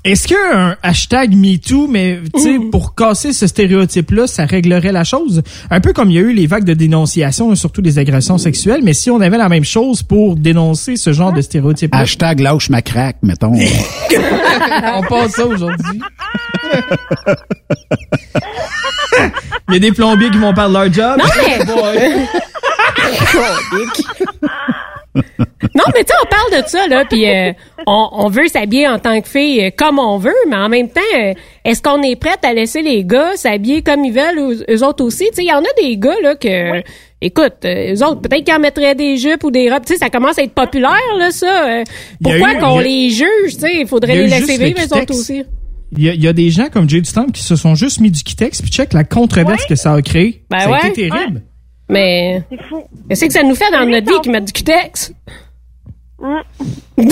[0.05, 5.43] Est-ce qu'un hashtag MeToo, mais tu sais, pour casser ce stéréotype-là, ça réglerait la chose?
[5.71, 8.83] Un peu comme il y a eu les vagues de dénonciation, surtout des agressions sexuelles,
[8.83, 12.69] mais si on avait la même chose pour dénoncer ce genre de stéréotype Hashtag lâche
[12.69, 13.53] ma craque, mettons.
[13.55, 16.01] on passe ça aujourd'hui.
[19.69, 21.19] Il y a des plombiers qui vont perdre leur job.
[21.67, 22.27] Non, mais-
[25.75, 27.53] Non, mais tu sais, on parle de ça, là, puis euh,
[27.87, 30.89] on, on veut s'habiller en tant que fille euh, comme on veut, mais en même
[30.89, 31.33] temps, euh,
[31.65, 35.25] est-ce qu'on est prête à laisser les gars s'habiller comme ils veulent, eux autres aussi?
[35.31, 36.83] Tu sais, il y en a des gars, là, que,
[37.21, 40.11] écoute, eux autres, peut-être qu'ils en mettraient des jupes ou des robes, tu sais, ça
[40.11, 41.83] commence à être populaire, là, ça.
[42.23, 43.73] pourquoi qu'on les juge, tu sais?
[43.81, 45.45] Il faudrait les laisser vivre, eux autres aussi.
[45.97, 47.77] Il y, a, il y a des gens comme Jay du Temple qui se sont
[47.77, 50.43] juste mis du Kitex, puis check la controverse que ça a créé.
[50.51, 50.89] Ben ça a ouais.
[50.89, 51.43] été terrible.
[51.89, 52.43] Mais,
[53.09, 55.13] qu'est-ce que ça nous fait dans notre vie qui met du cutex?
[56.21, 56.27] Mm.
[56.97, 57.09] Mm.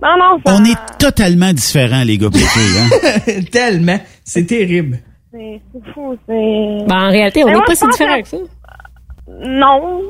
[0.00, 3.32] Non, non, ça, On est totalement différents, les gars, hein?
[3.52, 3.98] Tellement.
[4.24, 5.00] C'est terrible.
[5.32, 6.86] c'est c'est fou, c'est...
[6.86, 8.36] Ben, en réalité, on n'est pas si différents que- que ça.
[9.44, 10.00] Non,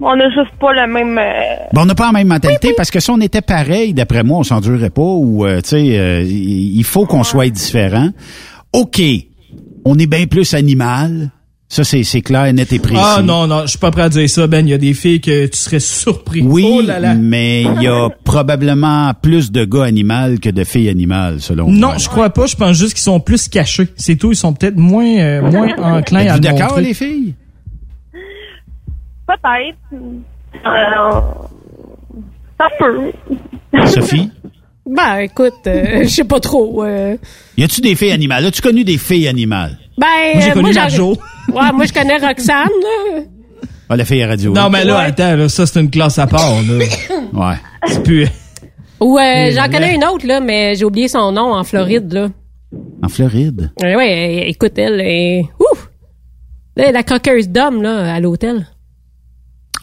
[0.00, 1.16] on a juste pas le même...
[1.18, 4.22] euh, Bon, on n'a pas la même mentalité parce que si on était pareil, d'après
[4.24, 8.08] moi, on s'endurerait pas ou, euh, tu sais, euh, il il faut qu'on soit différent.
[8.72, 9.00] OK,
[9.84, 11.30] on est bien plus animal.
[11.74, 13.00] Ça, c'est c'est clair, net et précis.
[13.02, 14.66] Ah non, non, je suis pas prêt à dire ça, Ben.
[14.66, 16.42] Il y a des filles que tu serais surpris.
[16.42, 17.14] Oui, Oh là là.
[17.14, 21.88] mais il y a probablement plus de gars animaux que de filles animales, selon Non,
[21.88, 21.96] moi.
[21.96, 22.44] je crois pas.
[22.44, 23.88] Je pense juste qu'ils sont plus cachés.
[23.96, 24.32] C'est tout.
[24.32, 27.32] Ils sont peut-être moins, euh, moins enclins à le d'accord, les filles?
[29.26, 29.78] Peut-être.
[30.66, 31.30] Euh,
[32.58, 33.86] ça peut.
[33.86, 34.30] Sophie?
[34.84, 36.82] Ben, écoute, euh, je sais pas trop.
[36.84, 37.16] euh.
[37.56, 38.44] Y a-tu des filles animales?
[38.46, 39.78] As-tu connu des filles animales?
[39.96, 41.16] Ben, Moi, j'ai euh, connu j'en- Marjo.
[41.48, 42.56] Ouais, moi, je connais Roxane,
[43.16, 43.22] là.
[43.88, 44.52] Ah, la fille à radio.
[44.52, 46.84] Non, mais là, attends, là, ça, c'est une classe à part, là.
[47.32, 47.56] Ouais.
[47.86, 48.26] C'est plus...
[49.00, 52.28] Ou euh, j'en connais une autre, là, mais j'ai oublié son nom en Floride, là.
[53.02, 53.70] En Floride?
[53.82, 55.42] Ouais, ouais, euh, écoute, elle est...
[55.58, 55.88] Ouf!
[56.76, 58.66] La croqueuse d'homme, là, à l'hôtel.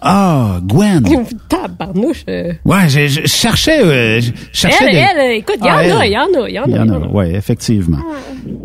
[0.02, 1.04] Ah, Gwen.
[1.50, 2.24] Tabarnouche.
[2.30, 2.54] euh.
[2.66, 5.78] Ouais, je, je cherchais, euh, je cherchais Elle, des- elle, écoute, il y en Ah,
[5.80, 6.68] a, il y en a, il y en a.
[6.68, 7.08] Il y en il y a, en a.
[7.12, 8.00] oui, effectivement.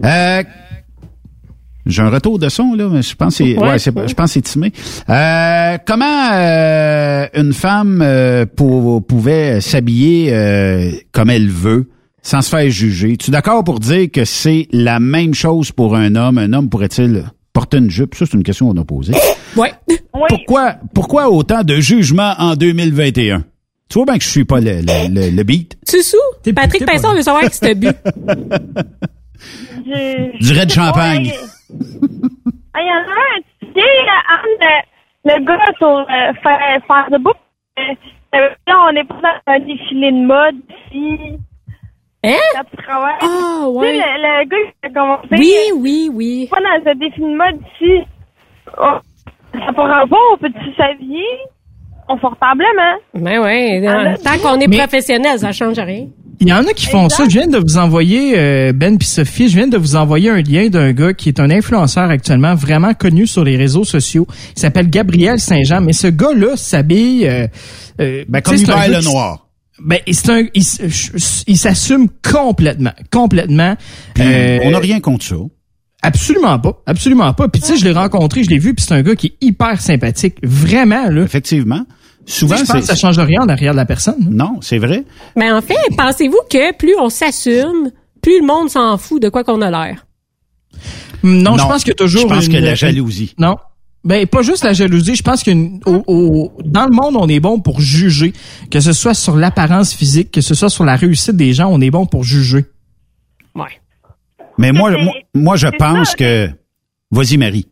[0.04, 0.42] Euh,
[1.86, 3.68] j'ai un retour de son, là, mais je pense que c'est, Ouais.
[3.70, 4.72] ouais, c'est- je pense que c'est timé.
[5.08, 11.88] Euh, comment euh, une femme euh, pour- pouvait s'habiller euh, comme elle veut
[12.22, 13.16] sans se faire juger?
[13.16, 16.38] Tu es d'accord pour dire que c'est la même chose pour un homme?
[16.38, 18.14] Un homme pourrait-il porter une jupe?
[18.14, 19.12] Ça, c'est une question qu'on a posée.
[19.56, 19.72] Ouais.
[20.28, 23.44] Pourquoi, pourquoi autant de jugements en 2021?
[23.88, 25.76] Tu vois bien que je suis pas le, le, le- le beat.
[25.86, 26.16] Tu sous?
[26.56, 27.86] Patrick Pinson veut savoir qui c'était bu.
[29.86, 31.32] Je- Du sais pas, champagne.
[31.80, 34.72] Il Ah, il y en a un, tu sais, euh,
[35.24, 37.36] le, le gars sur euh, faire, faire de book,
[37.78, 37.82] euh,
[38.34, 40.56] euh, on est pas dans un défilé de mode,
[40.90, 41.38] puis...
[42.26, 42.36] Hein?
[42.56, 45.28] Ah, Tu sais, le, le gars qui a commencé...
[45.32, 46.48] Oui, oui, oui.
[46.50, 48.02] Pas dans un défilé de mode, ici.
[48.78, 48.98] Oh,
[49.66, 51.26] ça pourra pas, on peut-tu s'habiller
[52.08, 52.96] confortablement?
[53.14, 56.06] Ben ouais, Ah, tant qu'on est Mais- professionnel, ça change rien.
[56.40, 57.24] Il y en a qui font ça.
[57.28, 60.40] Je viens de vous envoyer, euh, Ben puis Sophie, je viens de vous envoyer un
[60.42, 64.26] lien d'un gars qui est un influenceur actuellement vraiment connu sur les réseaux sociaux.
[64.56, 65.80] Il s'appelle Gabriel Saint-Jean.
[65.80, 67.26] Mais ce gars-là s'habille...
[67.26, 67.46] Euh,
[68.00, 69.46] euh, Ben, comme Hubert le Noir.
[69.84, 73.76] Ben, c'est un, il, s- il s'assume complètement, complètement.
[74.14, 75.36] Puis, Euh, on n'a rien contre ça.
[76.02, 77.48] Absolument pas, absolument pas.
[77.48, 79.36] Puis tu sais, je l'ai rencontré, je l'ai vu, puis c'est un gars qui est
[79.46, 81.22] hyper sympathique, vraiment là.
[81.22, 81.86] Effectivement.
[82.26, 84.16] Souvent, je pense que ça change rien en arrière de la personne.
[84.30, 85.04] Non, c'est vrai.
[85.36, 87.90] Mais en fait, pensez-vous que plus on s'assume,
[88.22, 90.06] plus le monde s'en fout de quoi qu'on a l'air?
[91.22, 92.22] Non, je pense qu'il y a toujours.
[92.22, 93.34] Je pense une- que la jalousie.
[93.38, 93.56] Non.
[94.04, 97.80] Ben pas juste la jalousie, je pense que dans le monde on est bon pour
[97.80, 98.34] juger,
[98.70, 101.80] que ce soit sur l'apparence physique, que ce soit sur la réussite des gens, on
[101.80, 102.66] est bon pour juger.
[103.54, 103.80] Ouais.
[104.58, 106.16] Mais moi, moi, moi, je pense ça.
[106.16, 106.50] que...
[107.10, 107.66] Vas-y, Marie.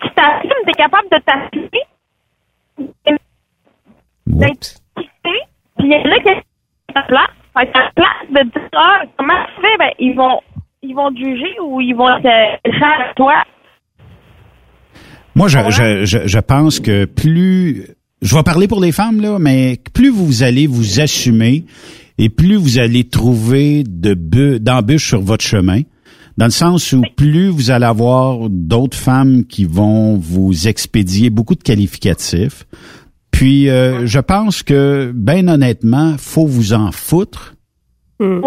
[0.00, 1.82] Tu t'assumes, t'es capable de t'assumer.
[4.26, 4.78] D'être
[5.78, 7.30] puis il y en a qui sont à la place.
[7.56, 10.40] Fait la place de dire, ah, comment tu fais, ben, ils vont,
[10.82, 13.44] ils vont te juger ou ils vont te faire à toi?
[15.34, 17.86] Moi, je, je, je, je pense que plus...
[18.20, 21.64] Je vais parler pour les femmes, là, mais plus vous allez vous assumer
[22.18, 25.82] et plus vous allez trouver de d'embûches sur votre chemin,
[26.38, 31.56] dans le sens où plus vous allez avoir d'autres femmes qui vont vous expédier beaucoup
[31.56, 32.64] de qualificatifs.
[33.32, 37.54] Puis, euh, je pense que, ben honnêtement, faut vous en foutre.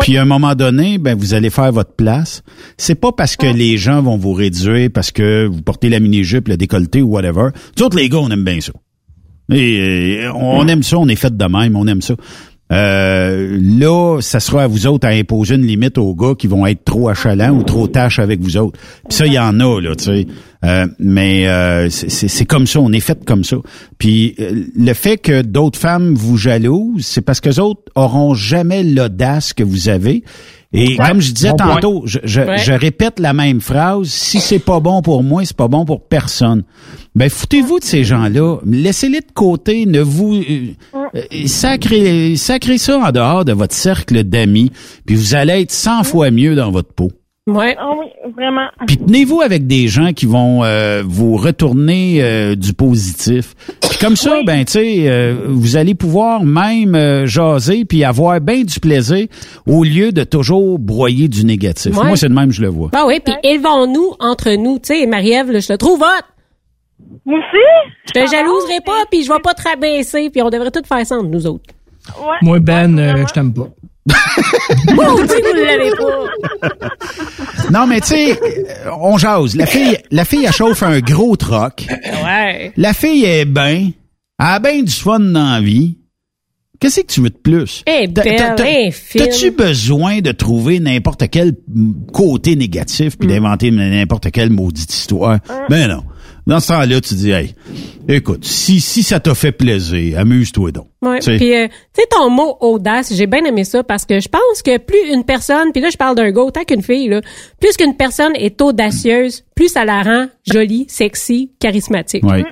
[0.01, 2.43] Puis à un moment donné, ben vous allez faire votre place.
[2.77, 6.49] C'est pas parce que les gens vont vous réduire parce que vous portez la mini-jupe,
[6.49, 7.49] le décolleté ou whatever.
[7.77, 8.73] Nous autres, les gars, on aime bien ça.
[9.53, 12.15] Et on aime ça, on est fait de même, on aime ça.
[12.71, 16.65] Euh, là, ça sera à vous autres à imposer une limite aux gars qui vont
[16.65, 18.79] être trop achalants ou trop tâches avec vous autres.
[19.09, 20.27] Puis ça, il y en a, là, tu sais.
[20.63, 23.57] Euh, mais euh, c'est- c'est c'est comme ça, on est fait comme ça.
[23.97, 28.35] Puis euh, le fait que d'autres femmes vous jalousent, c'est parce que les autres auront
[28.35, 30.23] jamais l'audace que vous avez.
[30.73, 31.05] Et Ouais.
[31.05, 32.57] comme je disais Bon tantôt, je, je, Ouais.
[32.59, 34.07] je répète la même phrase.
[34.07, 36.63] Si c'est pas bon pour moi, c'est pas bon pour personne.
[37.13, 38.59] Ben, foutez-vous de ces gens-là.
[38.65, 39.85] Laissez-les de côté.
[39.85, 41.00] Ne vous, euh,
[41.45, 44.71] sacrez, sacrez ça en dehors de votre cercle d'amis.
[45.05, 47.11] Puis vous allez être 100 fois mieux dans votre peau.
[47.47, 47.75] Ouais.
[47.79, 48.05] Ah oui,
[48.37, 48.67] vraiment.
[48.85, 53.55] Puis tenez-vous avec des gens qui vont euh, vous retourner euh, du positif.
[53.81, 58.39] Puis comme ça, ben tu sais, euh, vous allez pouvoir même euh, jaser puis avoir
[58.41, 59.25] bien du plaisir
[59.65, 61.97] au lieu de toujours broyer du négatif.
[61.97, 62.05] Ouais.
[62.09, 62.89] Moi, c'est de même que je le vois.
[62.93, 64.77] Ben oui, puis élevons-nous entre nous.
[64.77, 66.25] Tu sais, Marie-Ève, là, je te trouve hot.
[67.25, 67.91] Moi aussi?
[68.07, 71.05] Je te jalouserai pas, puis je vais pas te rabaisser, puis on devrait tout faire
[71.05, 71.65] ça entre nous autres.
[72.19, 72.37] Ouais.
[72.41, 73.67] Moi, Ben, euh, je t'aime pas.
[74.93, 76.67] Maudit, vous l'avez pas.
[77.71, 79.55] Non, mais tu sais, euh, on jase.
[79.55, 81.85] La fille, la fille, elle chauffe un gros troc.
[82.25, 82.73] Ouais.
[82.75, 83.91] La fille est bien.
[84.39, 85.97] Elle a bien du fun dans la vie.
[86.79, 87.83] Qu'est-ce que tu veux de plus?
[87.85, 88.11] Eh.
[88.11, 93.17] T'as-tu besoin de trouver n'importe quel mm, côté négatif Mm.
[93.19, 95.37] puis d'inventer n'importe quelle maudite histoire?
[95.69, 96.03] Ben non.
[96.47, 97.53] Dans ce temps-là, tu dis, hey,
[98.07, 100.87] écoute, si, si ça t'a fait plaisir, amuse-toi donc.
[101.01, 101.19] Ouais.
[101.19, 101.37] Tu sais.
[101.37, 104.61] Puis, euh, tu sais, ton mot audace, j'ai bien aimé ça parce que je pense
[104.63, 107.21] que plus une personne, puis là, je parle d'un gars autant qu'une fille, là,
[107.59, 112.23] plus qu'une personne est audacieuse, plus ça la rend jolie, sexy, charismatique.
[112.25, 112.43] Ouais.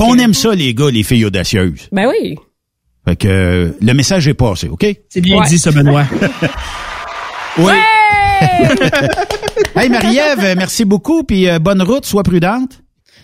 [0.00, 1.88] On que- aime ça, les gars, les filles audacieuses.
[1.92, 2.36] Ben oui.
[3.06, 4.86] Fait que euh, le message est passé, OK?
[5.08, 5.48] C'est bien Ouais.
[5.48, 6.04] dit, ça, Benoît.
[7.58, 7.72] Oui.
[9.76, 12.80] hey Marie-Ève, merci beaucoup, puis euh, bonne route, sois prudente.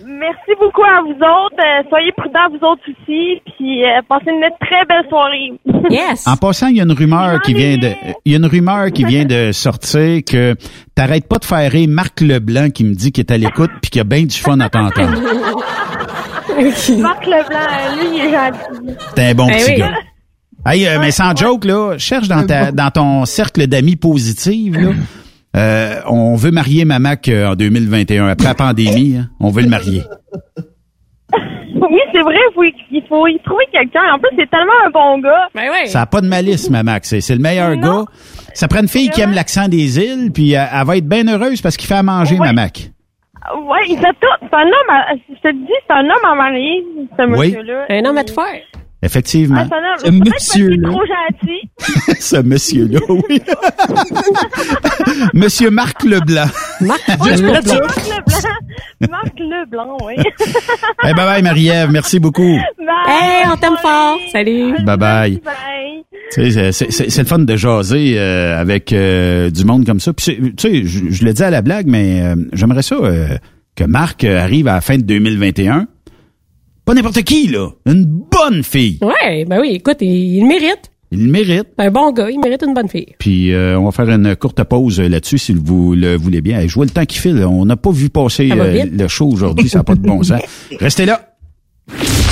[0.06, 1.58] Merci beaucoup à vous autres.
[1.58, 3.40] Euh, soyez prudents, vous autres aussi.
[3.56, 5.52] Puis euh, passez une très belle soirée.
[5.90, 6.26] Yes.
[6.26, 7.90] En passant, il y a une rumeur qui vient de,
[8.24, 10.54] il y a une rumeur qui vient de sortir que
[10.94, 13.90] t'arrêtes pas de faire rire Marc Leblanc qui me dit qu'il est à l'écoute puis
[13.90, 15.20] qu'il a bien du fun à t'entendre.
[16.98, 18.96] Marc Leblanc, lui, il est gentil.
[19.14, 19.78] T'es un bon Ben petit oui.
[19.78, 19.92] gars.
[20.66, 24.90] Hey, euh, mais sans joke, là, cherche dans, ta, dans ton cercle d'amis positifs, là.
[25.56, 29.16] Euh, on veut marier ma Mac euh, en 2021, après la pandémie.
[29.18, 29.30] hein.
[29.40, 30.02] on veut le marier.
[31.82, 34.00] Oui, c'est vrai, il faut, il faut y trouver quelqu'un.
[34.14, 35.48] En plus, c'est tellement un bon gars.
[35.54, 35.88] Ben oui.
[35.88, 37.04] Ça a pas de malice, ma Mac.
[37.06, 38.04] C'est c'est le meilleur gars.
[38.54, 41.26] Ça prend une fille qui aime l'accent des îles, puis elle, elle va être bien
[41.26, 42.90] heureuse parce qu'il fait à manger, ma Mac.
[43.64, 44.28] Ouais, il fait tout.
[44.42, 46.84] C'est un homme à, je te dis, c'est un homme à marier,
[47.18, 47.48] ce Oui.
[47.48, 47.86] monsieur-là.
[47.88, 48.60] Un homme à te faire.
[49.02, 49.66] Effectivement.
[49.70, 50.22] Ah, homme.
[50.24, 50.88] Ce monsieur-là.
[52.20, 53.40] Ce monsieur-là, oui.
[55.34, 56.46] Monsieur Marc Leblanc.
[56.80, 57.86] Marc Ouais, Marc Leblanc.
[59.10, 60.14] Marc Leblanc, oui.
[61.02, 61.90] Hey, bye bye, Marie-Ève.
[61.90, 62.42] Merci beaucoup.
[63.08, 64.18] Hey, on t'aime fort.
[64.32, 64.74] Salut.
[64.84, 65.40] Bye bye.
[65.44, 66.04] Bye.
[66.32, 69.98] Tu sais, c'est- c'est c'est le fun de jaser euh, avec euh, du monde comme
[70.00, 70.12] ça.
[70.12, 72.94] Puis, c'est- tu sais, je, je le dis à la blague, mais euh, j'aimerais ça
[72.96, 73.28] euh,
[73.74, 75.86] que Marc arrive à la fin de 2021.
[76.90, 77.68] Pas n'importe qui, là.
[77.86, 78.98] Une bonne fille.
[79.00, 80.90] Ouais, ben oui, écoute, il, il le mérite.
[81.12, 81.68] Il le mérite.
[81.78, 83.06] Un bon gars, il mérite une bonne fille.
[83.16, 86.66] Puis euh, on va faire une courte pause euh, là-dessus si vous le voulez bien.
[86.66, 87.44] Je vois le temps qui file.
[87.46, 89.68] On n'a pas vu passer euh, le show aujourd'hui.
[89.68, 90.40] Ça n'a pas de bon sens.
[90.80, 91.36] Restez là.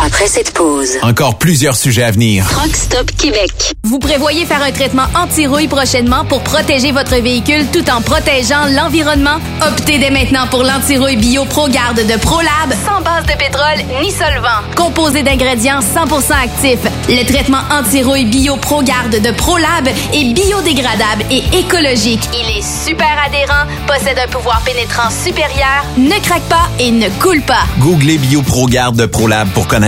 [0.05, 2.47] Après cette pause, Encore plusieurs sujets à venir.
[2.49, 3.51] Truck Stop Québec.
[3.83, 9.39] Vous prévoyez faire un traitement anti-rouille prochainement pour protéger votre véhicule tout en protégeant l'environnement?
[9.61, 14.62] Optez dès maintenant pour l'anti-rouille bio ProGarde de ProLab sans base de pétrole ni solvant.
[14.77, 22.23] Composé d'ingrédients 100% actifs, le traitement anti-rouille bio ProGarde de ProLab est biodégradable et écologique.
[22.35, 27.43] Il est super adhérent, possède un pouvoir pénétrant supérieur, ne craque pas et ne coule
[27.43, 27.66] pas.
[27.81, 29.88] Googlez BioProGarde de ProLab pour connaître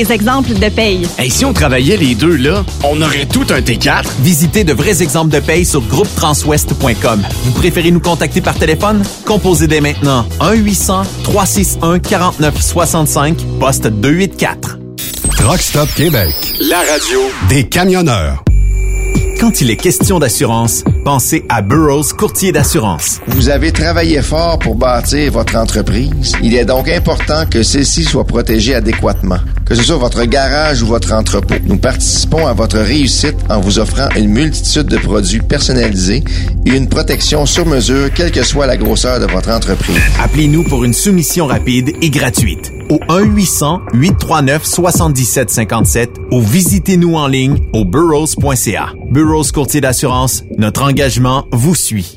[0.00, 1.06] exemples de paye.
[1.22, 4.04] Et si on travaillait les deux là, on aurait tout un T4.
[4.20, 7.22] Visitez de vrais exemples de paye sur groupetranswest.com.
[7.44, 9.02] Vous préférez nous contacter par téléphone?
[9.24, 14.78] Composez dès maintenant 1-800-361-4965, poste 284.
[15.36, 16.34] Truck Stop Québec.
[16.68, 18.42] La radio Des camionneurs.
[19.40, 23.20] Quand il est question d'assurance, pensez à Burroughs Courtier d'assurance.
[23.28, 26.32] Vous avez travaillé fort pour bâtir votre entreprise.
[26.42, 29.38] Il est donc important que celle-ci soit protégée adéquatement,
[29.68, 31.56] que ce soit votre garage ou votre entrepôt.
[31.64, 36.24] Nous participons à votre réussite en vous offrant une multitude de produits personnalisés
[36.64, 39.98] et une protection sur mesure, quelle que soit la grosseur de votre entreprise.
[40.20, 48.94] Appelez-nous pour une soumission rapide et gratuite au 1-800-839-7757 ou visitez-nous en ligne au burrows.ca.
[49.10, 52.16] Burrows Courtier d'assurance, notre engagement vous suit.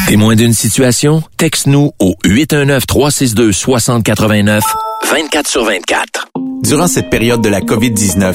[0.06, 1.22] Témoin d'une situation?
[1.38, 4.60] Texte-nous au 819-362-6089,
[5.10, 6.28] 24 sur 24.
[6.62, 8.34] Durant cette période de la COVID-19,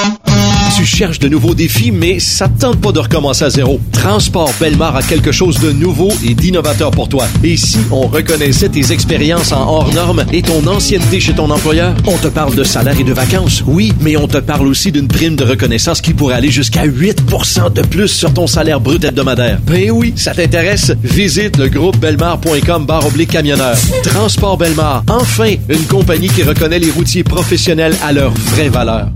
[0.74, 3.78] tu cherches de nouveaux défis, mais ça te tente pas de recommencer à zéro.
[3.92, 7.26] Transport Belmar a quelque chose de nouveau et d'innovateur pour toi.
[7.44, 11.94] Et si on reconnaissait tes expériences en hors normes et ton ancienneté chez ton employeur,
[12.06, 15.08] on te parle de salaire et de vacances, oui, mais on te parle aussi d'une
[15.08, 19.58] prime de reconnaissance qui pourrait aller jusqu'à 8% de plus sur ton salaire brut hebdomadaire.
[19.66, 20.92] Ben oui, ça t'intéresse?
[21.02, 23.76] Visite le groupe belmar.com barre oblique camionneur.
[24.04, 29.08] Transport Belmar, enfin une compagnie qui reconnaît les routiers professionnels à leur vraie valeur.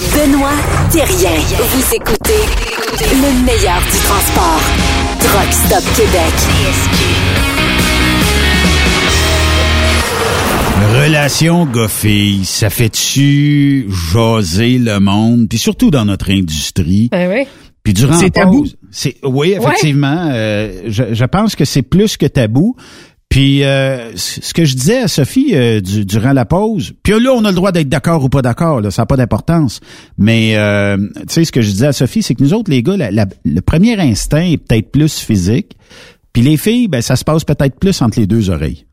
[0.00, 0.56] Benoît
[0.90, 1.38] Thérien.
[1.58, 2.40] Vous écoutez
[3.00, 4.60] le meilleur du transport.
[5.20, 6.32] Truck Stop Québec.
[10.94, 17.08] Relation gars-fille, ça fait-tu jaser le monde, puis surtout dans notre industrie?
[17.10, 17.46] Ben oui.
[17.82, 18.66] Puis durant C'est tabou.
[18.90, 20.28] c'est oui effectivement.
[20.32, 22.76] euh, je, je pense que c'est plus que tabou.
[23.32, 27.32] Puis euh, ce que je disais à Sophie euh, du- durant la pause, puis là
[27.34, 29.80] on a le droit d'être d'accord ou pas d'accord, là, ça n'a pas d'importance.
[30.18, 32.82] Mais euh, tu sais ce que je disais à Sophie, c'est que nous autres les
[32.82, 35.78] gars, la- la- le premier instinct est peut-être plus physique,
[36.34, 38.84] puis les filles, ben ça se passe peut-être plus entre les deux oreilles.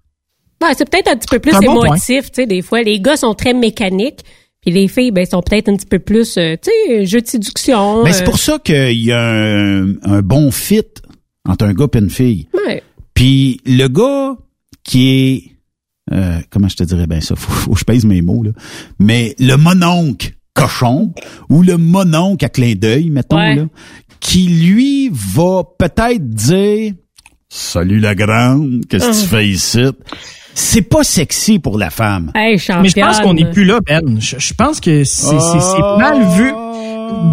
[0.64, 2.82] Ouais, c'est peut-être un petit peu plus un bon émotif, tu sais, des fois.
[2.82, 4.22] Les gars sont très mécaniques,
[4.62, 7.28] puis les filles, ben, sont peut-être un petit peu plus, euh, tu sais, jeu de
[7.28, 8.04] séduction.
[8.06, 10.84] Mais c'est euh, pour ça qu'il y a un, un bon fit
[11.48, 12.48] entre un gars et une fille.
[12.54, 12.84] Ouais.
[13.20, 14.38] Puis le gars
[14.86, 15.44] qui est
[16.16, 17.06] euh, comment je te dirais?
[17.06, 18.52] Bien ça, faut, faut que je pèse mes mots là.
[18.98, 21.14] Mais le mononcle cochon
[21.50, 23.56] ou le mononcle à clin d'œil, mettons Ouais.
[23.56, 23.66] là,
[24.22, 26.94] qui lui va peut-être dire
[27.50, 29.28] Salut la grande, qu'est-ce que tu Uh-huh.
[29.28, 29.84] fais ici?
[30.54, 32.32] C'est pas sexy pour la femme.
[32.36, 34.18] Hey, Mais je pense qu'on n'est plus là, Ben.
[34.22, 36.52] Je, je pense que c'est c'est- c'est mal vu.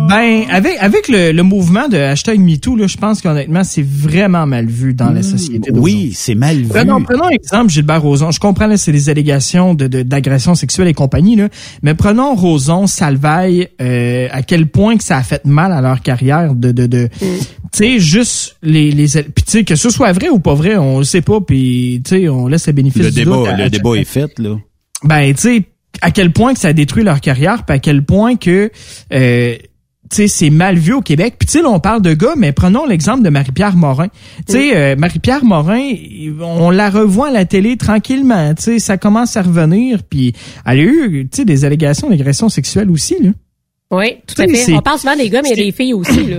[0.08, 4.46] Ben, avec avec le, le mouvement de hashtag MeToo, là, je pense qu'honnêtement, c'est vraiment
[4.46, 5.70] mal vu dans la société.
[5.72, 6.68] Oui, c'est mal vu.
[6.68, 8.30] Prenons, prenons exemple Gilbert Rozon.
[8.30, 11.48] Je comprends là, c'est des allégations de de- d'agression sexuelle et compagnie là,
[11.82, 16.00] mais prenons Rozon, Salvaille, euh, à quel point que ça a fait mal à leur
[16.02, 17.28] carrière de de, de tu
[17.72, 20.98] sais juste les les puis tu sais que ce soit vrai ou pas vrai, on
[20.98, 23.56] le sait pas puis tu sais on laisse le bénéfice Le du doute débat, à-
[23.56, 24.56] le à débat est fait là.
[25.04, 25.62] ben tu sais
[26.02, 28.70] à quel point que ça a détruit leur carrière puis à quel point que
[29.12, 29.54] euh,
[30.08, 32.52] tu sais c'est mal vu au Québec puis tu sais on parle de gars mais
[32.52, 34.08] prenons l'exemple de Marie-Pierre Morin
[34.46, 35.82] tu sais euh, Marie-Pierre Morin
[36.40, 40.32] on la revoit à la télé tranquillement tu sais ça commence à revenir puis
[40.64, 43.30] elle a eu tu sais des allégations d'agression sexuelle aussi là
[43.90, 44.72] Oui, tout à fait.
[44.74, 46.38] On parle souvent des gars, mais il y a des filles aussi, là.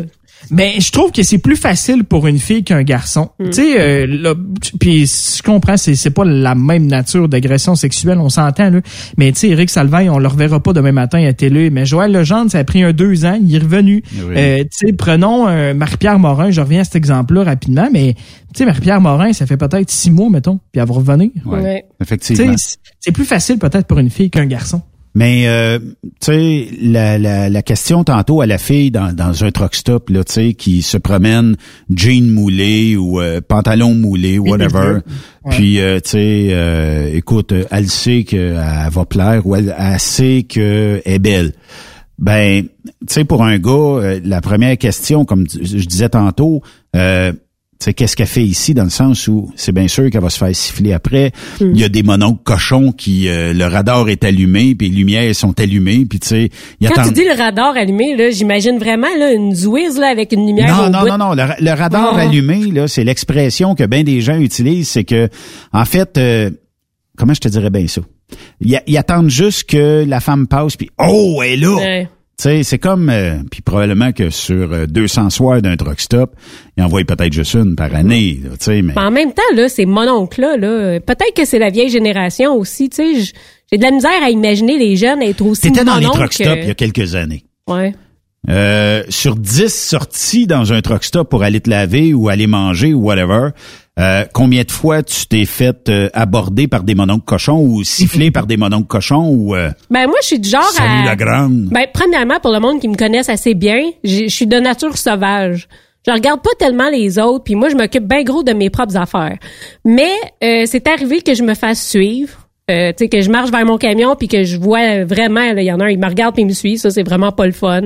[0.52, 3.30] Ben, je trouve que c'est plus facile pour une fille qu'un garçon.
[3.40, 3.46] Mm.
[3.46, 4.34] Tu sais, euh,
[4.80, 8.80] puis je comprends, c'est c'est pas la même nature d'agression sexuelle, on s'entend là.
[9.18, 11.70] Mais tu sais, Eric Salvaille, on le reverra pas demain matin à télé.
[11.70, 14.04] Mais Joël Legendre, ça a pris un deux ans, il est revenu.
[14.14, 14.34] Oui.
[14.38, 16.52] Euh, tu sais, prenons euh, Marie-Pierre Morin.
[16.52, 18.24] Je reviens à cet exemple-là rapidement, mais tu
[18.60, 21.30] sais, Marie-Pierre Morin, ça fait peut-être six mois, mettons, puis elle va revenir.
[21.46, 21.86] Ouais, Ouais.
[22.02, 22.56] Effectivement.
[23.00, 24.82] C'est plus facile peut-être pour une fille qu'un garçon.
[25.18, 25.88] Mais euh, tu
[26.22, 30.24] sais, la, la, la question tantôt à la fille dans, dans un truck stop, là,
[30.24, 31.56] tu sais, qui se promène
[31.90, 35.00] jean moulé ou euh, pantalon moulé, whatever.
[35.44, 35.52] Ouais.
[35.52, 38.54] Puis euh, tu sais, euh, écoute, elle sait qu'elle
[38.92, 41.54] va plaire ou elle, elle sait qu'elle est belle.
[42.20, 46.62] Ben, tu sais, pour un gars, euh, la première question, comme je disais tantôt,
[46.96, 47.34] euh,
[47.86, 50.38] sais, qu'est-ce qu'elle fait ici dans le sens où c'est bien sûr qu'elle va se
[50.38, 51.32] faire siffler après.
[51.62, 55.36] Il y a des mononcles cochons qui euh, le radar est allumé, puis les lumières
[55.36, 56.50] sont allumées, puis tu sais,
[56.80, 60.32] il Quand tu dis le radar allumé, là, j'imagine vraiment là, une zouise là, avec
[60.34, 61.08] une lumière Non, au non, bout.
[61.08, 61.34] non, non.
[61.34, 62.22] Le, ra- le radar Ah.
[62.22, 64.90] allumé, là, c'est l'expression que bien des gens utilisent.
[64.90, 65.30] C'est que,
[65.74, 66.50] en fait, euh,
[67.18, 68.02] comment je te dirais bien ça?
[68.60, 71.76] Ils, ils attendent juste que la femme passe, puis oh, elle est là.
[71.76, 72.10] Ouais.
[72.40, 76.36] Sais, c'est comme, euh, puis probablement que sur euh, 200 soirs d'un truck stop,
[76.78, 78.94] ils envoient peut-être juste une par année, là, tu sais, mais...
[78.96, 82.98] En même temps, là, ces mononcles-là, là, peut-être que c'est la vieille génération aussi, tu
[83.16, 83.34] sais.
[83.72, 86.48] J'ai de la misère à imaginer les jeunes être aussi T'étais dans les truck stops
[86.48, 87.44] que- il y a quelques années.
[87.68, 87.96] Ouais.
[88.50, 92.94] Euh, sur 10 sorties dans un truck stop pour aller te laver ou aller manger
[92.94, 93.50] ou whatever,
[94.00, 98.32] euh, combien de fois tu t'es fait euh, aborder par des mononcles cochons ou siffler
[98.32, 101.06] par des mononcles cochons ou euh, Ben moi, je suis du genre salut à...
[101.06, 101.66] la grande?
[101.72, 105.68] Ben premièrement, pour le monde qui me connaisse assez bien, je suis de nature sauvage.
[106.08, 108.96] Je regarde pas tellement les autres, puis moi, je m'occupe bien gros de mes propres
[108.96, 109.38] affaires.
[109.84, 112.47] Mais euh, c'est arrivé que je me fasse suivre.
[112.70, 115.62] Euh, tu sais, que je marche vers mon camion puis que je vois vraiment, là,
[115.62, 116.78] il y en a un, il me regarde puis il me suit.
[116.78, 117.82] Ça, c'est vraiment pas le fun.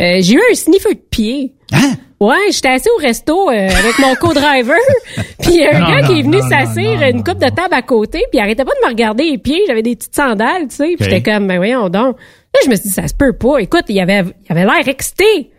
[0.00, 1.54] Euh, j'ai eu un sniffer de pied.
[1.72, 1.94] Hein?
[2.20, 4.76] Ouais, j'étais assis au resto euh, avec mon co-driver,
[5.42, 8.18] puis un Non, gars non, qui est venu s'asseoir une coupe de table à côté,
[8.30, 9.62] puis il arrêtait pas de me regarder les pieds.
[9.66, 10.84] J'avais des petites sandales, tu sais.
[10.96, 11.10] Puis Ok.
[11.10, 12.16] j'étais comme, ben voyons donc.
[12.54, 13.58] Là, je me suis dit, ça se peut pas.
[13.58, 15.50] Écoute, il avait, il avait l'air excité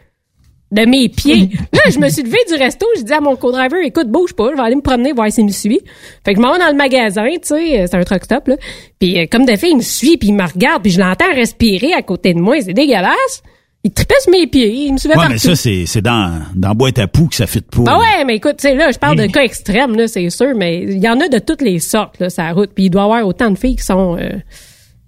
[0.73, 1.49] de mes pieds.
[1.71, 4.49] là, je me suis levé du resto, j'ai dit à mon co-driver, écoute, bouge pas,
[4.51, 5.81] je vais aller me promener, voir s'il me suit.
[6.25, 8.47] Fait que je m'en vais dans le magasin, tu sais, euh, c'est un truck stop,
[8.47, 8.55] là.
[8.99, 11.31] Puis euh, comme de fait, il me suit, puis il me regarde, puis je l'entends
[11.33, 13.43] respirer à côté de moi, c'est dégueulasse.
[13.85, 15.33] Il tripait sur mes pieds, il me suivait Ouais, partout.
[15.33, 17.81] mais ça c'est c'est dans dans boîte à poux que ça fit pas.
[17.83, 20.55] Ben ouais, mais écoute, tu sais, là, je parle de cas extrêmes, là, c'est sûr,
[20.55, 22.71] mais il y en a de toutes les sortes, là, sur la route.
[22.73, 24.29] Puis il doit y avoir autant de filles qui sont euh,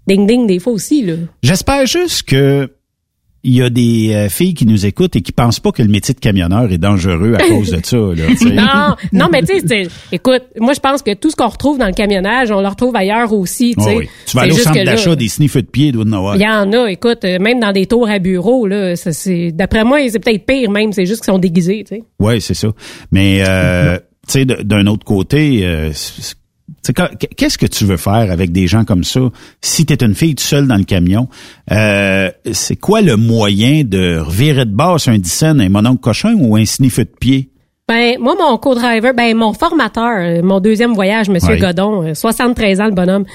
[0.07, 1.13] ding-ding des fois aussi, là.
[1.41, 2.69] J'espère juste que
[3.47, 5.87] il y a des euh, filles qui nous écoutent et qui pensent pas que le
[5.87, 7.95] métier de camionneur est dangereux à cause de ça.
[7.97, 8.95] Là.
[9.13, 11.85] Non, non, mais tu sais, écoute, moi, je pense que tout ce qu'on retrouve dans
[11.85, 13.75] le camionnage, on le retrouve ailleurs aussi.
[13.77, 14.09] Ouais, oui.
[14.25, 16.35] Tu vas aller au centre d'achat des sniffs de pied, avoir.
[16.35, 19.51] Il y en a, écoute, euh, même dans des tours à bureau, là, ça, c'est,
[19.51, 22.03] d'après moi, c'est peut-être pire même, c'est juste qu'ils sont déguisés, tu sais.
[22.19, 22.69] Oui, c'est ça.
[23.11, 23.97] Mais euh,
[24.27, 25.91] tu sais, de- d'un autre côté, euh,
[26.93, 29.21] qu'est-ce que tu veux faire avec des gens comme ça?
[29.61, 31.27] Si tu es une fille seule dans le camion,
[31.71, 36.55] euh, c'est quoi le moyen de revirer de base un dixaine, un mononcle cochon ou
[36.55, 37.49] un sniffer de pied?
[37.87, 41.55] Ben, moi, mon co-driver, ben, mon formateur, euh, mon deuxième voyage, Monsieur.
[41.57, 43.25] Godon, euh, 73 ans, le bonhomme,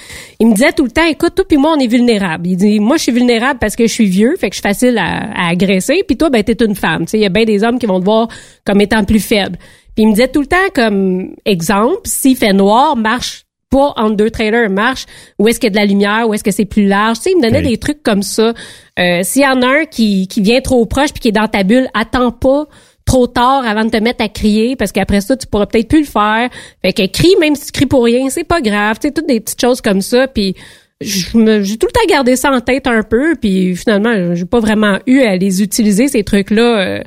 [0.40, 2.48] il me disait tout le temps, écoute, toi puis moi, on est vulnérables.
[2.48, 4.68] Il dit, moi, je suis vulnérable parce que je suis vieux, fait que je suis
[4.68, 7.04] facile à, à agresser, puis toi, ben, t'es une femme.
[7.04, 8.26] Tu sais, il y a bien des hommes qui vont te voir
[8.66, 9.56] comme étant plus faible.
[9.94, 14.16] Puis il me disait tout le temps comme exemple, s'il fait noir, marche pas entre
[14.16, 15.04] deux trailers, marche
[15.38, 17.18] où est-ce qu'il y a de la lumière, où est-ce que c'est plus large.
[17.18, 17.68] Tu sais, il me donnait Oui.
[17.70, 18.52] des trucs comme ça.
[18.98, 21.46] Euh, S'il y en a un qui, qui vient trop proche puis qui est dans
[21.46, 22.64] ta bulle, attends pas
[23.10, 26.00] trop tard avant de te mettre à crier parce qu'après ça tu pourras peut-être plus
[26.00, 26.48] le faire.
[26.82, 29.26] Fait que crie même si tu cries pour rien, c'est pas grave, tu sais toutes
[29.26, 30.54] des petites choses comme ça puis
[31.00, 34.98] j'ai tout le temps gardé ça en tête un peu puis finalement j'ai pas vraiment
[35.06, 37.02] eu à les utiliser ces trucs là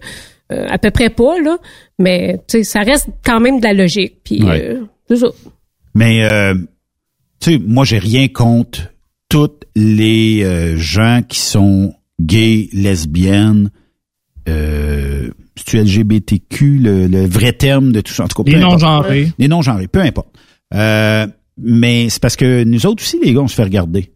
[0.49, 1.57] à peu près pas là,
[1.99, 4.61] mais tu sais ça reste quand même de la logique puis Ouais.
[4.61, 5.27] euh, c'est ça.
[5.95, 6.53] Mais euh,
[7.39, 8.81] tu sais, moi j'ai rien contre
[9.29, 13.69] tous les euh, gens qui sont gays, lesbiennes,
[14.49, 15.12] euh,
[15.55, 18.23] c'est-tu LGBTQ, le, le vrai terme de tout ça.
[18.23, 19.31] En tout cas, Les non-genrés.
[19.37, 20.29] Les non-genrés, peu importe.
[20.73, 21.27] Euh,
[21.57, 24.11] mais c'est parce que nous autres aussi, les gars, on se fait regarder.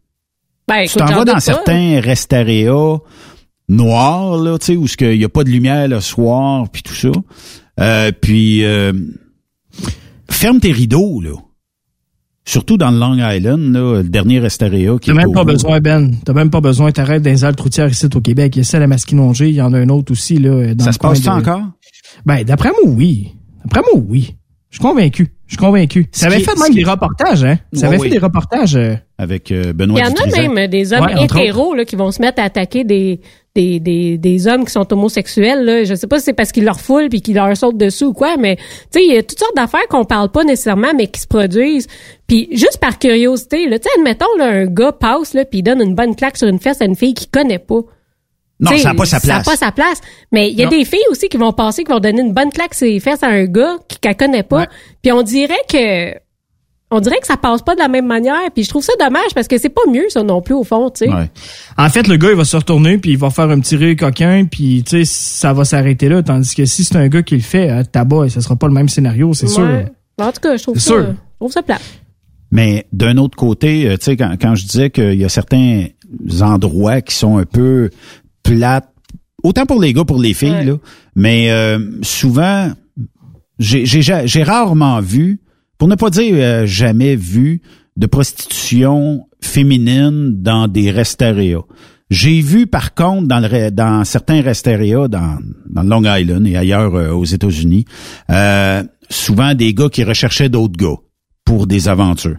[0.68, 1.39] Ben, tu t'en vas dans pas.
[1.39, 2.97] certains restaréas
[3.69, 6.95] noirs, là, tu sais, où il n'y a pas de lumière le soir, puis tout
[6.95, 7.11] ça.
[7.80, 8.91] Euh, puis, euh,
[10.30, 11.31] ferme tes rideaux, là.
[12.48, 15.82] Surtout dans le Long Island, là, le dernier restaréa qui T'as même au pas besoin,
[15.82, 16.11] Ben.
[16.24, 16.91] T'as même pas besoin.
[16.94, 18.56] T'arrêtes dans les alpes routières ici au Québec.
[18.56, 19.49] Il y a celle à Masquinongé.
[19.49, 20.74] Il y en a un autre aussi, là.
[20.74, 21.61] Dans Ça le se passe de- encore?
[22.26, 23.34] Ben, d'après moi, oui.
[23.65, 24.38] D'après moi, oui.
[24.69, 25.28] Je suis convaincu.
[25.45, 26.07] Je suis convaincu.
[26.11, 27.57] Ça avait fait même des reportages, hein?
[27.74, 28.76] Ça avait fait des reportages.
[28.76, 32.11] euh, Avec euh, Il Benoît y en a même des hommes hétéros là, qui vont
[32.11, 33.19] se mettre à attaquer des,
[33.58, 35.66] des, des, des hommes qui sont homosexuels.
[35.66, 35.84] Là.
[35.84, 38.14] Je sais pas si c'est parce qu'ils leur foulent puis qu'ils leur sautent dessus ou
[38.14, 41.08] quoi, mais tu sais, il y a toutes sortes d'affaires qu'on parle pas nécessairement, mais
[41.08, 41.88] qui se produisent.
[42.28, 45.64] Puis juste par curiosité, là, tu sais, admettons, là, un gars passe là, puis il
[45.64, 47.82] donne une bonne claque sur une fesse à une fille qu'il connaît pas.
[48.60, 49.46] Non, T'sais, ça n'a pas sa Ça n'a place.
[49.46, 50.02] pas sa place.
[50.32, 50.72] Mais il y a Non.
[50.72, 53.22] des filles aussi qui vont passer, qui vont donner une bonne claque sur les fesses
[53.24, 54.66] à un gars qui- qu'elle connaît pas.
[55.04, 56.16] Puis on dirait que
[56.89, 58.49] on dirait que ça passe pas de la même manière.
[58.53, 60.89] Puis je trouve ça dommage parce que c'est pas mieux ça non plus au fond,
[60.89, 61.09] tu sais.
[61.14, 61.30] Ouais.
[61.77, 63.95] En fait, le gars, il va se retourner, puis il va faire un petit rire
[63.97, 66.23] coquin, puis tu sais, ça va s'arrêter là.
[66.23, 68.73] Tandis que si c'est un gars qui le fait, à tabac, ça sera pas le
[68.73, 69.64] même scénario, c'est sûr.
[69.64, 69.85] Ouais.
[70.19, 71.07] En tout cas, je trouve C'est ça, sûr.
[71.09, 71.77] je trouve ça plat.
[72.51, 75.88] Mais d'un autre côté, euh, tu sais, quand, quand je disais qu'il y a certains
[76.41, 77.89] endroits qui sont un peu
[78.43, 78.89] plates,
[79.43, 80.64] autant pour les gars pour les filles, Ouais.
[80.65, 80.77] là,
[81.15, 82.72] mais euh, souvent,
[83.59, 85.39] j'ai j'ai- j'ai rarement vu,
[85.78, 87.62] pour ne pas dire euh, jamais vu,
[87.98, 91.64] de prostitution féminine dans des restaréas.
[92.10, 95.40] J'ai vu par contre dans, le, dans certains restaréas dans,
[95.70, 97.86] dans Long Island et ailleurs euh, aux États-Unis,
[98.30, 100.95] euh, souvent des gars qui recherchaient d'autres gars
[101.44, 102.38] pour des aventures.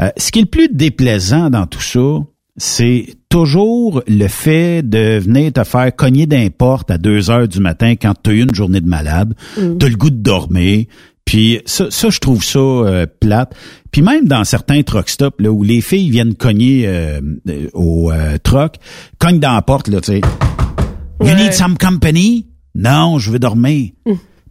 [0.00, 2.00] Euh, ce qui est le plus déplaisant dans tout ça,
[2.56, 7.60] c'est toujours le fait de venir te faire cogner d'un porte à deux heures du
[7.60, 9.78] matin quand tu as eu une journée de malade, Mm.
[9.78, 10.86] t'as le goût de dormir.
[11.24, 13.54] Puis ça, ça je trouve ça euh, plate.
[13.90, 18.10] Puis même dans certains truck stops là où les filles viennent cogner euh, euh, au
[18.10, 18.76] euh, truck,
[19.18, 20.20] cognent dans la porte là, tu sais.
[21.20, 22.48] You need some company?
[22.74, 23.90] Non, je veux dormir.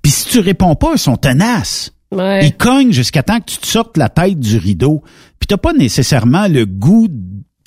[0.01, 1.91] Puis si tu réponds pas, ils sont tenaces.
[2.11, 2.45] Ouais.
[2.45, 5.01] Ils cognent jusqu'à temps que tu te sortes la tête du rideau.
[5.39, 7.07] Puis t'as pas nécessairement le goût...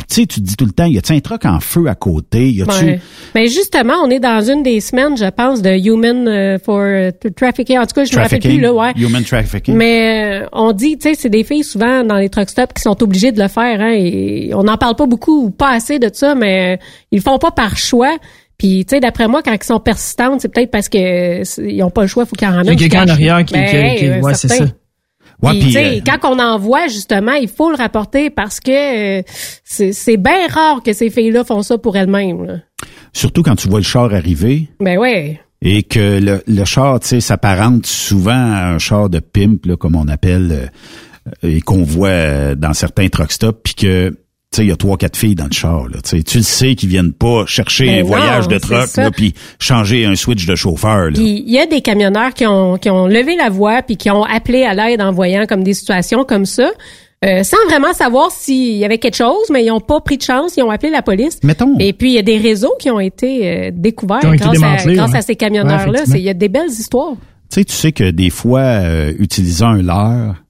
[0.08, 1.94] Tu sais, tu te dis tout le temps, y a-tu un truc en feu à
[1.94, 2.50] côté?
[2.50, 2.84] Y a-tu...
[2.84, 3.00] Ouais.
[3.34, 7.10] Mais justement, on est dans une des semaines, je pense, de Human euh, for euh,
[7.36, 7.78] Trafficking.
[7.78, 8.92] En tout cas, je me rappelle plus, là, ouais.
[8.96, 9.74] Human trafficking?
[9.74, 12.82] Mais euh, on dit, tu sais, c'est des filles souvent dans les truck stops qui
[12.82, 13.80] sont obligées de le faire.
[13.80, 16.78] Hein, et on n'en parle pas beaucoup ou pas assez de ça, mais
[17.10, 18.16] ils le font pas par choix.
[18.58, 21.90] Puis, tu sais, d'après moi, quand ils sont persistantes, c'est peut-être parce que ils ont
[21.90, 22.76] pas le choix, il faut qu'ils en Il y a ramènent.
[22.76, 24.64] quelqu'un en arrière qui- Ben, qui- qui- ouais, c'est ça.
[25.44, 29.22] Ouais, Puis, euh, quand on envoie, justement, il faut le rapporter parce que euh,
[29.64, 32.62] c'est bien rare que ces filles-là font ça pour elles-mêmes.
[33.12, 35.40] Surtout quand tu vois le char arriver Ben ouais.
[35.62, 39.76] et que le, le char, tu sais, s'apparente souvent à un char de pimp, là,
[39.76, 40.70] comme on appelle,
[41.42, 44.16] euh, et qu'on voit dans certains truck stops, puis que
[44.54, 45.88] tu sais, il y a trois, quatre filles dans le char.
[45.88, 46.22] Là, tu sais.
[46.22, 50.14] tu le sais qu'ils viennent pas chercher Ben un voyage de truck, puis changer un
[50.14, 51.10] switch de chauffeur.
[51.16, 54.22] Il y a des camionneurs qui ont, qui ont levé la voix puis qui ont
[54.22, 56.70] appelé à l'aide en voyant comme des situations comme ça,
[57.24, 60.22] euh, sans vraiment savoir s'il y avait quelque chose, mais ils ont pas pris de
[60.22, 61.40] chance, ils ont appelé la police.
[61.42, 61.76] Mettons.
[61.80, 64.44] Et puis il y a des réseaux qui ont été euh, découverts Qui ont été
[64.44, 65.18] grâce, à, démantelés, grâce ouais.
[65.18, 66.02] à ces camionneurs-là.
[66.14, 67.14] Il y a des belles histoires.
[67.50, 70.43] Tu sais, tu sais que des fois, euh, utilisant un leurre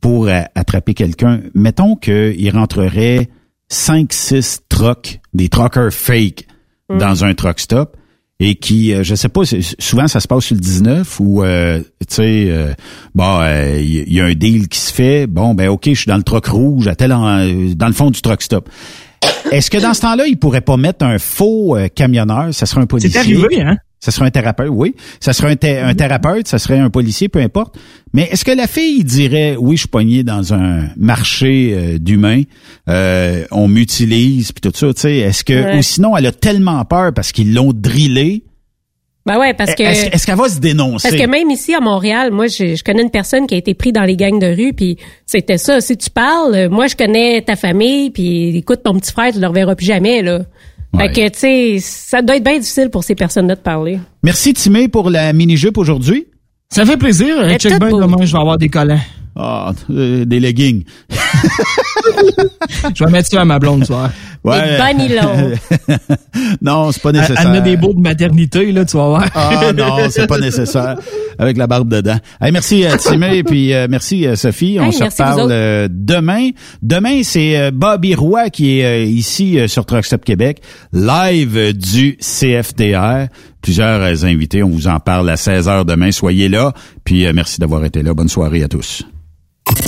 [0.00, 3.28] pour euh, attraper quelqu'un, mettons qu'il rentrerait
[3.68, 6.46] 5, 6 trucks, des truckers fake
[6.90, 6.98] Mm.
[7.00, 7.98] dans un truck stop
[8.40, 9.42] et qui, euh, je sais pas,
[9.78, 12.72] souvent ça se passe sur le 19 où, euh, tu sais, euh,
[13.14, 16.06] bon, euh, il y, a un deal qui se fait, bon, ben ok, je suis
[16.06, 18.70] dans le truck rouge, à tel en- euh, dans le fond du truck stop.
[19.52, 22.54] Est-ce que dans ce temps-là, il pourrait pas mettre un faux euh, camionneur?
[22.54, 23.10] Ça serait un policier.
[23.10, 23.76] C'est arrivé, hein?
[24.00, 24.94] Ça serait un thérapeute, oui.
[25.18, 27.76] Ça serait un, thé- un thérapeute, ça serait un policier, peu importe.
[28.12, 32.42] Mais est-ce que la fille dirait, oui, je suis pogné dans un marché euh, d'humains,
[32.88, 35.78] euh, on m'utilise, puis tout ça, tu sais, est-ce que, Ouais.
[35.78, 38.44] ou sinon, elle a tellement peur parce qu'ils l'ont drillé,
[39.26, 41.08] Ben ouais, parce que est-ce qu'elle va se dénoncer?
[41.10, 43.74] Parce que même ici à Montréal, moi je, je connais une personne qui a été
[43.74, 44.96] prise dans les gangs de rue, puis
[45.26, 45.80] c'était ça.
[45.82, 49.46] Si tu parles, moi je connais ta famille, puis écoute ton petit frère, tu le
[49.48, 50.42] reverras plus jamais là.
[50.96, 54.00] Fait que tu sais, ça doit être bien difficile pour ces personnes-là de parler.
[54.22, 56.26] Merci Timé pour la mini-jupe aujourd'hui.
[56.70, 57.36] Ça fait plaisir.
[57.58, 59.00] Check bien demain, je vais avoir des collants.
[59.38, 60.84] Ah, euh, des leggings.
[62.94, 64.10] Je vais mettre ça à ma blonde ce soir.
[64.44, 64.58] Ouais.
[66.62, 67.36] non, c'est pas nécessaire.
[67.40, 69.26] Elle met des beaux de maternité, là, tu vas voir.
[69.34, 70.96] Ah non, c'est pas nécessaire.
[71.38, 72.18] Avec la barbe dedans.
[72.40, 74.78] Hey, merci euh, Timé et puis euh, merci euh, Sophie.
[74.80, 76.50] On Hey, se reparle euh, demain.
[76.82, 80.60] Demain, c'est euh, Bobby Roy qui est euh, ici euh, sur Truck Stop Québec,
[80.92, 83.28] live du CFTR.
[83.62, 86.10] Plusieurs euh, invités, on vous en parle à 16h demain.
[86.10, 86.72] Soyez là.
[87.04, 88.14] Puis euh, merci d'avoir été là.
[88.14, 89.04] Bonne soirée à tous.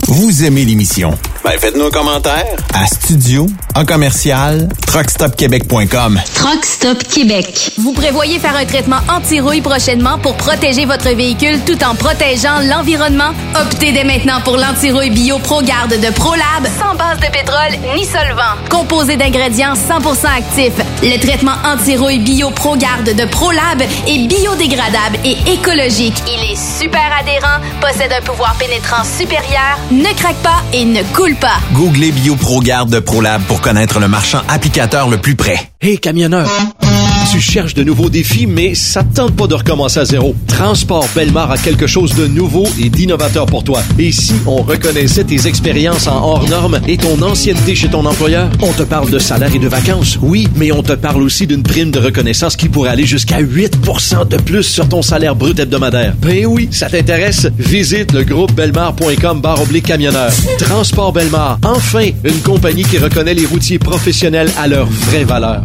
[0.09, 1.17] Vous aimez l'émission?
[1.45, 6.21] Ben, faites-nous un commentaire à studio en commercial truckstopquebec.com.
[6.35, 7.73] Truck Stop Québec.
[7.79, 13.31] Vous prévoyez faire un traitement anti-rouille prochainement pour protéger votre véhicule tout en protégeant l'environnement?
[13.59, 18.57] Optez dès maintenant pour l'anti-rouille bio ProGarde de ProLab sans base de pétrole ni solvant.
[18.69, 26.23] Composé d'ingrédients 100% actifs, le traitement anti-rouille bio ProGarde de ProLab est biodégradable et écologique.
[26.27, 31.37] Il est super adhérent, possède un pouvoir pénétrant supérieur, ne craque pas et ne coule
[31.37, 31.59] pas.
[31.73, 35.71] Googlez BioProGarde de ProLab pour connaître le marchand applicateur le plus près.
[35.81, 36.49] Hey, camionneur!
[37.29, 40.35] Tu cherches de nouveaux défis, mais ça te tente pas de recommencer à zéro.
[40.47, 43.83] Transport Belmar a quelque chose de nouveau et d'innovateur pour toi.
[43.99, 48.51] Et si on reconnaissait tes expériences en hors normes et ton ancienneté chez ton employeur?
[48.63, 51.63] On te parle de salaire et de vacances, oui, mais on te parle aussi d'une
[51.63, 56.15] prime de reconnaissance qui pourrait aller jusqu'à 8% de plus sur ton salaire brut hebdomadaire.
[56.21, 57.47] Ben oui, ça t'intéresse?
[57.59, 60.33] Visite le groupe belmar.com barre camionneur.
[60.59, 65.65] Transport Belmar, enfin, une compagnie qui reconnaît les routiers professionnels à leur vraie valeur.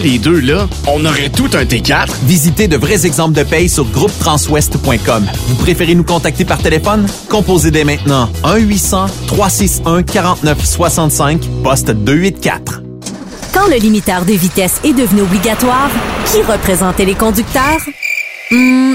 [0.00, 2.08] les deux, là, on aurait tout un T4.
[2.24, 5.26] Visitez de vrais exemples de paye sur groupetranswest.com.
[5.46, 7.06] Vous préférez nous contacter par téléphone?
[7.28, 12.82] Composez dès maintenant 1-800-361-4965, poste 284.
[13.52, 15.90] Quand le limiteur de vitesse est devenu obligatoire,
[16.26, 17.80] qui représentait les conducteurs?
[18.50, 18.94] Hmm,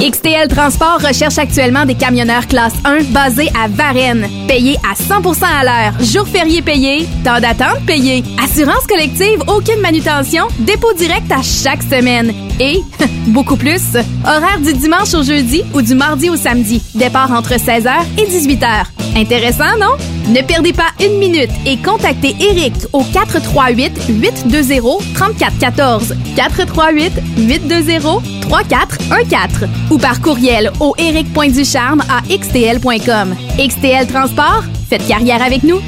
[0.00, 5.64] XTL Transport recherche actuellement des camionneurs classe 1 basés à Varennes, payés à 100% à
[5.64, 11.82] l'heure, jours fériés payés, temps d'attente payé, assurance collective, aucune manutention, dépôt direct à chaque
[11.82, 12.32] semaine.
[12.60, 12.82] Et
[13.28, 17.92] beaucoup plus, horaire du dimanche au jeudi ou du mardi au samedi, départ entre 16h
[18.18, 18.84] et 18h.
[19.16, 19.96] Intéressant, non?
[20.28, 24.80] Ne perdez pas une minute et contactez Eric au 438 820
[25.14, 33.34] 3414 438 820 3414 ou par courriel au eric.ducharme à xtl.com.
[33.58, 35.80] XTL Transport, faites carrière avec nous.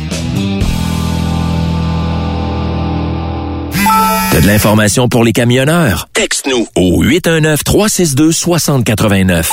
[4.31, 6.07] T'as de l'information pour les camionneurs?
[6.13, 9.53] Texte-nous au 819-362-6089.